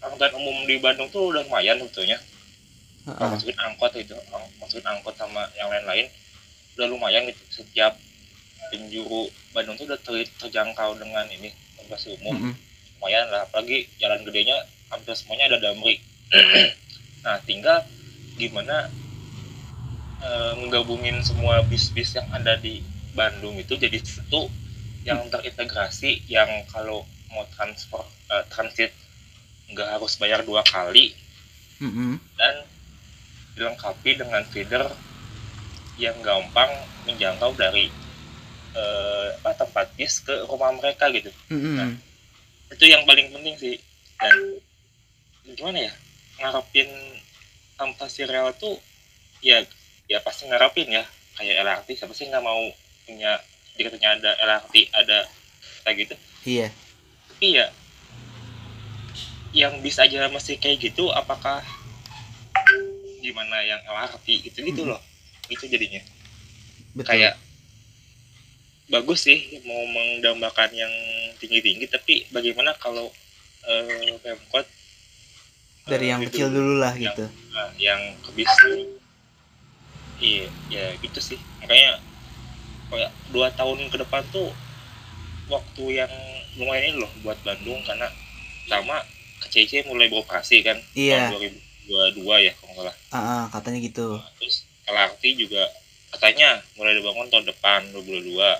angkutan 0.00 0.32
umum 0.32 0.64
di 0.64 0.78
Bandung 0.78 1.10
tuh 1.10 1.28
udah 1.28 1.42
lumayan 1.44 1.76
sebetulnya 1.76 2.16
masukin 3.06 3.58
angkot 3.62 3.92
itu 3.94 4.14
masukin 4.58 4.86
angkot 4.86 5.14
sama 5.14 5.46
yang 5.54 5.70
lain-lain 5.70 6.10
udah 6.74 6.86
lumayan 6.90 7.22
gitu 7.30 7.62
setiap 7.62 7.94
penjuru 8.74 9.30
Bandung 9.54 9.78
tuh 9.78 9.86
udah 9.86 10.00
ter- 10.02 10.34
terjangkau 10.42 10.98
dengan 10.98 11.24
ini 11.30 11.54
transportasi 11.86 12.18
umum 12.18 12.34
Mm-mm. 12.34 12.54
lumayan 12.98 13.30
lah 13.30 13.46
apalagi 13.46 13.86
jalan 14.02 14.26
gedenya 14.26 14.58
hampir 14.90 15.14
semuanya 15.14 15.54
ada 15.54 15.58
damri. 15.70 16.02
Nah 17.26 17.42
tinggal 17.42 17.82
gimana 18.38 18.86
eh, 20.22 20.52
menggabungin 20.62 21.18
semua 21.26 21.58
bis-bis 21.66 22.14
yang 22.14 22.30
ada 22.30 22.54
di 22.54 22.86
Bandung 23.18 23.58
itu 23.58 23.74
jadi 23.74 23.98
satu 23.98 24.46
yang 25.02 25.26
terintegrasi 25.26 26.22
yang 26.30 26.46
kalau 26.70 27.02
mau 27.34 27.42
transfer 27.50 27.98
eh, 28.30 28.46
transit 28.46 28.94
nggak 29.74 29.98
harus 29.98 30.14
bayar 30.22 30.46
dua 30.46 30.62
kali. 30.62 31.14
Mm-mm. 31.82 32.16
dan 32.38 32.62
dilengkapi 33.56 34.10
dengan 34.14 34.44
feeder 34.44 34.84
yang 35.96 36.14
gampang 36.20 36.68
menjangkau 37.04 37.56
dari 37.56 37.88
eh, 38.72 39.26
apa 39.34 39.56
tempat 39.56 39.88
bis 39.94 40.20
ke 40.20 40.44
rumah 40.44 40.68
mereka 40.70 41.08
gitu 41.08 41.32
Mm-mm. 41.48 41.96
itu 42.68 42.84
yang 42.84 43.02
paling 43.02 43.30
penting 43.30 43.56
sih 43.56 43.76
dan 44.16 44.36
gimana 45.48 45.78
ya 45.82 45.92
ngarepin 46.36 46.88
transportasi 47.74 48.26
rel 48.26 48.52
tuh 48.54 48.76
ya 49.40 49.64
ya 50.04 50.20
pasti 50.20 50.44
ngarepin 50.44 50.90
ya 50.90 51.04
kayak 51.34 51.56
LRT 51.62 51.88
siapa 51.94 52.12
sih 52.12 52.28
nggak 52.28 52.40
mau 52.40 52.60
punya 53.04 53.40
dikatanya 53.74 54.16
ada 54.16 54.30
LRT 54.38 54.74
ada 54.92 55.18
kayak 55.82 55.96
gitu 55.98 56.14
Iya. 56.44 56.68
tapi 57.26 57.46
ya 57.54 57.66
yang 59.52 59.80
bis 59.80 59.96
aja 59.96 60.28
masih 60.28 60.56
kayak 60.56 60.78
gitu 60.82 61.08
apakah 61.10 61.64
gimana 63.26 63.56
yang 63.60 63.80
LRT 63.82 64.26
gitu 64.44 64.58
gitu 64.62 64.82
Mm-mm. 64.82 64.94
loh 64.94 65.02
itu 65.46 65.66
jadinya 65.66 66.02
Betul. 66.92 67.10
kayak 67.12 67.34
bagus 68.86 69.26
sih 69.26 69.38
mau 69.62 69.82
mendambakan 69.84 70.70
yang 70.70 70.92
tinggi-tinggi 71.36 71.86
tapi 71.86 72.22
bagaimana 72.30 72.70
kalau 72.76 73.10
eh, 73.64 74.14
Pemkot 74.22 74.66
dari 75.84 76.06
eh, 76.06 76.10
yang 76.14 76.20
itu, 76.22 76.30
kecil 76.30 76.48
dulu 76.48 76.78
lah 76.78 76.94
yang- 76.94 77.10
gitu. 77.10 77.26
nah, 77.50 77.70
yang 77.76 78.00
ke 78.22 78.30
bis 78.32 78.50
iya 80.16 80.46
ya 80.70 80.84
gitu 80.96 81.18
sih 81.20 81.38
makanya 81.60 82.00
kayak 82.88 83.10
dua 83.28 83.50
tahun 83.52 83.90
ke 83.90 83.96
depan 84.00 84.22
tuh 84.30 84.48
waktu 85.46 85.84
yang 85.98 86.12
lumayan 86.56 86.90
ini 86.90 87.02
loh 87.02 87.10
buat 87.20 87.36
Bandung 87.42 87.82
karena 87.82 88.08
sama 88.66 89.02
KCC 89.42 89.86
mulai 89.86 90.08
beroperasi 90.08 90.62
kan 90.62 90.78
Iya. 90.96 91.30
tahun 91.30 91.54
2022 91.86 92.22
ya 92.42 92.52
kalau 92.54 92.72
nggak 92.74 92.84
salah 92.84 92.96
Ah, 93.10 93.18
ah, 93.18 93.44
katanya 93.48 93.78
gitu. 93.80 94.18
terus 94.36 94.56
LRT 94.84 95.22
juga 95.36 95.62
katanya 96.08 96.48
mulai 96.74 96.94
dibangun 96.94 97.26
tahun 97.28 97.46
depan 97.46 97.80
2022 97.92 98.38
Ah, 98.38 98.54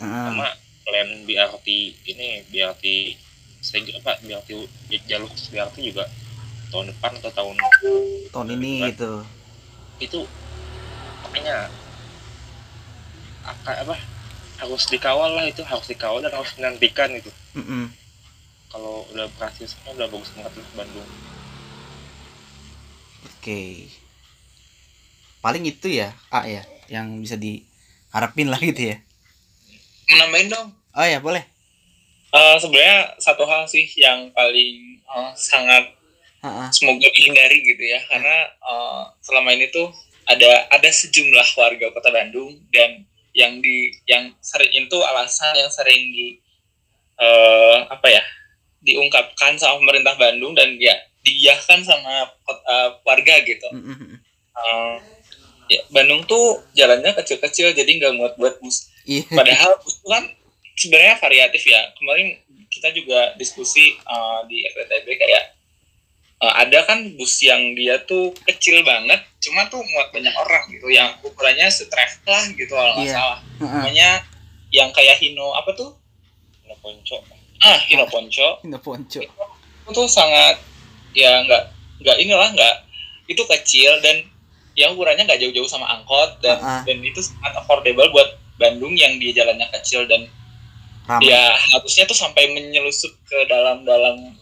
ah. 0.00 0.24
sama 0.28 0.46
plan 0.82 1.08
BRT 1.24 1.66
ini 2.04 2.26
BRT 2.46 2.84
segi 3.58 3.90
apa 3.92 4.20
BRT 4.20 4.50
jalur 5.04 5.26
BRT 5.28 5.76
juga 5.82 6.04
tahun 6.68 6.90
depan 6.90 7.10
atau 7.16 7.32
tahun 7.32 7.56
tahun 8.30 8.46
ini 8.54 8.72
gitu. 8.90 9.24
itu 9.96 10.20
makanya 11.22 11.66
apa, 13.42 13.70
apa 13.80 13.94
harus 14.56 14.82
dikawal 14.86 15.30
lah 15.32 15.44
itu 15.44 15.62
harus 15.62 15.86
dikawal 15.86 16.18
dan 16.18 16.32
harus 16.32 16.50
dinantikan 16.54 17.10
itu 17.12 17.30
Mm-mm. 17.54 17.90
kalau 18.68 19.06
udah 19.10 19.26
berhasil 19.36 19.66
semua 19.66 19.94
udah 19.94 20.08
bagus 20.08 20.30
banget 20.32 20.52
lah 20.54 20.68
Bandung 20.74 21.08
Oke. 23.46 23.86
Paling 25.38 25.70
itu 25.70 25.86
ya, 25.86 26.10
A 26.34 26.50
ya, 26.50 26.66
yang 26.90 27.22
bisa 27.22 27.38
diharapin 27.38 28.50
lah 28.50 28.58
gitu 28.58 28.90
ya. 28.90 28.98
menambahin 30.10 30.50
dong 30.50 30.74
Oh 30.90 31.06
ya, 31.06 31.22
boleh. 31.22 31.46
Eh, 32.34 32.56
sebenarnya 32.58 33.14
satu 33.22 33.46
hal 33.46 33.70
sih 33.70 33.86
yang 33.94 34.34
paling 34.34 34.98
eh, 34.98 35.30
sangat 35.38 35.94
ah. 36.42 36.66
semoga 36.74 37.06
dihindari 37.06 37.62
gitu 37.62 37.86
ya 37.86 38.02
karena 38.10 38.50
eh, 38.50 39.02
selama 39.22 39.54
ini 39.54 39.70
tuh 39.70 39.94
ada 40.26 40.66
ada 40.74 40.90
sejumlah 40.90 41.46
warga 41.54 41.94
kota 41.94 42.10
Bandung 42.10 42.58
dan 42.74 43.06
yang 43.30 43.62
di 43.62 43.94
yang 44.10 44.34
sering 44.42 44.74
itu 44.74 44.98
alasan 45.06 45.54
yang 45.54 45.70
sering 45.70 46.02
di 46.10 46.42
eh, 47.22 47.78
apa 47.94 48.10
ya 48.10 48.26
diungkapkan 48.82 49.54
sama 49.54 49.78
pemerintah 49.86 50.18
Bandung 50.18 50.50
dan 50.58 50.74
ya 50.82 50.98
diiyahkan 51.26 51.82
sama 51.82 52.30
eh, 52.46 52.90
warga 53.02 53.34
gitu. 53.42 53.68
Eh, 54.56 54.94
ya, 55.68 55.80
Bandung 55.90 56.22
tuh 56.24 56.62
jalannya 56.72 57.10
kecil-kecil 57.12 57.74
jadi 57.74 57.90
nggak 57.92 58.14
muat 58.14 58.34
buat 58.36 58.56
bus 58.58 58.94
Iya. 59.02 59.26
Padahal 59.28 59.78
bus 59.78 59.94
itu 59.96 60.06
kan 60.06 60.24
sebenarnya 60.74 61.14
variatif 61.16 61.62
ya. 61.64 61.82
Kemarin 61.94 62.38
kita 62.66 62.90
juga 62.90 63.32
diskusi 63.34 63.94
uh, 64.02 64.42
di 64.44 64.66
FTTB 64.66 65.06
kayak 65.16 65.44
uh, 66.38 66.54
ada 66.58 66.82
kan 66.82 67.14
bus 67.14 67.38
yang 67.40 67.72
dia 67.72 68.02
tuh 68.02 68.34
kecil 68.44 68.82
banget, 68.82 69.22
cuma 69.40 69.64
tuh 69.66 69.78
muat 69.80 70.10
banyak 70.10 70.34
orang 70.34 70.66
gitu, 70.68 70.90
yang 70.90 71.14
ukurannya 71.22 71.70
setravel 71.70 72.26
lah 72.26 72.44
gitu 72.50 72.68
kalau 72.68 72.92
nggak 72.98 73.06
Iya. 73.06 73.14
salah. 73.14 73.38
Ah, 73.38 73.62
ah. 73.62 73.70
Namanya 73.78 74.08
yang 74.68 74.90
kayak 74.90 75.16
Hino 75.16 75.54
apa 75.54 75.70
tuh? 75.72 75.94
Nah, 76.66 76.76
ponco 76.82 77.16
Ah, 77.56 77.78
Hino 77.88 78.04
Ponco. 78.04 78.60
Ini 78.60 78.76
ponco. 78.76 79.20
Itu 79.22 79.88
tuh 79.88 80.04
sangat 80.04 80.60
ya 81.16 81.40
nggak 81.42 81.62
nggak 82.04 82.16
inilah 82.20 82.48
nggak 82.52 82.74
itu 83.26 83.42
kecil 83.42 83.96
dan 84.04 84.22
yang 84.76 84.92
ukurannya 84.92 85.24
nggak 85.24 85.40
jauh-jauh 85.40 85.66
sama 85.66 85.88
angkot 85.88 86.36
dan 86.44 86.60
Ah, 86.60 86.78
ah. 86.78 86.82
dan 86.84 87.00
itu 87.00 87.24
sangat 87.24 87.56
affordable 87.56 88.06
buat 88.12 88.36
Bandung 88.60 88.92
yang 88.92 89.16
dia 89.16 89.32
jalannya 89.32 89.64
kecil 89.80 90.04
dan 90.04 90.28
Ramai. 91.08 91.32
ya 91.32 91.40
harusnya 91.72 92.04
tuh 92.04 92.18
sampai 92.18 92.52
menyelusup 92.52 93.12
ke 93.24 93.38
dalam-dalam 93.48 94.36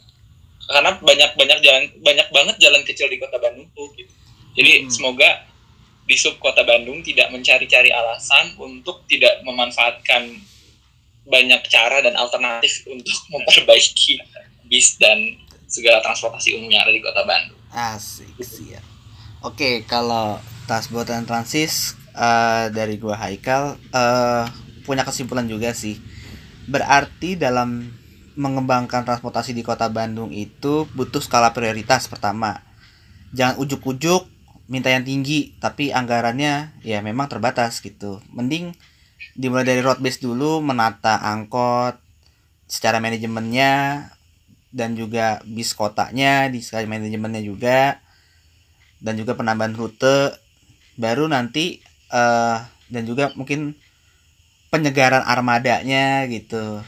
karena 0.65 0.91
banyak 0.99 1.31
banyak 1.37 1.59
jalan 1.61 1.85
banyak 2.01 2.29
banget 2.33 2.57
jalan 2.59 2.83
kecil 2.83 3.07
di 3.07 3.21
kota 3.21 3.37
Bandung 3.39 3.69
tuh 3.73 3.87
gitu. 3.95 4.11
Jadi 4.55 4.71
Hmm. 4.83 4.91
semoga 4.91 5.31
di 6.05 6.17
sub 6.17 6.37
kota 6.39 6.65
Bandung 6.65 7.01
tidak 7.01 7.31
mencari-cari 7.31 7.89
alasan 7.89 8.57
untuk 8.57 9.05
tidak 9.07 9.41
memanfaatkan 9.45 10.41
banyak 11.25 11.63
cara 11.69 12.05
dan 12.05 12.13
alternatif 12.15 12.85
untuk 12.85 13.17
memperbaiki 13.33 14.21
bis 14.69 14.97
dan 14.97 15.21
segala 15.75 15.99
transportasi 15.99 16.55
umum 16.55 16.71
yang 16.71 16.87
ada 16.87 16.95
di 16.95 17.03
kota 17.03 17.27
Bandung. 17.27 17.59
Asik 17.75 18.39
sih 18.47 18.79
ya. 18.79 18.83
Oke, 19.43 19.83
kalau 19.91 20.39
Tasbot 20.71 21.11
dan 21.11 21.27
Transis 21.27 21.99
eh, 22.15 22.71
dari 22.71 22.95
gua 23.03 23.19
Haikal 23.19 23.75
eh, 23.91 24.47
punya 24.87 25.03
kesimpulan 25.03 25.51
juga 25.51 25.75
sih. 25.75 25.99
Berarti 26.71 27.35
dalam 27.35 27.91
mengembangkan 28.39 29.03
transportasi 29.03 29.55
di 29.55 29.67
Kota 29.67 29.91
Bandung 29.91 30.31
itu 30.31 30.87
butuh 30.95 31.21
skala 31.21 31.51
prioritas 31.51 32.07
pertama. 32.07 32.63
Jangan 33.35 33.59
ujuk-ujuk 33.59 34.31
minta 34.71 34.89
yang 34.89 35.05
tinggi, 35.05 35.59
tapi 35.61 35.91
anggarannya 35.91 36.81
ya 36.87 36.99
memang 37.03 37.29
terbatas 37.29 37.83
gitu. 37.83 38.23
Mending 38.33 38.73
dimulai 39.35 39.67
dari 39.67 39.83
road 39.83 39.99
base 40.01 40.23
dulu 40.23 40.63
menata 40.63 41.19
angkot 41.21 41.99
secara 42.65 42.99
manajemennya 42.99 44.09
dan 44.75 44.99
juga 44.99 45.39
bis 45.47 45.71
kotanya 45.79 46.51
di 46.51 46.59
sekali 46.59 46.91
manajemennya 46.91 47.43
juga 47.47 48.03
dan 48.99 49.15
juga 49.15 49.39
penambahan 49.39 49.79
rute. 49.79 50.35
Baru 50.99 51.31
nanti 51.31 51.79
eh 52.11 52.59
dan 52.91 53.03
juga 53.07 53.31
mungkin 53.39 53.79
penyegaran 54.75 55.23
armadanya 55.23 56.27
gitu. 56.27 56.83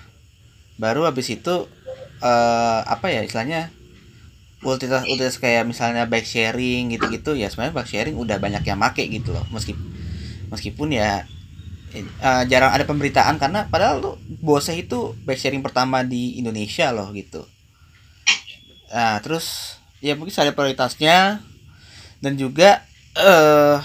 Baru 0.82 1.06
habis 1.06 1.30
itu 1.30 1.70
eh 2.18 2.80
apa 2.82 3.06
ya 3.14 3.22
istilahnya 3.22 3.70
utilitas 4.66 5.06
utilitas 5.06 5.38
kayak 5.38 5.62
misalnya 5.70 6.10
bike 6.10 6.26
sharing 6.26 6.90
gitu-gitu 6.90 7.38
ya 7.38 7.46
sebenarnya 7.46 7.74
bike 7.78 7.90
sharing 7.92 8.16
udah 8.18 8.36
banyak 8.42 8.66
yang 8.66 8.78
make 8.82 9.06
gitu 9.06 9.30
loh. 9.30 9.46
Meski 9.54 9.78
meskipun 10.50 10.90
ya 10.90 11.22
eh, 11.94 12.42
jarang 12.50 12.74
ada 12.74 12.82
pemberitaan 12.82 13.38
karena 13.38 13.70
padahal 13.70 14.02
tuh 14.02 14.16
Bose 14.42 14.74
itu 14.74 15.14
bike 15.22 15.38
sharing 15.38 15.62
pertama 15.62 16.02
di 16.02 16.38
Indonesia 16.42 16.90
loh 16.90 17.14
gitu 17.14 17.46
nah 18.96 19.20
terus 19.20 19.76
ya 20.00 20.16
mungkin 20.16 20.32
ada 20.32 20.56
prioritasnya. 20.56 21.44
Dan 22.16 22.40
juga 22.40 22.80
eh 23.12 23.76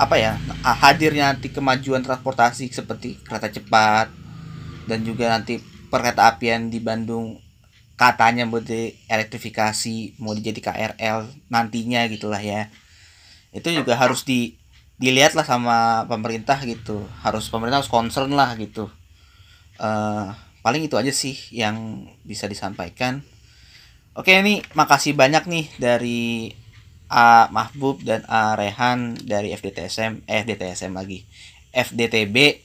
apa 0.00 0.16
ya 0.16 0.40
hadirnya 0.64 1.32
nanti 1.32 1.52
kemajuan 1.52 2.00
transportasi 2.00 2.72
seperti 2.72 3.20
kereta 3.20 3.48
cepat 3.48 4.12
dan 4.84 5.00
juga 5.04 5.32
nanti 5.32 5.60
perkereta 5.88 6.28
apian 6.28 6.68
di 6.68 6.80
Bandung 6.80 7.40
katanya 7.96 8.44
mau 8.44 8.60
elektrifikasi 8.60 10.20
mau 10.20 10.36
dijadi 10.36 10.60
KRL 10.64 11.48
nantinya 11.52 12.08
gitulah 12.08 12.40
ya. 12.40 12.72
Itu 13.52 13.68
juga 13.72 13.96
harus 14.00 14.24
di 14.24 14.56
dilihat 14.96 15.36
lah 15.36 15.44
sama 15.44 16.08
pemerintah 16.08 16.56
gitu. 16.64 17.04
Harus 17.20 17.52
pemerintah 17.52 17.84
harus 17.84 17.92
concern 17.92 18.32
lah 18.32 18.56
gitu. 18.56 18.88
Eh 19.76 20.28
paling 20.64 20.88
itu 20.88 20.96
aja 20.96 21.12
sih 21.12 21.36
yang 21.52 22.08
bisa 22.24 22.48
disampaikan 22.48 23.20
oke 24.16 24.32
nih 24.32 24.64
makasih 24.72 25.12
banyak 25.12 25.44
nih 25.44 25.66
dari 25.76 26.50
A 27.06 27.46
Mahbub 27.52 28.02
dan 28.02 28.24
A 28.26 28.56
Rehan 28.56 29.14
dari 29.20 29.54
FDTSM 29.54 30.26
eh 30.26 30.42
FDTSM 30.42 30.90
lagi 30.96 31.22
FDTB 31.70 32.64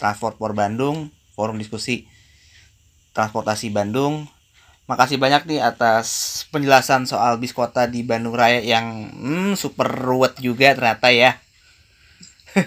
Transport 0.00 0.40
for 0.40 0.56
Bandung 0.56 1.12
Forum 1.36 1.60
Diskusi 1.60 2.08
Transportasi 3.12 3.70
Bandung 3.70 4.26
Makasih 4.86 5.18
banyak 5.18 5.50
nih 5.50 5.58
atas 5.66 6.06
penjelasan 6.54 7.10
soal 7.10 7.42
bis 7.42 7.50
kota 7.50 7.90
di 7.90 8.06
Bandung 8.06 8.38
Raya 8.38 8.62
yang 8.62 9.10
hmm, 9.10 9.58
super 9.58 9.90
ruwet 9.90 10.38
juga 10.38 10.78
ternyata 10.78 11.10
ya. 11.10 11.34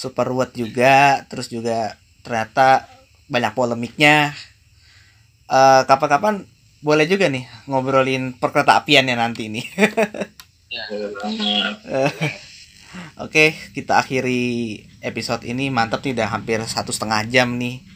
super 0.00 0.32
ruwet 0.32 0.56
juga, 0.56 1.20
terus 1.28 1.52
juga 1.52 2.00
ternyata 2.24 2.88
banyak 3.28 3.52
polemiknya. 3.52 4.32
Eh, 5.44 5.82
Kapan-kapan 5.84 6.48
boleh 6.80 7.04
juga 7.04 7.28
nih 7.28 7.44
ngobrolin 7.68 8.32
perkereta 8.36 8.80
apian 8.80 9.08
ya 9.08 9.16
nanti 9.16 9.52
nih. 9.52 9.64
Oke, 13.22 13.54
kita 13.74 14.02
akhiri 14.02 14.82
episode 14.98 15.46
ini. 15.46 15.70
Mantap 15.70 16.02
nih, 16.02 16.14
udah 16.18 16.28
hampir 16.30 16.58
satu 16.66 16.90
setengah 16.90 17.22
jam 17.30 17.54
nih. 17.54 17.86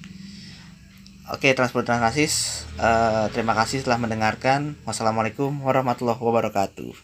Oke, 1.35 1.51
transport 1.57 1.89
transasis. 1.89 2.67
Eh, 2.79 3.27
terima 3.35 3.59
kasih 3.59 3.83
telah 3.83 3.99
mendengarkan. 3.99 4.79
Wassalamualaikum 4.87 5.51
warahmatullahi 5.67 6.21
wabarakatuh. 6.21 6.95